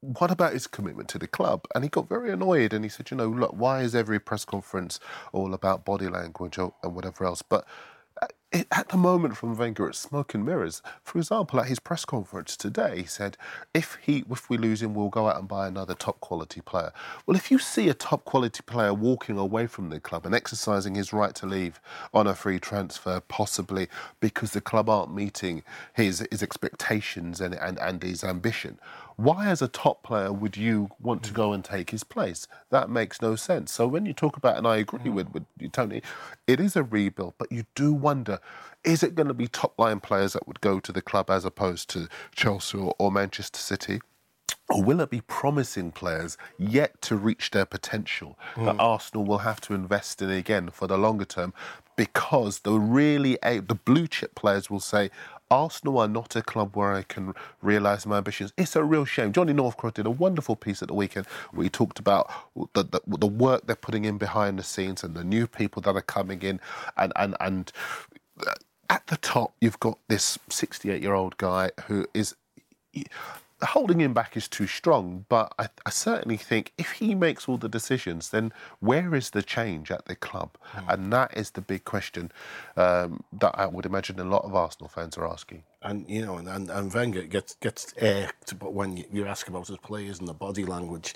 what 0.01 0.29
about 0.29 0.53
his 0.53 0.67
commitment 0.67 1.09
to 1.09 1.17
the 1.17 1.27
club? 1.27 1.65
And 1.73 1.83
he 1.83 1.89
got 1.89 2.07
very 2.07 2.31
annoyed 2.31 2.73
and 2.73 2.85
he 2.85 2.89
said, 2.89 3.09
you 3.09 3.17
know, 3.17 3.27
look, 3.27 3.53
why 3.53 3.81
is 3.81 3.95
every 3.95 4.19
press 4.19 4.45
conference 4.45 4.99
all 5.33 5.53
about 5.53 5.83
body 5.83 6.07
language 6.07 6.59
or- 6.59 6.73
and 6.83 6.93
whatever 6.93 7.25
else? 7.25 7.41
But 7.41 7.61
uh, 7.63 7.67
it, 8.55 8.67
at 8.71 8.89
the 8.89 8.97
moment 8.97 9.37
from 9.37 9.57
Wenger, 9.57 9.89
it's 9.89 9.99
smoke 9.99 10.33
and 10.33 10.45
mirrors. 10.45 10.81
For 11.03 11.19
example, 11.19 11.59
at 11.61 11.67
his 11.67 11.79
press 11.79 12.05
conference 12.05 12.57
today, 12.57 12.99
he 13.03 13.05
said, 13.05 13.37
if 13.73 13.99
he 14.01 14.25
if 14.31 14.49
we 14.49 14.57
lose 14.57 14.81
him, 14.81 14.95
we'll 14.95 15.09
go 15.09 15.29
out 15.29 15.39
and 15.39 15.47
buy 15.47 15.67
another 15.67 15.95
top 15.95 16.21
quality 16.21 16.61
player. 16.61 16.93
Well, 17.27 17.37
if 17.37 17.51
you 17.51 17.59
see 17.59 17.89
a 17.89 17.95
top 17.95 18.25
quality 18.25 18.63
player 18.65 18.93
walking 18.93 19.37
away 19.37 19.67
from 19.67 19.91
the 19.91 19.99
club 20.01 20.25
and 20.25 20.35
exercising 20.35 20.95
his 20.95 21.13
right 21.13 21.35
to 21.35 21.47
leave 21.47 21.81
on 22.13 22.27
a 22.27 22.35
free 22.35 22.59
transfer, 22.59 23.21
possibly 23.21 23.89
because 24.21 24.53
the 24.53 24.61
club 24.61 24.89
aren't 24.89 25.13
meeting 25.13 25.63
his 25.93 26.25
his 26.31 26.43
expectations 26.43 27.41
and, 27.41 27.55
and, 27.55 27.79
and 27.79 28.03
his 28.03 28.23
ambition, 28.23 28.79
why 29.17 29.47
as 29.47 29.61
a 29.61 29.67
top 29.67 30.03
player 30.03 30.31
would 30.31 30.57
you 30.57 30.89
want 30.99 31.23
to 31.23 31.31
go 31.31 31.53
and 31.53 31.63
take 31.63 31.91
his 31.91 32.03
place? 32.03 32.47
That 32.69 32.89
makes 32.89 33.21
no 33.21 33.35
sense. 33.35 33.71
So 33.71 33.87
when 33.87 34.05
you 34.05 34.13
talk 34.13 34.37
about, 34.37 34.57
and 34.57 34.67
I 34.67 34.77
agree 34.77 34.99
mm. 34.99 35.13
with, 35.13 35.29
with 35.33 35.45
you, 35.59 35.69
Tony, 35.69 36.01
it 36.47 36.59
is 36.59 36.75
a 36.75 36.83
rebuild, 36.83 37.35
but 37.37 37.51
you 37.51 37.65
do 37.75 37.93
wonder, 37.93 38.39
is 38.83 39.03
it 39.03 39.15
going 39.15 39.27
to 39.27 39.33
be 39.33 39.47
top 39.47 39.77
line 39.79 39.99
players 39.99 40.33
that 40.33 40.47
would 40.47 40.61
go 40.61 40.79
to 40.79 40.91
the 40.91 41.01
club 41.01 41.29
as 41.29 41.45
opposed 41.45 41.89
to 41.91 42.07
Chelsea 42.33 42.77
or, 42.77 42.93
or 42.99 43.11
Manchester 43.11 43.59
City? 43.59 44.01
Or 44.69 44.83
will 44.83 44.99
it 44.99 45.11
be 45.11 45.21
promising 45.21 45.91
players 45.91 46.37
yet 46.57 46.99
to 47.03 47.15
reach 47.15 47.51
their 47.51 47.65
potential 47.65 48.37
that 48.57 48.75
mm. 48.75 48.79
Arsenal 48.79 49.23
will 49.23 49.39
have 49.39 49.61
to 49.61 49.75
invest 49.75 50.21
in 50.21 50.31
again 50.31 50.69
for 50.69 50.87
the 50.87 50.97
longer 50.97 51.25
term? 51.25 51.53
Because 51.95 52.59
the 52.59 52.73
really 52.73 53.37
the 53.43 53.79
blue 53.85 54.07
chip 54.07 54.33
players 54.35 54.69
will 54.69 54.79
say, 54.79 55.11
Arsenal 55.51 55.99
are 55.99 56.07
not 56.07 56.35
a 56.35 56.41
club 56.41 56.75
where 56.75 56.93
I 56.93 57.03
can 57.03 57.33
realise 57.61 58.05
my 58.05 58.17
ambitions. 58.17 58.53
It's 58.57 58.75
a 58.75 58.83
real 58.83 59.05
shame. 59.05 59.33
Johnny 59.33 59.53
Northcroft 59.53 59.95
did 59.97 60.05
a 60.05 60.11
wonderful 60.11 60.55
piece 60.55 60.81
at 60.81 60.89
the 60.89 60.93
weekend 60.93 61.27
where 61.51 61.63
he 61.63 61.69
talked 61.69 61.99
about 61.99 62.31
the, 62.73 62.83
the, 62.83 63.01
the 63.07 63.27
work 63.27 63.67
they're 63.67 63.75
putting 63.75 64.05
in 64.05 64.17
behind 64.17 64.59
the 64.59 64.63
scenes 64.63 65.03
and 65.03 65.15
the 65.15 65.23
new 65.23 65.47
people 65.47 65.81
that 65.83 65.95
are 65.95 66.01
coming 66.01 66.41
in, 66.41 66.59
and 66.97 67.13
and 67.15 67.35
and 67.39 67.71
uh, 68.45 68.53
at 68.89 69.07
the 69.07 69.17
top 69.17 69.53
you've 69.61 69.79
got 69.79 69.99
this 70.07 70.37
68 70.49 71.01
year 71.01 71.13
old 71.13 71.37
guy 71.37 71.71
who 71.87 72.05
is 72.13 72.35
holding 73.65 74.01
him 74.01 74.13
back 74.13 74.35
is 74.35 74.47
too 74.47 74.67
strong, 74.67 75.25
but 75.29 75.53
I, 75.57 75.67
I, 75.85 75.89
certainly 75.89 76.37
think 76.37 76.73
if 76.77 76.91
he 76.93 77.15
makes 77.15 77.47
all 77.47 77.57
the 77.57 77.69
decisions, 77.69 78.29
then 78.29 78.51
where 78.79 79.15
is 79.15 79.31
the 79.31 79.41
change 79.41 79.91
at 79.91 80.05
the 80.05 80.15
club? 80.15 80.57
And 80.87 81.11
that 81.13 81.35
is 81.37 81.51
the 81.51 81.61
big 81.61 81.85
question 81.85 82.31
um, 82.75 83.23
that 83.33 83.57
I 83.57 83.65
would 83.65 83.85
imagine 83.85 84.19
a 84.19 84.23
lot 84.23 84.43
of 84.43 84.55
Arsenal 84.55 84.89
fans 84.89 85.17
are 85.17 85.27
asking. 85.27 85.63
And 85.81 86.09
you 86.09 86.25
know, 86.25 86.37
and, 86.37 86.47
and, 86.47 86.69
and 86.69 86.93
Wenger 86.93 87.23
gets 87.23 87.55
gets 87.55 87.93
irked, 88.01 88.57
but 88.57 88.73
when 88.73 88.97
you, 88.97 89.05
you 89.13 89.25
ask 89.27 89.47
about 89.47 89.67
his 89.67 89.77
players 89.77 90.19
and 90.19 90.27
the 90.27 90.33
body 90.33 90.65
language, 90.65 91.13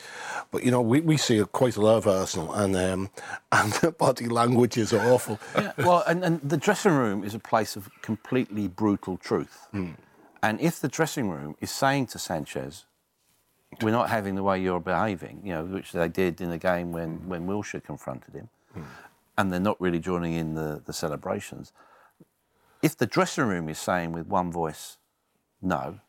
but 0.51 0.63
you 0.63 0.69
know, 0.69 0.81
we, 0.81 1.01
we 1.01 1.17
see 1.17 1.43
quite 1.51 1.75
a 1.75 1.81
lot 1.81 1.97
of 1.97 2.07
Arsenal, 2.07 2.53
and 2.53 2.75
um, 2.75 3.09
and 3.51 3.73
the 3.73 3.91
body 3.91 4.27
language 4.27 4.77
is 4.77 4.93
awful. 4.93 5.39
Yeah, 5.55 5.71
well, 5.79 6.03
and, 6.05 6.23
and 6.23 6.41
the 6.41 6.57
dressing 6.57 6.93
room 6.93 7.23
is 7.23 7.33
a 7.33 7.39
place 7.39 7.75
of 7.75 7.89
completely 8.01 8.67
brutal 8.67 9.17
truth. 9.17 9.67
And 10.41 10.59
if 10.61 10.79
the 10.79 10.87
dressing 10.87 11.29
room 11.29 11.55
is 11.59 11.71
saying 11.71 12.07
to 12.07 12.19
Sanchez, 12.19 12.85
we're 13.81 13.91
not 13.91 14.09
having 14.09 14.35
the 14.35 14.43
way 14.43 14.59
you're 14.61 14.79
behaving, 14.79 15.41
you 15.43 15.53
know, 15.53 15.63
which 15.65 15.91
they 15.91 16.07
did 16.07 16.41
in 16.41 16.49
the 16.49 16.57
game 16.57 16.91
when, 16.91 17.27
when 17.27 17.45
Wilshere 17.47 17.83
confronted 17.83 18.33
him, 18.33 18.49
and 19.37 19.51
they're 19.51 19.59
not 19.59 19.79
really 19.79 19.99
joining 19.99 20.33
in 20.33 20.55
the, 20.55 20.81
the 20.85 20.93
celebrations. 20.93 21.71
If 22.81 22.97
the 22.97 23.05
dressing 23.05 23.45
room 23.45 23.69
is 23.69 23.77
saying 23.77 24.11
with 24.13 24.27
one 24.27 24.51
voice, 24.51 24.97
no, 25.61 25.99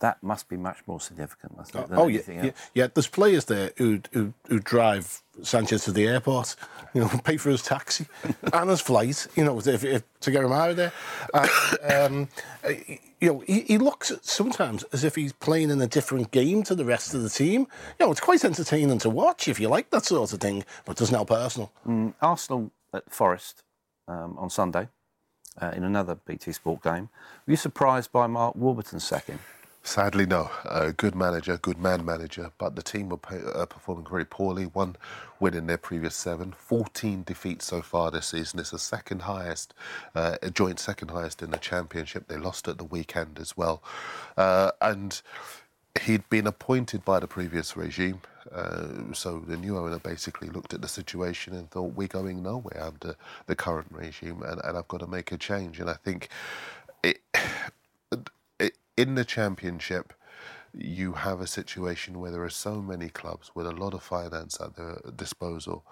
that 0.00 0.22
must 0.22 0.48
be 0.48 0.56
much 0.56 0.78
more 0.86 1.00
significant 1.00 1.56
must 1.56 1.74
it, 1.74 1.88
than 1.88 1.98
Oh 1.98 2.08
yeah, 2.08 2.20
yeah, 2.28 2.50
yeah. 2.74 2.86
There's 2.92 3.08
players 3.08 3.46
there 3.46 3.72
who, 3.76 4.00
who 4.12 4.32
who 4.48 4.60
drive 4.60 5.22
Sanchez 5.42 5.84
to 5.84 5.92
the 5.92 6.06
airport, 6.06 6.56
you 6.94 7.00
know, 7.00 7.08
pay 7.24 7.36
for 7.36 7.50
his 7.50 7.62
taxi 7.62 8.06
and 8.52 8.70
his 8.70 8.80
flight, 8.80 9.26
you 9.34 9.44
know, 9.44 9.58
if, 9.58 9.84
if, 9.84 10.02
to 10.20 10.30
get 10.30 10.44
him 10.44 10.52
out 10.52 10.70
of 10.70 10.76
there. 10.76 10.92
And, 11.34 11.92
um, 11.92 12.28
uh, 12.64 12.72
you 13.20 13.32
know, 13.32 13.38
he, 13.40 13.60
he 13.62 13.78
looks 13.78 14.12
sometimes 14.22 14.84
as 14.92 15.04
if 15.04 15.14
he's 15.16 15.32
playing 15.32 15.70
in 15.70 15.80
a 15.80 15.86
different 15.86 16.30
game 16.30 16.62
to 16.64 16.74
the 16.74 16.84
rest 16.84 17.14
of 17.14 17.22
the 17.22 17.28
team. 17.28 17.66
You 17.98 18.06
know, 18.06 18.12
it's 18.12 18.20
quite 18.20 18.44
entertaining 18.44 18.98
to 18.98 19.10
watch 19.10 19.48
if 19.48 19.58
you 19.58 19.68
like 19.68 19.90
that 19.90 20.04
sort 20.04 20.32
of 20.32 20.40
thing, 20.40 20.64
but 20.84 20.92
it 20.92 20.98
doesn't 20.98 21.14
help 21.14 21.30
Arsenal. 21.30 21.72
Arsenal 22.20 22.70
at 22.92 23.10
Forest 23.10 23.62
um, 24.06 24.36
on 24.38 24.50
Sunday 24.50 24.88
uh, 25.60 25.72
in 25.74 25.84
another 25.84 26.14
BT 26.14 26.52
Sport 26.52 26.82
game. 26.82 27.08
Were 27.46 27.52
you 27.52 27.56
surprised 27.56 28.12
by 28.12 28.26
Mark 28.26 28.54
Warburton's 28.54 29.04
sacking? 29.04 29.38
Sadly, 29.88 30.26
no. 30.26 30.50
Good 30.98 31.14
manager, 31.14 31.56
good 31.56 31.78
man 31.78 32.04
manager, 32.04 32.52
but 32.58 32.76
the 32.76 32.82
team 32.82 33.08
were 33.08 33.16
pa- 33.16 33.36
uh, 33.36 33.64
performing 33.64 34.04
very 34.04 34.26
poorly. 34.26 34.64
One 34.64 34.96
win 35.40 35.54
in 35.54 35.66
their 35.66 35.78
previous 35.78 36.14
seven, 36.14 36.52
14 36.52 37.22
defeats 37.22 37.64
so 37.64 37.80
far 37.80 38.10
this 38.10 38.26
season. 38.26 38.60
It's 38.60 38.70
the 38.70 38.78
second 38.78 39.22
highest, 39.22 39.72
uh, 40.14 40.36
joint 40.52 40.78
second 40.78 41.10
highest 41.10 41.42
in 41.42 41.52
the 41.52 41.56
championship. 41.56 42.28
They 42.28 42.36
lost 42.36 42.68
at 42.68 42.76
the 42.76 42.84
weekend 42.84 43.38
as 43.40 43.56
well. 43.56 43.82
Uh, 44.36 44.72
and 44.82 45.22
he'd 46.02 46.28
been 46.28 46.46
appointed 46.46 47.02
by 47.06 47.18
the 47.18 47.26
previous 47.26 47.74
regime. 47.74 48.20
Uh, 48.52 49.14
so 49.14 49.38
the 49.38 49.56
new 49.56 49.78
owner 49.78 49.98
basically 49.98 50.50
looked 50.50 50.74
at 50.74 50.82
the 50.82 50.88
situation 50.88 51.54
and 51.54 51.70
thought, 51.70 51.94
we're 51.94 52.08
going 52.08 52.42
nowhere 52.42 52.82
under 52.82 53.16
the 53.46 53.56
current 53.56 53.88
regime, 53.90 54.42
and, 54.42 54.60
and 54.64 54.76
I've 54.76 54.88
got 54.88 55.00
to 55.00 55.06
make 55.06 55.32
a 55.32 55.38
change. 55.38 55.80
And 55.80 55.88
I 55.88 55.94
think 55.94 56.28
it, 57.02 57.22
in 58.98 59.14
the 59.14 59.24
championship, 59.24 60.12
you 60.74 61.12
have 61.12 61.40
a 61.40 61.46
situation 61.46 62.20
where 62.20 62.30
there 62.32 62.42
are 62.42 62.50
so 62.50 62.82
many 62.82 63.08
clubs 63.08 63.52
with 63.54 63.66
a 63.66 63.70
lot 63.72 63.94
of 63.94 64.02
finance 64.02 64.60
at 64.60 64.76
their 64.76 65.00
disposal, 65.16 65.84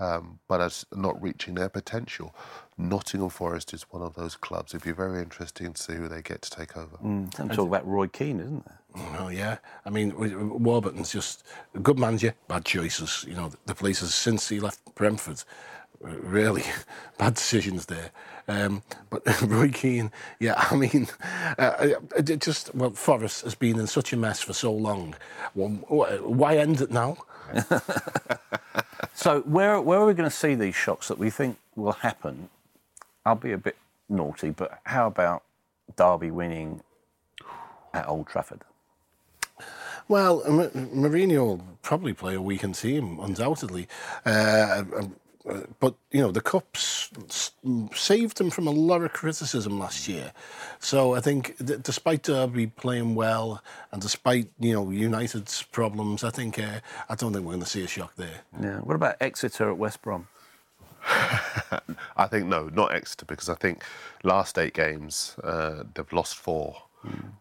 um, 0.00 0.40
but 0.48 0.60
as 0.60 0.86
not 0.94 1.20
reaching 1.22 1.54
their 1.54 1.68
potential. 1.68 2.34
Nottingham 2.78 3.28
Forest 3.30 3.74
is 3.74 3.82
one 3.90 4.02
of 4.02 4.14
those 4.14 4.36
clubs. 4.36 4.74
It'd 4.74 4.84
be 4.84 4.92
very 4.92 5.22
interesting 5.22 5.74
to 5.74 5.82
see 5.82 5.94
who 5.94 6.08
they 6.08 6.22
get 6.22 6.42
to 6.42 6.50
take 6.50 6.76
over. 6.76 6.96
I'm 7.38 7.48
talking 7.50 7.68
about 7.68 7.86
Roy 7.86 8.08
Keane, 8.08 8.40
isn't 8.40 8.64
there? 8.64 8.80
Oh 9.20 9.28
yeah, 9.28 9.58
I 9.84 9.90
mean 9.90 10.14
Warburton's 10.62 11.12
just 11.12 11.44
a 11.74 11.80
good 11.80 11.98
manager, 11.98 12.34
bad 12.48 12.64
choices. 12.64 13.24
You 13.28 13.34
know 13.34 13.50
the 13.66 13.74
places 13.74 14.14
since 14.14 14.48
he 14.48 14.60
left 14.60 14.80
Brentford, 14.94 15.42
really 16.00 16.64
bad 17.18 17.34
decisions 17.34 17.86
there. 17.86 18.10
Um, 18.48 18.82
but 19.10 19.22
Roy 19.42 19.70
Keane, 19.70 20.12
yeah, 20.40 20.54
I 20.70 20.76
mean, 20.76 21.08
uh, 21.58 21.74
it 22.16 22.30
it 22.30 22.40
just 22.40 22.74
well, 22.74 22.90
Forest 22.90 23.42
has 23.44 23.54
been 23.54 23.80
in 23.80 23.86
such 23.86 24.12
a 24.12 24.16
mess 24.16 24.40
for 24.42 24.52
so 24.52 24.72
long. 24.72 25.14
Well, 25.54 25.70
why 26.22 26.58
end 26.58 26.80
it 26.80 26.90
now? 26.90 27.18
So 29.14 29.40
where 29.42 29.80
where 29.80 30.00
are 30.00 30.06
we 30.06 30.14
going 30.14 30.28
to 30.28 30.36
see 30.36 30.54
these 30.54 30.74
shocks 30.74 31.08
that 31.08 31.18
we 31.18 31.30
think 31.30 31.58
will 31.76 31.92
happen? 31.92 32.48
I'll 33.24 33.36
be 33.36 33.52
a 33.52 33.58
bit 33.58 33.76
naughty, 34.08 34.50
but 34.50 34.80
how 34.84 35.06
about 35.06 35.42
Derby 35.96 36.30
winning 36.30 36.82
at 37.94 38.08
Old 38.08 38.28
Trafford? 38.28 38.62
Well, 40.08 40.42
M- 40.46 40.70
Mourinho 40.94 41.46
will 41.46 41.66
probably 41.82 42.12
play 42.12 42.34
a 42.34 42.42
weakened 42.42 42.74
team, 42.76 43.18
undoubtedly. 43.20 43.88
Uh, 44.26 44.84
um, 44.96 45.16
uh, 45.48 45.60
but, 45.78 45.94
you 46.10 46.20
know, 46.22 46.30
the 46.30 46.40
Cups 46.40 47.10
saved 47.94 48.40
him 48.40 48.50
from 48.50 48.66
a 48.66 48.70
lot 48.70 49.02
of 49.02 49.12
criticism 49.12 49.78
last 49.78 50.08
year. 50.08 50.32
So 50.78 51.14
I 51.14 51.20
think, 51.20 51.56
d- 51.64 51.76
despite 51.82 52.22
Derby 52.22 52.68
playing 52.68 53.14
well 53.14 53.62
and 53.92 54.00
despite, 54.00 54.48
you 54.58 54.72
know, 54.72 54.90
United's 54.90 55.62
problems, 55.62 56.24
I 56.24 56.30
think, 56.30 56.58
uh, 56.58 56.80
I 57.08 57.14
don't 57.14 57.32
think 57.32 57.44
we're 57.44 57.52
going 57.52 57.62
to 57.62 57.68
see 57.68 57.84
a 57.84 57.88
shock 57.88 58.14
there. 58.16 58.40
Yeah. 58.60 58.78
What 58.78 58.94
about 58.94 59.16
Exeter 59.20 59.70
at 59.70 59.76
West 59.76 60.00
Brom? 60.00 60.28
I 62.16 62.26
think 62.30 62.46
no, 62.46 62.70
not 62.72 62.94
Exeter, 62.94 63.26
because 63.26 63.50
I 63.50 63.54
think 63.54 63.82
last 64.22 64.58
eight 64.58 64.72
games 64.72 65.36
uh, 65.44 65.84
they've 65.94 66.12
lost 66.12 66.36
four. 66.36 66.76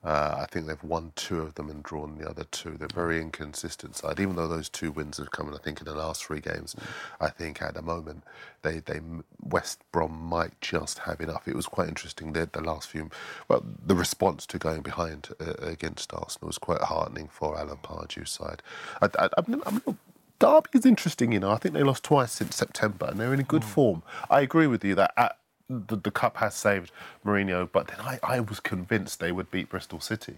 Uh, 0.03 0.38
I 0.39 0.45
think 0.51 0.68
they've 0.68 0.84
won 0.84 1.14
two 1.16 1.39
of 1.41 1.55
them 1.55 1.70
and 1.70 1.82
drawn 1.84 2.18
the 2.18 2.30
other 2.30 2.43
two. 2.45 2.72
They're 2.78 2.88
very 2.93 3.22
inconsistent 3.22 3.95
side. 3.95 4.20
Even 4.20 4.36
though 4.36 4.47
those 4.47 4.70
two 4.70 4.91
wins 4.91 5.18
have 5.18 5.32
come, 5.32 5.47
in, 5.47 5.53
I 5.53 5.57
think, 5.57 5.80
in 5.80 5.86
the 5.86 5.95
last 5.95 6.26
three 6.26 6.41
games, 6.41 6.76
I 7.22 7.30
think 7.30 7.61
at 7.61 7.74
the 7.74 7.82
moment 7.82 8.24
they, 8.61 8.80
they 8.80 8.99
West 9.41 9.82
Brom 9.91 10.11
might 10.11 10.59
just 10.61 10.99
have 10.99 11.22
enough. 11.22 11.47
It 11.47 11.55
was 11.55 11.68
quite 11.68 11.88
interesting. 11.88 12.34
The, 12.34 12.49
the 12.51 12.61
last 12.61 12.89
few, 12.89 13.09
well, 13.47 13.64
the 13.86 13.95
response 13.95 14.45
to 14.47 14.57
going 14.57 14.82
behind 14.82 15.30
uh, 15.39 15.53
against 15.61 16.14
Arsenal 16.14 16.47
was 16.47 16.57
quite 16.57 16.82
heartening 16.82 17.30
for 17.30 17.57
Alan 17.57 17.78
Pardew's 17.78 18.32
side. 18.32 18.61
I, 19.01 19.09
I, 19.18 19.30
I'm, 19.38 19.61
I'm 19.66 19.82
not 19.86 19.95
Derby 20.39 20.70
is 20.74 20.86
interesting, 20.86 21.32
you 21.32 21.39
know. 21.39 21.51
I 21.51 21.57
think 21.57 21.74
they 21.74 21.84
lost 21.84 22.03
twice 22.03 22.34
since 22.34 22.57
September, 22.57 23.05
and 23.05 23.18
they're 23.18 23.34
in 23.34 23.39
a 23.39 23.43
good 23.43 23.64
form. 23.64 24.03
I 24.30 24.41
agree 24.41 24.68
with 24.68 24.84
you 24.84 24.93
that 24.95 25.14
at, 25.16 25.38
the, 25.70 25.95
the 25.95 26.11
cup 26.11 26.38
has 26.38 26.55
saved 26.55 26.91
Mourinho, 27.26 27.70
but 27.72 27.88
then 27.88 27.99
I, 27.99 28.20
I 28.24 28.39
was 28.39 28.59
convinced 28.59 29.20
they 29.20 29.32
would 29.32 29.49
beat 29.51 29.70
Bristol 29.70 29.99
City, 29.99 30.38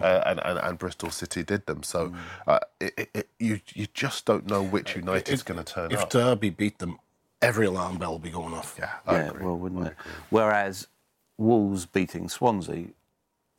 uh, 0.00 0.22
and, 0.26 0.40
and 0.44 0.58
and 0.58 0.78
Bristol 0.78 1.10
City 1.10 1.42
did 1.42 1.66
them. 1.66 1.82
So 1.82 2.12
uh, 2.46 2.60
it, 2.80 2.94
it, 2.96 3.10
it, 3.14 3.28
you 3.38 3.60
you 3.74 3.86
just 3.92 4.24
don't 4.24 4.46
know 4.46 4.62
which 4.62 4.96
United's 4.96 5.42
going 5.42 5.62
to 5.62 5.72
turn 5.72 5.92
If 5.92 5.98
up. 5.98 6.04
If 6.04 6.10
Derby 6.10 6.50
beat 6.50 6.78
them, 6.78 6.98
every 7.40 7.66
alarm 7.66 7.98
bell 7.98 8.12
will 8.12 8.18
be 8.18 8.30
going 8.30 8.54
off. 8.54 8.76
yeah, 8.78 8.94
I 9.06 9.16
yeah, 9.16 9.28
agree. 9.28 9.44
well, 9.44 9.58
wouldn't 9.58 9.86
it? 9.88 9.94
Whereas 10.30 10.88
Wolves 11.36 11.86
beating 11.86 12.28
Swansea 12.28 12.86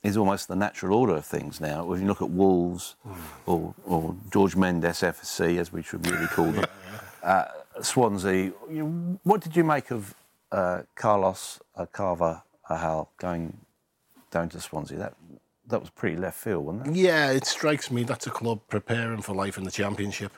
is 0.03 0.18
almost 0.18 0.47
the 0.49 0.55
natural 0.55 0.97
order 0.97 1.16
of 1.16 1.26
things 1.26 1.61
now. 1.61 1.91
If 1.93 2.01
you 2.01 2.07
look 2.07 2.22
at 2.22 2.30
Wolves 2.30 2.95
or, 3.45 3.74
or 3.86 4.16
George 4.32 4.55
Mendes 4.55 4.99
FSC, 5.01 5.57
as 5.59 5.72
we 5.72 5.82
should 5.82 6.05
really 6.05 6.28
call 6.28 6.51
them, 6.51 6.66
uh, 7.24 7.45
Swansea. 7.82 8.51
You, 8.70 9.20
what 9.24 9.41
did 9.41 9.55
you 9.55 9.64
make 9.64 9.91
of 9.91 10.14
uh, 10.54 10.84
Carlos 10.95 11.60
uh, 11.76 11.86
Carver 11.86 12.43
Ahal 12.70 13.08
going 13.18 13.58
down 14.32 14.49
to 14.49 14.62
Swansea? 14.62 14.97
That 14.97 15.16
that 15.68 15.82
was 15.82 15.89
pretty 15.89 16.18
left 16.18 16.38
field, 16.38 16.66
wasn't 16.66 16.88
it? 16.88 16.95
Yeah, 16.95 17.32
it 17.32 17.45
strikes 17.45 17.89
me 17.91 18.04
that's 18.04 18.28
a 18.28 18.32
club 18.32 18.62
preparing 18.70 19.22
for 19.22 19.34
life 19.34 19.58
in 19.58 19.64
the 19.64 19.72
championship. 19.72 20.32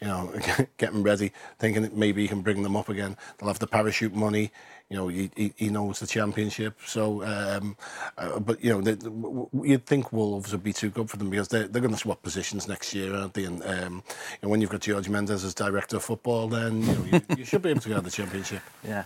You 0.00 0.08
know, 0.08 0.32
getting 0.78 1.02
ready, 1.02 1.32
thinking 1.58 1.82
that 1.82 1.96
maybe 1.96 2.22
he 2.22 2.28
can 2.28 2.40
bring 2.40 2.62
them 2.62 2.76
up 2.76 2.88
again. 2.88 3.16
They'll 3.38 3.48
have 3.48 3.58
the 3.58 3.66
parachute 3.66 4.14
money. 4.14 4.52
You 4.88 4.96
know, 4.96 5.08
he, 5.08 5.30
he, 5.36 5.52
he 5.56 5.68
knows 5.68 6.00
the 6.00 6.06
championship. 6.06 6.78
So, 6.86 7.22
um, 7.24 7.76
uh, 8.16 8.38
but 8.38 8.62
you 8.64 8.70
know, 8.70 8.80
they, 8.80 8.96
you'd 9.68 9.84
think 9.86 10.12
Wolves 10.12 10.52
would 10.52 10.62
be 10.62 10.72
too 10.72 10.88
good 10.88 11.10
for 11.10 11.16
them 11.16 11.28
because 11.28 11.48
they're, 11.48 11.68
they're 11.68 11.82
going 11.82 11.92
to 11.92 11.98
swap 11.98 12.22
positions 12.22 12.68
next 12.68 12.94
year, 12.94 13.14
aren't 13.14 13.34
they? 13.34 13.44
And 13.44 13.62
um, 13.64 14.02
you 14.06 14.38
know, 14.42 14.48
when 14.48 14.60
you've 14.60 14.70
got 14.70 14.80
George 14.80 15.08
Mendes 15.08 15.44
as 15.44 15.54
director 15.54 15.96
of 15.96 16.04
football, 16.04 16.48
then 16.48 16.82
you, 16.82 16.86
know, 16.94 17.04
you, 17.12 17.22
you 17.38 17.44
should 17.44 17.62
be 17.62 17.70
able 17.70 17.80
to 17.80 17.88
get 17.88 18.04
the 18.04 18.10
championship. 18.10 18.62
Yeah. 18.84 19.04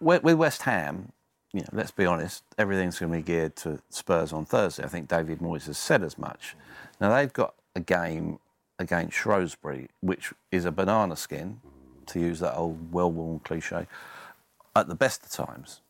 With 0.00 0.22
West 0.36 0.62
Ham, 0.62 1.10
you 1.52 1.60
know, 1.60 1.68
let's 1.72 1.90
be 1.90 2.06
honest, 2.06 2.44
everything's 2.58 2.98
going 2.98 3.10
to 3.10 3.18
be 3.18 3.22
geared 3.22 3.56
to 3.56 3.80
Spurs 3.88 4.32
on 4.32 4.44
Thursday. 4.44 4.84
I 4.84 4.88
think 4.88 5.08
David 5.08 5.40
Moyes 5.40 5.66
has 5.66 5.78
said 5.78 6.02
as 6.02 6.16
much. 6.16 6.54
Now 7.00 7.14
they've 7.14 7.32
got 7.32 7.54
a 7.74 7.80
game 7.80 8.38
against 8.80 9.14
Shrewsbury, 9.14 9.88
which 10.00 10.32
is 10.50 10.64
a 10.64 10.72
banana 10.72 11.14
skin, 11.14 11.60
to 12.06 12.18
use 12.18 12.40
that 12.40 12.56
old 12.56 12.92
well-worn 12.92 13.40
cliche, 13.40 13.86
at 14.74 14.88
the 14.88 14.94
best 14.94 15.22
of 15.22 15.30
times. 15.30 15.82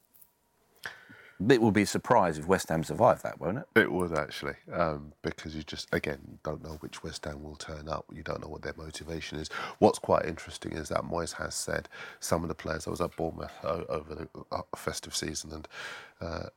It 1.48 1.62
will 1.62 1.70
be 1.70 1.82
a 1.82 1.86
surprise 1.86 2.36
if 2.36 2.46
West 2.46 2.68
Ham 2.68 2.84
survive 2.84 3.22
that, 3.22 3.40
won't 3.40 3.58
it? 3.58 3.64
It 3.74 3.90
would 3.90 4.12
actually, 4.12 4.56
um, 4.74 5.12
because 5.22 5.56
you 5.56 5.62
just 5.62 5.88
again 5.94 6.38
don't 6.44 6.62
know 6.62 6.76
which 6.80 7.02
West 7.02 7.24
Ham 7.24 7.42
will 7.42 7.56
turn 7.56 7.88
up. 7.88 8.04
You 8.12 8.22
don't 8.22 8.42
know 8.42 8.48
what 8.48 8.60
their 8.60 8.74
motivation 8.76 9.38
is. 9.38 9.48
What's 9.78 9.98
quite 9.98 10.26
interesting 10.26 10.72
is 10.72 10.90
that 10.90 11.02
Moyes 11.02 11.32
has 11.34 11.54
said 11.54 11.88
some 12.18 12.42
of 12.42 12.48
the 12.48 12.54
players. 12.54 12.86
I 12.86 12.90
was 12.90 13.00
at 13.00 13.16
Bournemouth 13.16 13.52
over 13.64 14.14
the 14.14 14.28
uh, 14.52 14.62
festive 14.76 15.16
season 15.16 15.52
and 15.52 15.68
uh, 16.20 16.48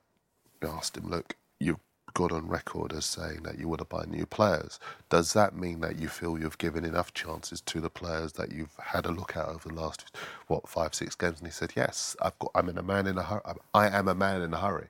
asked 0.67 0.97
him, 0.97 1.09
"Look, 1.09 1.37
you've 1.61 1.79
gone 2.13 2.31
on 2.31 2.47
record 2.47 2.93
as 2.93 3.05
saying 3.05 3.43
that 3.43 3.59
you 3.59 3.67
want 3.67 3.79
to 3.79 3.85
buy 3.85 4.05
new 4.07 4.25
players. 4.25 4.79
Does 5.09 5.33
that 5.33 5.55
mean 5.55 5.81
that 5.81 5.99
you 5.99 6.07
feel 6.07 6.39
you've 6.39 6.57
given 6.57 6.85
enough 6.85 7.13
chances 7.13 7.61
to 7.61 7.81
the 7.81 7.89
players 7.89 8.33
that 8.33 8.51
you've 8.51 8.75
had 8.79 9.05
a 9.05 9.11
look 9.11 9.37
at 9.37 9.47
over 9.47 9.69
the 9.69 9.75
last 9.75 10.15
what 10.47 10.67
five 10.67 10.93
six 10.95 11.15
games? 11.15 11.39
And 11.39 11.47
he 11.47 11.51
said, 11.51 11.73
yes, 11.75 12.15
I've 12.21 12.37
got. 12.39 12.51
I'm 12.55 12.69
in 12.69 12.77
a 12.77 12.83
man 12.83 13.07
in 13.07 13.17
a 13.17 13.23
hurry. 13.23 13.41
I 13.73 13.87
am 13.89 14.07
a 14.07 14.15
man 14.15 14.41
in 14.41 14.53
a 14.53 14.59
hurry 14.59 14.87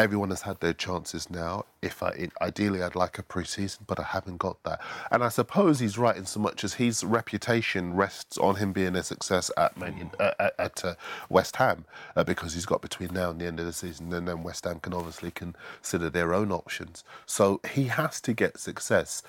everyone 0.00 0.30
has 0.30 0.42
had 0.42 0.60
their 0.60 0.72
chances 0.72 1.30
now. 1.30 1.64
If 1.82 2.02
I 2.02 2.28
ideally, 2.40 2.82
I'd 2.82 2.94
like 2.94 3.18
a 3.18 3.22
pre-season, 3.22 3.84
but 3.86 4.00
I 4.00 4.04
haven't 4.04 4.38
got 4.38 4.62
that. 4.64 4.80
And 5.10 5.22
I 5.22 5.28
suppose 5.28 5.80
he's 5.80 5.98
right 5.98 6.16
in 6.16 6.26
so 6.26 6.40
much 6.40 6.64
as 6.64 6.74
his 6.74 7.04
reputation 7.04 7.94
rests 7.94 8.38
on 8.38 8.56
him 8.56 8.72
being 8.72 8.96
a 8.96 9.02
success 9.02 9.50
at 9.56 9.76
Man, 9.76 10.10
uh, 10.18 10.50
at 10.58 10.84
uh, 10.84 10.94
West 11.28 11.56
Ham 11.56 11.84
uh, 12.16 12.24
because 12.24 12.54
he's 12.54 12.66
got 12.66 12.82
between 12.82 13.12
now 13.12 13.30
and 13.30 13.40
the 13.40 13.46
end 13.46 13.60
of 13.60 13.66
the 13.66 13.72
season, 13.72 14.12
and 14.12 14.26
then 14.26 14.42
West 14.42 14.64
Ham 14.64 14.80
can 14.80 14.94
obviously 14.94 15.30
consider 15.30 16.10
their 16.10 16.34
own 16.34 16.50
options. 16.50 17.04
So 17.26 17.60
he 17.70 17.84
has 17.84 18.20
to 18.22 18.32
get 18.32 18.58
success 18.58 19.22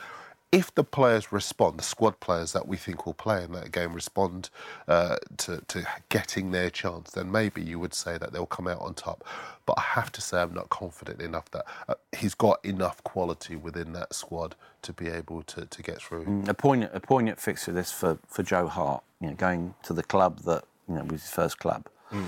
if 0.52 0.74
the 0.76 0.84
players 0.84 1.32
respond, 1.32 1.80
the 1.80 1.84
squad 1.84 2.20
players 2.20 2.52
that 2.52 2.68
we 2.68 2.76
think 2.76 3.06
will 3.06 3.14
play 3.14 3.44
in 3.44 3.54
that 3.54 3.72
game 3.72 3.94
respond 3.94 4.50
uh, 4.88 5.16
to, 5.38 5.62
to 5.70 5.88
getting 6.10 6.52
their 6.52 6.70
chance, 6.70 7.12
then 7.12 7.32
maybe 7.32 7.62
you 7.62 7.80
would 7.80 7.94
say 7.94 8.18
that 8.18 8.34
they'll 8.34 8.46
come 8.46 8.68
out 8.68 8.82
on 8.82 8.94
top. 8.94 9.24
But 9.66 9.78
I 9.78 9.82
have 9.82 10.12
to 10.14 10.22
say, 10.22 10.42
I'm 10.42 10.54
not 10.54 10.70
confident 10.70 11.22
enough 11.22 11.50
that 11.52 11.66
uh, 11.88 11.94
he's 12.18 12.34
got 12.34 12.64
enough 12.66 13.02
quality 13.06 13.56
within 13.56 13.94
that 13.94 14.14
squad 14.14 14.56
to 14.82 14.92
be 14.92 15.08
able 15.08 15.44
to, 15.44 15.66
to 15.66 15.82
get 15.82 16.02
through. 16.02 16.26
Mm, 16.26 16.48
a 16.50 16.54
poignant, 16.54 16.92
a 16.94 17.00
poignant 17.00 17.40
fixture 17.40 17.72
this 17.72 17.92
for, 17.92 18.20
for 18.28 18.44
Joe 18.44 18.68
Hart, 18.68 19.04
you 19.22 19.28
know, 19.28 19.36
going 19.36 19.76
to 19.84 19.94
the 19.94 20.04
club 20.04 20.40
that 20.42 20.66
you 20.90 20.96
know 20.96 21.04
was 21.04 21.22
his 21.22 21.32
first 21.32 21.60
club. 21.60 21.86
Mm. 22.12 22.26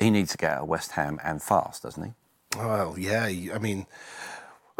He 0.00 0.10
needs 0.10 0.32
to 0.32 0.38
get 0.38 0.52
out 0.52 0.62
of 0.62 0.68
West 0.68 0.92
Ham 0.92 1.20
and 1.22 1.40
fast, 1.40 1.84
doesn't 1.84 2.02
he? 2.02 2.12
Well, 2.56 2.98
yeah. 2.98 3.26
I 3.54 3.58
mean, 3.58 3.86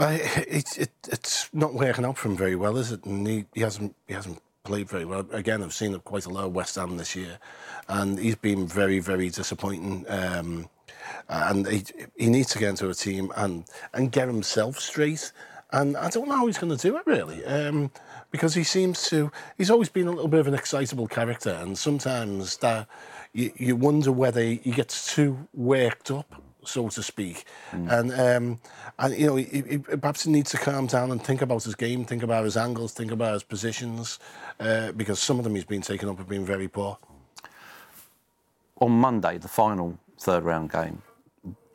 it's 0.00 0.76
it, 0.78 0.90
it's 1.08 1.48
not 1.52 1.74
working 1.74 2.04
out 2.04 2.18
for 2.18 2.28
him 2.28 2.36
very 2.36 2.56
well, 2.56 2.76
is 2.76 2.92
it? 2.92 3.04
And 3.04 3.26
he, 3.26 3.44
he 3.54 3.60
hasn't 3.60 3.94
he 4.08 4.14
hasn't 4.14 4.42
played 4.64 4.88
very 4.88 5.04
well. 5.04 5.26
Again, 5.32 5.62
I've 5.62 5.72
seen 5.72 5.98
quite 6.00 6.26
a 6.26 6.30
lot 6.30 6.44
of 6.44 6.54
West 6.54 6.76
Ham 6.76 6.96
this 6.96 7.14
year, 7.16 7.38
and 7.88 8.18
he's 8.18 8.36
been 8.36 8.66
very 8.66 8.98
very 8.98 9.28
disappointing. 9.30 10.06
Um, 10.08 10.68
and 11.28 11.66
he, 11.66 11.84
he 12.16 12.28
needs 12.28 12.50
to 12.50 12.58
get 12.58 12.70
into 12.70 12.88
a 12.88 12.94
team 12.94 13.32
and 13.36 13.64
and 13.92 14.12
get 14.12 14.28
himself 14.28 14.78
straight. 14.78 15.32
And 15.72 15.96
I 15.96 16.10
don't 16.10 16.28
know 16.28 16.36
how 16.36 16.46
he's 16.46 16.58
going 16.58 16.76
to 16.76 16.82
do 16.82 16.96
it 16.96 17.06
really, 17.06 17.44
um, 17.44 17.92
because 18.32 18.54
he 18.54 18.64
seems 18.64 19.08
to. 19.10 19.30
He's 19.56 19.70
always 19.70 19.88
been 19.88 20.08
a 20.08 20.10
little 20.10 20.28
bit 20.28 20.40
of 20.40 20.48
an 20.48 20.54
excitable 20.54 21.06
character, 21.06 21.50
and 21.50 21.78
sometimes 21.78 22.56
that 22.58 22.88
you, 23.32 23.52
you 23.56 23.76
wonder 23.76 24.10
whether 24.10 24.42
he 24.42 24.72
gets 24.72 25.14
too 25.14 25.48
worked 25.54 26.10
up 26.10 26.42
so 26.64 26.88
to 26.88 27.02
speak. 27.02 27.44
Mm. 27.72 27.90
And 27.90 28.12
um, 28.12 28.60
and 28.98 29.16
you 29.16 29.26
know, 29.26 29.36
he, 29.36 29.44
he, 29.44 29.78
perhaps 29.78 30.24
he 30.24 30.30
needs 30.30 30.50
to 30.50 30.58
calm 30.58 30.86
down 30.86 31.10
and 31.10 31.22
think 31.22 31.42
about 31.42 31.64
his 31.64 31.74
game, 31.74 32.04
think 32.04 32.22
about 32.22 32.44
his 32.44 32.56
angles, 32.56 32.92
think 32.92 33.10
about 33.10 33.34
his 33.34 33.42
positions, 33.42 34.18
uh, 34.58 34.92
because 34.92 35.18
some 35.20 35.38
of 35.38 35.44
them 35.44 35.54
he's 35.54 35.64
been 35.64 35.82
taken 35.82 36.08
up 36.08 36.18
have 36.18 36.28
been 36.28 36.44
very 36.44 36.68
poor. 36.68 36.98
On 38.80 38.92
Monday, 38.92 39.38
the 39.38 39.48
final 39.48 39.98
third 40.18 40.44
round 40.44 40.70
game, 40.72 41.02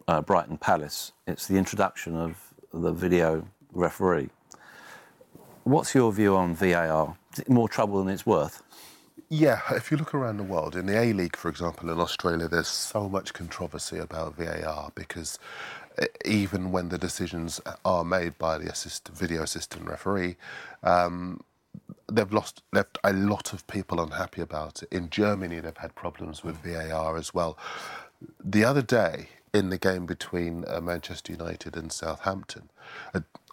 uh, 0.07 0.21
Brighton 0.21 0.57
Palace. 0.57 1.11
It's 1.27 1.47
the 1.47 1.57
introduction 1.57 2.15
of 2.15 2.53
the 2.73 2.91
video 2.91 3.47
referee. 3.73 4.29
What's 5.63 5.95
your 5.95 6.11
view 6.11 6.35
on 6.35 6.55
VAR? 6.55 7.15
Is 7.33 7.39
it 7.39 7.49
more 7.49 7.67
trouble 7.67 8.03
than 8.03 8.13
it's 8.13 8.25
worth? 8.25 8.61
Yeah, 9.29 9.61
if 9.71 9.89
you 9.89 9.97
look 9.97 10.13
around 10.13 10.37
the 10.37 10.43
world, 10.43 10.75
in 10.75 10.85
the 10.85 10.99
A 10.99 11.11
League, 11.11 11.35
for 11.35 11.49
example, 11.49 11.89
in 11.89 11.99
Australia, 11.99 12.47
there's 12.47 12.67
so 12.67 13.09
much 13.09 13.33
controversy 13.33 13.97
about 13.97 14.35
VAR 14.35 14.91
because 14.93 15.39
eh, 15.97 16.05
even 16.23 16.71
when 16.71 16.89
the 16.89 16.99
decisions 16.99 17.59
are 17.83 18.03
made 18.03 18.37
by 18.37 18.59
the 18.59 18.69
assist, 18.69 19.07
video 19.07 19.41
assistant 19.41 19.87
referee, 19.87 20.35
um, 20.83 21.41
they've 22.11 22.31
lost 22.31 22.61
left 22.71 22.99
a 23.03 23.13
lot 23.13 23.51
of 23.51 23.65
people 23.65 23.99
unhappy 23.99 24.41
about 24.41 24.83
it. 24.83 24.89
In 24.91 25.09
Germany, 25.09 25.59
they've 25.59 25.75
had 25.75 25.95
problems 25.95 26.43
with 26.43 26.57
VAR 26.57 27.17
as 27.17 27.33
well. 27.33 27.57
The 28.43 28.63
other 28.63 28.83
day, 28.83 29.29
in 29.55 29.69
the 29.71 29.79
game 29.79 30.05
between 30.05 30.65
uh, 30.67 30.81
Manchester 30.81 31.31
United 31.31 31.75
and 31.75 31.91
Southampton, 31.91 32.69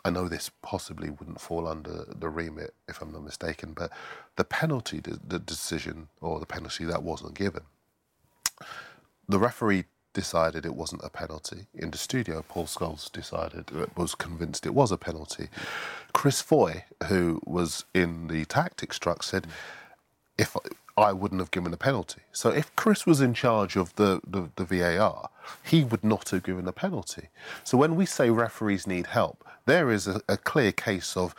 I 0.04 0.10
know 0.10 0.28
this 0.28 0.50
possibly 0.62 1.10
wouldn't 1.10 1.40
fall 1.40 1.68
under 1.68 2.04
the 2.08 2.28
remit, 2.28 2.74
if 2.88 3.00
I'm 3.00 3.12
not 3.12 3.24
mistaken, 3.24 3.72
but 3.72 3.90
the 4.36 4.44
penalty, 4.44 5.00
the 5.00 5.38
decision, 5.38 6.08
or 6.20 6.40
the 6.40 6.46
penalty 6.46 6.84
that 6.84 7.02
wasn't 7.02 7.34
given, 7.34 7.62
the 9.28 9.38
referee 9.38 9.84
decided 10.12 10.66
it 10.66 10.74
wasn't 10.74 11.04
a 11.04 11.08
penalty. 11.08 11.66
In 11.74 11.90
the 11.90 11.98
studio, 11.98 12.44
Paul 12.46 12.66
Scholes 12.66 13.10
decided, 13.10 13.70
uh, 13.74 13.86
was 13.96 14.14
convinced 14.14 14.66
it 14.66 14.74
was 14.74 14.92
a 14.92 14.98
penalty. 14.98 15.48
Chris 16.12 16.40
Foy, 16.40 16.84
who 17.06 17.40
was 17.46 17.84
in 17.94 18.28
the 18.28 18.44
tactics 18.44 18.98
truck, 18.98 19.22
said, 19.22 19.46
if 20.36 20.56
I 20.96 21.12
wouldn't 21.12 21.40
have 21.40 21.50
given 21.50 21.72
a 21.72 21.78
penalty. 21.78 22.22
So 22.32 22.50
if 22.50 22.74
Chris 22.76 23.06
was 23.06 23.20
in 23.20 23.32
charge 23.34 23.76
of 23.76 23.94
the, 23.96 24.20
the, 24.26 24.50
the, 24.56 24.64
VAR, 24.64 25.30
he 25.62 25.84
would 25.84 26.04
not 26.04 26.30
have 26.30 26.42
given 26.42 26.68
a 26.68 26.72
penalty. 26.72 27.28
So 27.64 27.78
when 27.78 27.96
we 27.96 28.04
say 28.04 28.28
referees 28.30 28.86
need 28.86 29.06
help, 29.06 29.44
there 29.66 29.90
is 29.90 30.06
a, 30.06 30.20
a 30.28 30.36
clear 30.36 30.72
case 30.72 31.16
of 31.16 31.34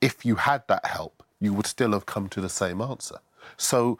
if 0.00 0.24
you 0.24 0.36
had 0.36 0.66
that 0.68 0.84
help, 0.86 1.22
you 1.40 1.52
would 1.52 1.66
still 1.66 1.92
have 1.92 2.06
come 2.06 2.28
to 2.28 2.40
the 2.40 2.48
same 2.48 2.80
answer. 2.80 3.18
So 3.56 3.98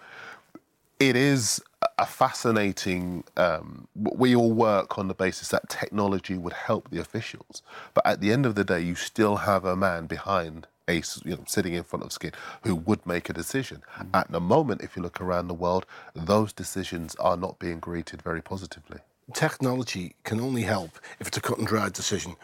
it 0.98 1.16
is 1.16 1.62
a 1.98 2.06
fascinating. 2.06 3.24
Um, 3.36 3.88
we 3.94 4.36
all 4.36 4.52
work 4.52 4.98
on 4.98 5.08
the 5.08 5.14
basis 5.14 5.48
that 5.48 5.68
technology 5.68 6.36
would 6.36 6.52
help 6.52 6.90
the 6.90 7.00
officials, 7.00 7.62
but 7.94 8.06
at 8.06 8.20
the 8.20 8.32
end 8.32 8.46
of 8.46 8.54
the 8.54 8.64
day, 8.64 8.80
you 8.80 8.94
still 8.94 9.36
have 9.36 9.64
a 9.64 9.76
man 9.76 10.06
behind 10.06 10.66
a 10.88 11.02
you 11.24 11.36
know, 11.36 11.44
sitting 11.46 11.74
in 11.74 11.82
front 11.82 12.04
of 12.04 12.12
skin 12.12 12.32
who 12.62 12.74
would 12.74 13.04
make 13.06 13.28
a 13.28 13.32
decision. 13.32 13.82
Mm-hmm. 13.96 14.14
At 14.14 14.30
the 14.30 14.40
moment, 14.40 14.82
if 14.82 14.96
you 14.96 15.02
look 15.02 15.20
around 15.20 15.48
the 15.48 15.54
world, 15.54 15.86
those 16.14 16.52
decisions 16.52 17.14
are 17.16 17.36
not 17.36 17.58
being 17.58 17.80
greeted 17.80 18.22
very 18.22 18.42
positively. 18.42 19.00
Technology 19.32 20.14
can 20.24 20.40
only 20.40 20.62
help 20.62 20.98
if 21.20 21.28
it's 21.28 21.36
a 21.36 21.40
cut 21.40 21.58
and 21.58 21.66
dried 21.66 21.92
decision. 21.92 22.36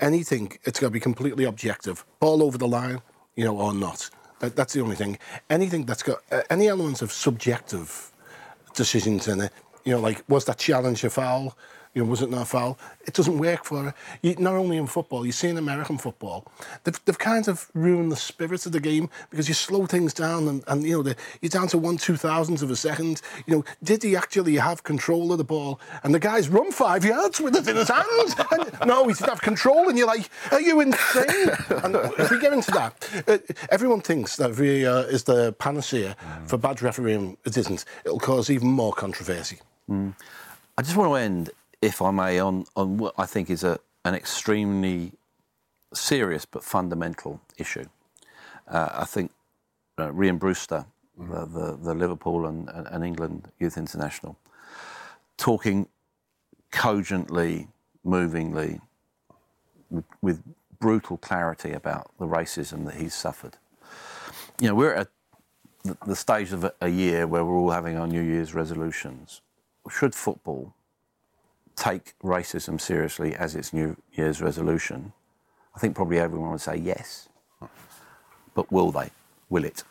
Anything, 0.00 0.58
it's 0.64 0.80
got 0.80 0.88
to 0.88 0.90
be 0.90 1.00
completely 1.00 1.44
objective, 1.44 2.04
ball 2.18 2.42
over 2.42 2.56
the 2.56 2.68
line, 2.68 3.02
you 3.34 3.44
know, 3.44 3.58
or 3.58 3.74
not. 3.74 4.08
That, 4.40 4.56
that's 4.56 4.72
the 4.72 4.80
only 4.80 4.96
thing. 4.96 5.18
Anything 5.50 5.84
that's 5.84 6.02
got 6.02 6.22
uh, 6.30 6.42
any 6.50 6.68
elements 6.68 7.02
of 7.02 7.12
subjective 7.12 8.12
decisions 8.74 9.28
in 9.28 9.40
it, 9.40 9.52
you 9.84 9.92
know, 9.92 10.00
like 10.00 10.22
was 10.28 10.44
that 10.46 10.58
challenge 10.58 11.04
a 11.04 11.10
foul? 11.10 11.56
You 11.96 12.04
know, 12.04 12.10
was 12.10 12.20
it 12.20 12.28
not 12.28 12.46
foul? 12.46 12.78
It 13.06 13.14
doesn't 13.14 13.38
work 13.38 13.64
for 13.64 13.84
her. 13.84 13.94
You, 14.20 14.36
not 14.38 14.54
only 14.54 14.76
in 14.76 14.86
football, 14.86 15.24
you 15.24 15.32
see 15.32 15.48
in 15.48 15.56
American 15.56 15.96
football, 15.96 16.46
they've, 16.84 17.00
they've 17.06 17.18
kind 17.18 17.48
of 17.48 17.70
ruined 17.72 18.12
the 18.12 18.16
spirit 18.16 18.66
of 18.66 18.72
the 18.72 18.80
game 18.80 19.08
because 19.30 19.48
you 19.48 19.54
slow 19.54 19.86
things 19.86 20.12
down 20.12 20.46
and, 20.46 20.62
and 20.68 20.82
you 20.84 20.98
know, 20.98 21.02
the, 21.02 21.16
you're 21.40 21.48
down 21.48 21.68
to 21.68 21.78
one 21.78 21.96
two 21.96 22.18
thousandths 22.18 22.60
of 22.60 22.70
a 22.70 22.76
second. 22.76 23.22
You 23.46 23.56
know, 23.56 23.64
did 23.82 24.02
he 24.02 24.14
actually 24.14 24.56
have 24.56 24.82
control 24.82 25.32
of 25.32 25.38
the 25.38 25.44
ball? 25.44 25.80
And 26.02 26.14
the 26.14 26.18
guy's 26.18 26.50
run 26.50 26.70
five 26.70 27.02
yards 27.02 27.40
with 27.40 27.56
it 27.56 27.66
in 27.66 27.76
his 27.76 27.88
hands. 27.88 28.34
and, 28.52 28.86
no, 28.86 29.08
he 29.08 29.14
didn't 29.14 29.30
have 29.30 29.40
control. 29.40 29.88
And 29.88 29.96
you're 29.96 30.06
like, 30.06 30.28
are 30.50 30.60
you 30.60 30.80
insane? 30.80 31.48
and 31.82 31.96
if 32.18 32.30
we 32.30 32.38
get 32.38 32.52
into 32.52 32.72
that, 32.72 33.24
uh, 33.26 33.38
everyone 33.70 34.02
thinks 34.02 34.36
that 34.36 34.50
VAR 34.50 35.08
is 35.10 35.24
the 35.24 35.54
panacea 35.54 36.14
mm. 36.20 36.46
for 36.46 36.58
bad 36.58 36.82
refereeing. 36.82 37.38
It 37.46 37.56
isn't. 37.56 37.86
It'll 38.04 38.20
cause 38.20 38.50
even 38.50 38.68
more 38.68 38.92
controversy. 38.92 39.60
Mm. 39.88 40.12
I 40.78 40.82
just 40.82 40.94
want 40.94 41.10
to 41.10 41.14
end 41.14 41.50
if 41.82 42.00
I 42.02 42.10
may, 42.10 42.38
on, 42.38 42.66
on 42.74 42.98
what 42.98 43.14
I 43.18 43.26
think 43.26 43.50
is 43.50 43.64
a, 43.64 43.78
an 44.04 44.14
extremely 44.14 45.12
serious 45.92 46.44
but 46.44 46.62
fundamental 46.62 47.40
issue. 47.58 47.86
Uh, 48.68 48.88
I 48.92 49.04
think 49.04 49.30
uh, 49.98 50.08
Rhian 50.08 50.38
Brewster, 50.38 50.86
mm. 51.18 51.28
the, 51.28 51.46
the, 51.46 51.76
the, 51.76 51.94
Liverpool 51.94 52.46
and, 52.46 52.68
and, 52.68 53.04
England 53.04 53.48
Youth 53.58 53.76
International, 53.76 54.36
talking 55.36 55.88
cogently, 56.70 57.68
movingly, 58.04 58.80
with, 59.90 60.04
with, 60.22 60.42
brutal 60.78 61.16
clarity 61.16 61.72
about 61.72 62.10
the 62.18 62.26
racism 62.26 62.84
that 62.84 62.96
he's 62.96 63.14
suffered. 63.14 63.56
You 64.60 64.68
know, 64.68 64.74
we're 64.74 64.92
at 64.92 65.08
the, 65.84 65.96
the 66.06 66.14
stage 66.14 66.52
of 66.52 66.64
a, 66.64 66.74
a 66.82 66.88
year 66.90 67.26
where 67.26 67.46
we're 67.46 67.56
all 67.56 67.70
having 67.70 67.96
our 67.96 68.06
New 68.06 68.20
Year's 68.20 68.52
resolutions. 68.52 69.40
Should 69.90 70.14
football 70.14 70.74
take 71.76 72.14
racism 72.22 72.80
seriously 72.80 73.34
as 73.34 73.54
its 73.54 73.72
New 73.72 73.96
Year's 74.12 74.40
resolution, 74.40 75.12
I 75.74 75.78
think 75.78 75.94
probably 75.94 76.18
everyone 76.18 76.50
would 76.50 76.60
say 76.60 76.76
yes. 76.76 77.28
But 78.54 78.72
will 78.72 78.90
they? 78.90 79.10
Will 79.50 79.64
it? 79.64 79.84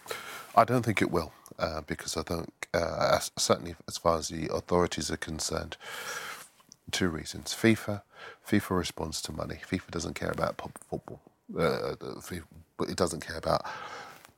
I 0.55 0.63
don't 0.63 0.83
think 0.83 1.01
it 1.01 1.11
will, 1.11 1.31
uh, 1.59 1.81
because 1.81 2.17
I 2.17 2.23
think, 2.23 2.67
uh, 2.73 3.19
certainly 3.37 3.75
as 3.87 3.97
far 3.97 4.17
as 4.17 4.29
the 4.29 4.51
authorities 4.51 5.11
are 5.11 5.17
concerned, 5.17 5.77
two 6.91 7.09
reasons. 7.09 7.53
FIFA, 7.53 8.01
FIFA 8.47 8.77
responds 8.77 9.21
to 9.23 9.31
money. 9.31 9.59
FIFA 9.69 9.91
doesn't 9.91 10.15
care 10.15 10.31
about 10.31 10.61
football, 10.89 11.21
uh, 11.57 11.95
FIFA, 11.99 12.43
but 12.77 12.89
it 12.89 12.97
doesn't 12.97 13.25
care 13.25 13.37
about 13.37 13.65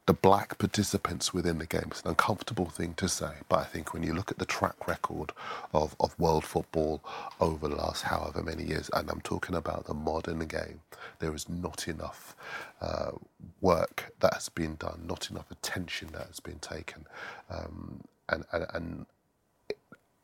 the 0.07 0.13
black 0.13 0.57
participants 0.57 1.33
within 1.33 1.57
the 1.57 1.65
game. 1.65 1.83
It's 1.87 2.01
an 2.01 2.07
uncomfortable 2.09 2.69
thing 2.69 2.93
to 2.95 3.09
say, 3.09 3.33
but 3.49 3.59
I 3.59 3.63
think 3.65 3.93
when 3.93 4.03
you 4.03 4.13
look 4.13 4.31
at 4.31 4.39
the 4.39 4.45
track 4.45 4.87
record 4.87 5.33
of, 5.73 5.97
of 5.99 6.17
world 6.17 6.45
football 6.45 7.03
over 7.41 7.67
the 7.67 7.75
last 7.75 8.03
however 8.03 8.41
many 8.41 8.63
years, 8.63 8.89
and 8.93 9.09
I'm 9.09 9.19
talking 9.19 9.55
about 9.55 9.85
the 9.85 9.93
modern 9.93 10.39
game, 10.39 10.79
there 11.19 11.35
is 11.35 11.49
not 11.49 11.89
enough 11.89 12.37
uh, 12.81 13.11
work 13.59 14.13
that 14.21 14.33
has 14.33 14.47
been 14.47 14.75
done, 14.77 15.03
not 15.05 15.29
enough 15.29 15.51
attention 15.51 16.07
that 16.13 16.27
has 16.27 16.39
been 16.39 16.59
taken. 16.59 17.05
Um, 17.49 17.99
and, 18.29 18.45
and, 18.53 18.65
and 18.73 19.05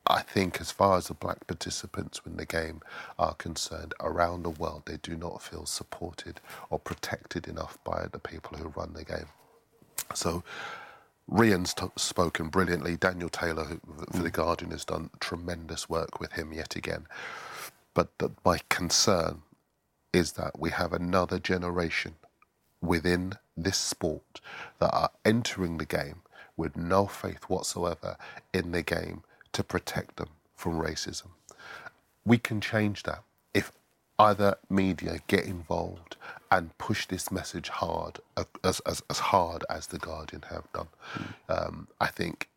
I 0.07 0.21
think, 0.21 0.61
as 0.61 0.71
far 0.71 0.97
as 0.97 1.07
the 1.07 1.13
black 1.13 1.45
participants 1.45 2.21
in 2.25 2.37
the 2.37 2.45
game 2.45 2.81
are 3.19 3.33
concerned, 3.33 3.93
around 3.99 4.43
the 4.43 4.49
world, 4.49 4.83
they 4.85 4.97
do 4.97 5.17
not 5.17 5.41
feel 5.41 5.65
supported 5.65 6.39
or 6.69 6.79
protected 6.79 7.49
enough 7.49 7.77
by 7.83 8.07
the 8.09 8.19
people 8.19 8.57
who 8.57 8.69
run 8.69 8.93
the 8.93 9.03
game. 9.03 9.27
So, 10.13 10.43
Rhian's 11.27 11.73
t- 11.73 11.85
spoken 11.95 12.49
brilliantly. 12.49 12.97
Daniel 12.97 13.29
Taylor, 13.29 13.63
who, 13.65 13.79
for 14.11 14.23
The 14.23 14.29
mm. 14.29 14.33
Guardian, 14.33 14.71
has 14.71 14.85
done 14.85 15.09
tremendous 15.19 15.89
work 15.89 16.19
with 16.19 16.33
him 16.33 16.53
yet 16.53 16.75
again. 16.75 17.07
But 17.93 18.09
the, 18.17 18.31
my 18.43 18.59
concern 18.69 19.43
is 20.11 20.33
that 20.33 20.59
we 20.59 20.69
have 20.71 20.93
another 20.93 21.39
generation 21.39 22.15
within 22.81 23.33
this 23.55 23.77
sport 23.77 24.41
that 24.79 24.93
are 24.93 25.09
entering 25.23 25.77
the 25.77 25.85
game 25.85 26.21
with 26.57 26.75
no 26.75 27.07
faith 27.07 27.43
whatsoever 27.43 28.17
in 28.53 28.71
the 28.71 28.83
game 28.83 29.23
to 29.53 29.63
protect 29.63 30.17
them 30.17 30.29
from 30.55 30.79
racism. 30.79 31.27
We 32.25 32.37
can 32.37 32.61
change 32.61 33.03
that 33.03 33.23
if 34.19 34.19
either 34.19 34.55
media 34.69 35.19
get 35.27 35.45
involved 35.45 36.15
and 36.51 36.77
push 36.77 37.07
this 37.07 37.31
message 37.31 37.69
hard, 37.69 38.19
as, 38.63 38.79
as, 38.81 39.01
as 39.09 39.19
hard 39.19 39.65
as 39.69 39.87
The 39.87 39.99
Guardian 39.99 40.43
have 40.49 40.71
done. 40.73 40.87
Mm. 41.15 41.67
Um, 41.67 41.87
I 41.99 42.07
think 42.07 42.49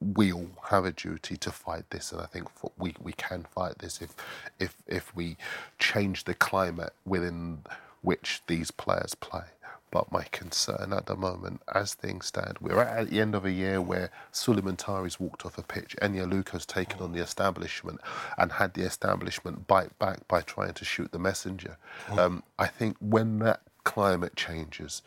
we 0.00 0.32
all 0.32 0.50
have 0.70 0.84
a 0.84 0.92
duty 0.92 1.36
to 1.36 1.50
fight 1.50 1.84
this, 1.90 2.12
and 2.12 2.20
I 2.20 2.26
think 2.26 2.48
we, 2.78 2.94
we 3.00 3.12
can 3.12 3.46
fight 3.54 3.78
this 3.78 4.00
if, 4.00 4.14
if, 4.58 4.76
if 4.86 5.14
we 5.14 5.36
change 5.78 6.24
the 6.24 6.34
climate 6.34 6.92
within 7.04 7.62
which 8.02 8.42
these 8.46 8.70
players 8.70 9.14
play. 9.14 9.44
But 9.90 10.12
my 10.12 10.24
concern 10.30 10.92
at 10.92 11.06
the 11.06 11.16
moment, 11.16 11.62
as 11.74 11.94
things 11.94 12.26
stand, 12.26 12.58
we're 12.60 12.80
at 12.80 13.10
the 13.10 13.20
end 13.20 13.34
of 13.34 13.44
a 13.44 13.50
year 13.50 13.80
where 13.80 14.10
Sulley 14.30 14.62
Muntari's 14.62 15.18
walked 15.18 15.44
off 15.44 15.58
a 15.58 15.62
pitch, 15.62 15.96
Eni 16.00 16.24
Aluko's 16.24 16.64
taken 16.64 17.00
on 17.00 17.12
the 17.12 17.20
establishment 17.20 18.00
and 18.38 18.52
had 18.52 18.74
the 18.74 18.82
establishment 18.82 19.66
bite 19.66 19.98
back 19.98 20.26
by 20.28 20.42
trying 20.42 20.74
to 20.74 20.84
shoot 20.84 21.10
the 21.10 21.18
messenger. 21.18 21.76
Mm. 22.06 22.18
Um, 22.18 22.42
I 22.58 22.66
think 22.66 22.96
when 23.00 23.40
that 23.40 23.62
climate 23.84 24.36
changes, 24.36 25.02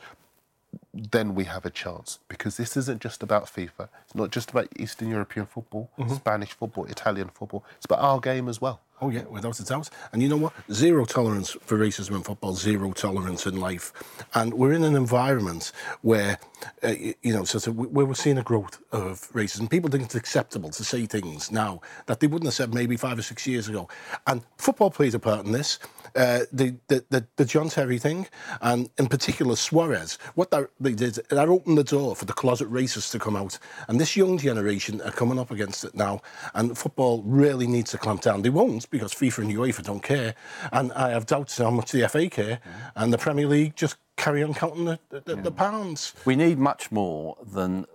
then 0.93 1.35
we 1.35 1.45
have 1.45 1.65
a 1.65 1.69
chance 1.69 2.19
because 2.27 2.57
this 2.57 2.75
isn't 2.77 3.01
just 3.01 3.23
about 3.23 3.45
FIFA. 3.45 3.89
It's 4.05 4.15
not 4.15 4.31
just 4.31 4.51
about 4.51 4.67
Eastern 4.77 5.09
European 5.09 5.45
football, 5.45 5.89
mm-hmm. 5.97 6.13
Spanish 6.13 6.51
football, 6.51 6.85
Italian 6.85 7.29
football. 7.29 7.63
It's 7.77 7.85
about 7.85 7.99
our 7.99 8.19
game 8.19 8.47
as 8.49 8.59
well. 8.61 8.81
Oh 9.03 9.09
yeah, 9.09 9.23
without 9.23 9.59
a 9.59 9.65
doubt. 9.65 9.89
And 10.13 10.23
you 10.23 10.29
know 10.29 10.37
what? 10.37 10.53
Zero 10.71 11.03
tolerance 11.03 11.57
for 11.59 11.77
racism 11.77 12.15
in 12.15 12.23
football. 12.23 12.53
Zero 12.53 12.93
tolerance 12.93 13.45
in 13.45 13.59
life. 13.59 13.91
And 14.33 14.53
we're 14.53 14.71
in 14.71 14.85
an 14.85 14.95
environment 14.95 15.73
where, 16.03 16.39
uh, 16.81 16.93
you 17.21 17.33
know, 17.33 17.43
sort 17.43 17.67
of 17.67 17.75
where 17.75 18.05
we're 18.05 18.13
seeing 18.13 18.37
a 18.37 18.43
growth 18.43 18.81
of 18.93 19.29
racism. 19.33 19.69
People 19.69 19.89
think 19.89 20.05
it's 20.05 20.15
acceptable 20.15 20.69
to 20.69 20.85
say 20.85 21.05
things 21.05 21.51
now 21.51 21.81
that 22.05 22.21
they 22.21 22.27
wouldn't 22.27 22.47
have 22.47 22.53
said 22.53 22.73
maybe 22.73 22.95
five 22.95 23.19
or 23.19 23.23
six 23.23 23.45
years 23.45 23.67
ago. 23.67 23.89
And 24.25 24.41
football 24.55 24.89
plays 24.89 25.13
a 25.13 25.19
part 25.19 25.45
in 25.45 25.51
this. 25.51 25.79
Uh, 26.15 26.41
the, 26.53 26.75
the, 26.89 27.03
the 27.09 27.25
the 27.37 27.45
John 27.45 27.69
Terry 27.69 27.97
thing, 27.97 28.27
and 28.61 28.87
in 28.99 29.07
particular 29.07 29.55
Suarez. 29.55 30.19
What 30.35 30.51
that, 30.51 30.69
they 30.79 30.93
did, 30.93 31.15
that 31.29 31.49
opened 31.49 31.77
the 31.77 31.83
door 31.83 32.15
for 32.15 32.25
the 32.25 32.33
closet 32.33 32.71
racists 32.71 33.11
to 33.11 33.19
come 33.19 33.35
out. 33.35 33.57
And 33.87 33.99
this 33.99 34.15
young 34.15 34.37
generation 34.37 35.01
are 35.01 35.11
coming 35.11 35.39
up 35.39 35.49
against 35.49 35.83
it 35.83 35.95
now. 35.95 36.21
And 36.53 36.77
football 36.77 37.23
really 37.23 37.65
needs 37.65 37.91
to 37.91 37.97
clamp 37.97 38.21
down. 38.21 38.43
They 38.43 38.51
won't 38.51 38.87
because 38.93 39.13
FIFA 39.13 39.39
and 39.39 39.53
UEFA 39.53 39.83
don't 39.83 40.03
care, 40.03 40.35
and 40.71 40.93
I 40.93 41.09
have 41.09 41.25
doubts 41.25 41.57
how 41.57 41.71
much 41.71 41.91
the 41.91 42.07
FA 42.07 42.29
care, 42.29 42.59
mm. 42.63 42.91
and 42.95 43.11
the 43.11 43.17
Premier 43.17 43.47
League 43.47 43.75
just 43.75 43.97
carry 44.15 44.43
on 44.43 44.53
counting 44.53 44.85
the, 44.85 44.99
the, 45.09 45.35
the 45.35 45.51
pounds. 45.51 46.13
We 46.23 46.35
need 46.35 46.57
much 46.57 46.91
more 46.91 47.35
than 47.45 47.85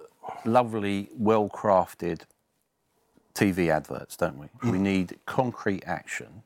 lovely, 0.45 1.09
well 1.17 1.49
crafted 1.49 2.23
TV 3.35 3.71
adverts, 3.71 4.17
don't 4.17 4.39
we? 4.39 4.47
Mm. 4.63 4.73
We 4.73 4.79
need 4.79 5.19
concrete 5.25 5.85
action 5.87 6.43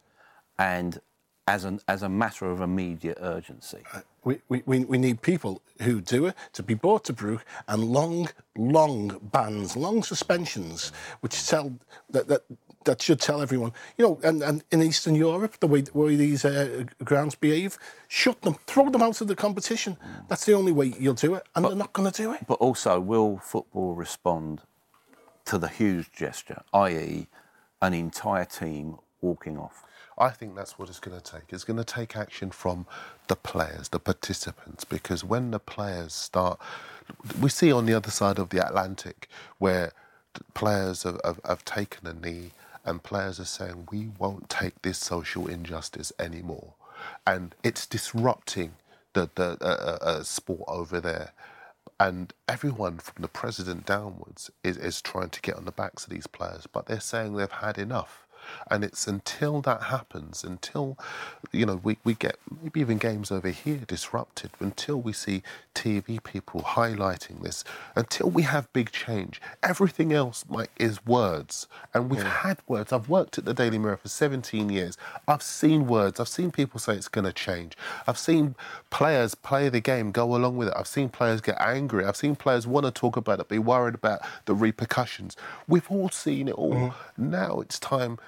and 0.59 1.01
as, 1.49 1.65
an, 1.65 1.81
as 1.89 2.03
a 2.03 2.09
matter 2.09 2.51
of 2.51 2.61
immediate 2.61 3.19
urgency. 3.21 3.79
Uh, 3.93 4.01
we, 4.25 4.41
we, 4.49 4.85
we 4.85 4.99
need 4.99 5.23
people 5.23 5.61
who 5.81 6.01
do 6.01 6.27
it 6.27 6.37
to 6.53 6.63
be 6.63 6.75
brought 6.75 7.05
to 7.05 7.13
book 7.13 7.45
and 7.67 7.83
long, 7.85 8.29
long 8.57 9.19
bans, 9.33 9.77
long 9.77 10.03
suspensions, 10.03 10.93
which 11.21 11.47
tell 11.49 11.73
that, 12.11 12.29
that 12.29 12.43
that 12.85 13.03
should 13.03 13.21
tell 13.21 13.41
everyone, 13.41 13.73
you 13.97 14.07
know, 14.07 14.21
and, 14.23 14.43
and 14.43 14.65
in 14.71 14.83
Eastern 14.83 15.15
Europe, 15.15 15.59
the 15.61 15.67
way, 15.67 15.83
the 15.83 15.97
way 15.97 16.17
these 16.17 16.45
uh, 16.45 16.85
grounds 17.05 17.35
behave, 17.35 17.79
shut 18.09 18.43
them, 18.43 18.57
throw 18.67 18.91
them 18.91 19.03
out 19.03 19.21
of 19.21 19.29
the 19.29 19.37
competition. 19.37 19.97
Mm. 19.97 20.29
That's 20.29 20.45
the 20.45 20.55
only 20.55 20.73
way 20.73 20.95
you'll 20.99 21.15
do 21.15 21.35
it, 21.35 21.45
and 21.55 21.63
but, 21.63 21.71
they're 21.71 21.79
not 21.79 21.93
going 21.93 22.11
to 22.11 22.23
do 22.23 22.33
it. 22.33 22.47
But 22.47 22.55
also, 22.55 23.01
will 23.01 23.39
football 23.39 23.95
respond 23.95 24.63
to 25.47 25.59
the 25.59 25.69
huge 25.69 26.13
gesture, 26.13 26.63
i.e., 26.73 27.27
an 27.81 27.95
entire 27.95 28.45
team 28.45 28.97
walking 29.21 29.59
off? 29.59 29.85
I 30.19 30.29
think 30.29 30.55
that's 30.55 30.79
what 30.79 30.89
it's 30.89 31.01
going 31.01 31.19
to 31.19 31.33
take. 31.33 31.53
It's 31.53 31.65
going 31.65 31.79
to 31.79 31.85
take 31.85 32.17
action 32.17 32.51
from 32.51 32.87
the 33.29 33.37
players, 33.37 33.89
the 33.89 33.99
participants, 33.99 34.85
because 34.85 35.25
when 35.25 35.51
the 35.51 35.59
players 35.59 36.13
start, 36.13 36.61
we 37.41 37.49
see 37.49 37.73
on 37.73 37.87
the 37.87 37.95
other 37.95 38.11
side 38.11 38.39
of 38.39 38.51
the 38.51 38.65
Atlantic 38.65 39.29
where 39.59 39.93
players 40.55 41.03
have, 41.03 41.21
have, 41.25 41.41
have 41.45 41.65
taken 41.65 42.07
a 42.07 42.13
knee 42.13 42.51
and 42.85 43.03
players 43.03 43.41
are 43.41 43.45
saying 43.47 43.89
we 43.93 44.11
won't 44.19 44.49
take 44.51 44.83
this 44.83 44.99
social 44.99 45.49
injustice 45.49 46.13
anymore, 46.19 46.75
and 47.27 47.55
it's 47.65 47.87
disrupting 47.87 48.75
the 49.15 49.31
the 49.35 49.59
uh, 49.61 49.65
uh, 49.65 49.99
uh, 50.05 50.23
sport 50.25 50.65
over 50.69 51.01
there. 51.01 51.33
And 52.01 52.35
everyone 52.49 52.99
from 52.99 53.23
the 53.23 53.29
president 53.29 53.87
downwards 53.87 54.51
is, 54.65 54.77
is 54.77 55.03
trying 55.03 55.31
to 55.31 55.41
get 55.43 55.57
on 55.57 55.67
the 55.67 55.73
backs 55.73 56.05
of 56.05 56.11
these 56.11 56.27
players, 56.27 56.67
but 56.67 56.87
they're 56.87 57.01
saying 57.01 57.35
they've 57.37 57.51
had 57.51 57.79
enough. 57.79 58.22
And 58.71 58.85
it's 58.85 59.07
until 59.07 59.61
that 59.63 59.85
happens, 59.85 60.45
until 60.45 60.99
you 61.53 61.67
know 61.67 61.81
we, 61.83 61.99
we 62.05 62.15
get 62.15 62.37
maybe 62.63 62.81
even 62.81 62.99
games 62.99 63.31
over 63.31 63.49
here 63.49 63.81
disrupted, 63.87 64.51
until 64.61 65.01
we 65.01 65.13
see 65.13 65.43
TV 65.75 66.23
people 66.23 66.63
highlighting 66.63 67.43
this, 67.43 67.65
until 67.97 68.31
we 68.31 68.43
have 68.43 68.73
big 68.73 68.93
change. 68.93 69.41
Everything 69.63 70.13
else, 70.13 70.45
Mike, 70.49 70.71
is 70.79 71.05
words, 71.07 71.67
and 71.95 72.11
we've 72.11 72.21
yeah. 72.21 72.29
had 72.29 72.59
words. 72.67 72.93
I've 72.93 73.09
worked 73.09 73.39
at 73.39 73.45
the 73.45 73.55
Daily 73.55 73.79
Mirror 73.79 73.99
for 73.99 74.09
17 74.09 74.71
years. 74.71 74.97
I've 75.27 75.43
seen 75.43 75.87
words. 75.87 76.21
I've 76.21 76.29
seen 76.29 76.51
people 76.51 76.81
say 76.81 76.95
it's 76.95 77.09
going 77.09 77.25
to 77.25 77.33
change. 77.33 77.77
I've 78.07 78.19
seen 78.19 78.55
players 78.91 79.35
play 79.35 79.69
the 79.69 79.81
game, 79.81 80.13
go 80.13 80.35
along 80.35 80.57
with 80.57 80.69
it. 80.69 80.75
I've 80.77 80.87
seen 80.87 81.09
players 81.09 81.41
get 81.41 81.61
angry. 81.61 82.05
I've 82.05 82.17
seen 82.17 82.37
players 82.37 82.67
want 82.67 82.87
to 82.87 82.93
talk 82.93 83.17
about 83.17 83.41
it, 83.41 83.49
be 83.49 83.59
worried 83.59 83.95
about 83.95 84.21
the 84.45 84.55
repercussions. 84.55 85.37
We've 85.69 85.91
all 85.91 86.09
seen 86.11 86.49
it 86.49 86.55
all. 86.55 86.75
Mm-hmm. 86.75 87.31
Now 87.31 87.61
it's 87.61 87.79
time 87.79 88.19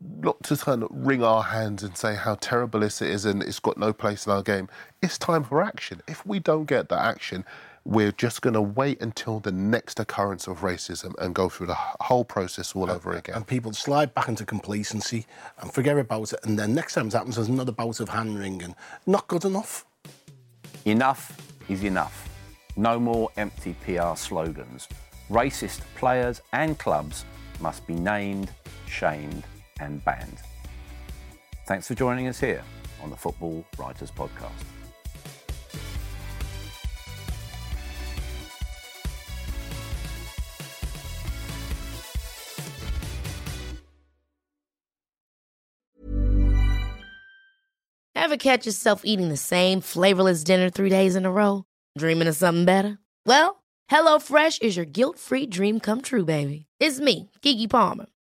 not 0.00 0.42
to 0.44 0.56
kind 0.56 0.82
of 0.82 0.90
wring 0.92 1.22
our 1.22 1.42
hands 1.42 1.82
and 1.82 1.96
say 1.96 2.14
how 2.14 2.36
terrible 2.36 2.80
this 2.80 3.02
is 3.02 3.24
and 3.24 3.42
it's 3.42 3.58
got 3.58 3.76
no 3.76 3.92
place 3.92 4.26
in 4.26 4.32
our 4.32 4.42
game. 4.42 4.68
It's 5.02 5.18
time 5.18 5.44
for 5.44 5.62
action. 5.62 6.02
If 6.06 6.24
we 6.24 6.38
don't 6.38 6.66
get 6.66 6.88
that 6.90 7.00
action, 7.00 7.44
we're 7.84 8.12
just 8.12 8.42
going 8.42 8.54
to 8.54 8.60
wait 8.60 9.00
until 9.00 9.40
the 9.40 9.50
next 9.50 9.98
occurrence 9.98 10.46
of 10.46 10.60
racism 10.60 11.14
and 11.18 11.34
go 11.34 11.48
through 11.48 11.68
the 11.68 11.74
whole 11.74 12.24
process 12.24 12.76
all 12.76 12.90
over 12.90 13.12
again. 13.12 13.36
And 13.36 13.46
people 13.46 13.72
slide 13.72 14.14
back 14.14 14.28
into 14.28 14.44
complacency 14.44 15.26
and 15.60 15.72
forget 15.72 15.96
about 15.98 16.32
it. 16.32 16.40
And 16.44 16.58
then 16.58 16.74
next 16.74 16.94
time 16.94 17.08
it 17.08 17.14
happens, 17.14 17.36
there's 17.36 17.48
another 17.48 17.72
bout 17.72 18.00
of 18.00 18.10
hand 18.10 18.38
wringing. 18.38 18.74
Not 19.06 19.26
good 19.26 19.44
enough. 19.44 19.84
Enough 20.84 21.36
is 21.68 21.82
enough. 21.82 22.28
No 22.76 23.00
more 23.00 23.30
empty 23.36 23.74
PR 23.84 24.14
slogans. 24.14 24.86
Racist 25.30 25.80
players 25.96 26.40
and 26.52 26.78
clubs 26.78 27.24
must 27.60 27.86
be 27.86 27.94
named, 27.94 28.50
shamed, 28.86 29.44
and 29.80 30.04
banned. 30.04 30.38
Thanks 31.66 31.86
for 31.86 31.94
joining 31.94 32.28
us 32.28 32.40
here 32.40 32.62
on 33.02 33.10
the 33.10 33.16
Football 33.16 33.64
Writers 33.78 34.10
Podcast. 34.10 34.64
Ever 48.14 48.36
catch 48.36 48.66
yourself 48.66 49.02
eating 49.04 49.30
the 49.30 49.38
same 49.38 49.80
flavorless 49.80 50.44
dinner 50.44 50.68
three 50.68 50.90
days 50.90 51.16
in 51.16 51.24
a 51.24 51.30
row? 51.30 51.64
Dreaming 51.96 52.28
of 52.28 52.36
something 52.36 52.66
better? 52.66 52.98
Well, 53.24 53.62
HelloFresh 53.90 54.60
is 54.60 54.76
your 54.76 54.84
guilt 54.84 55.18
free 55.18 55.46
dream 55.46 55.80
come 55.80 56.02
true, 56.02 56.26
baby. 56.26 56.66
It's 56.78 57.00
me, 57.00 57.30
Keke 57.40 57.70
Palmer. 57.70 58.04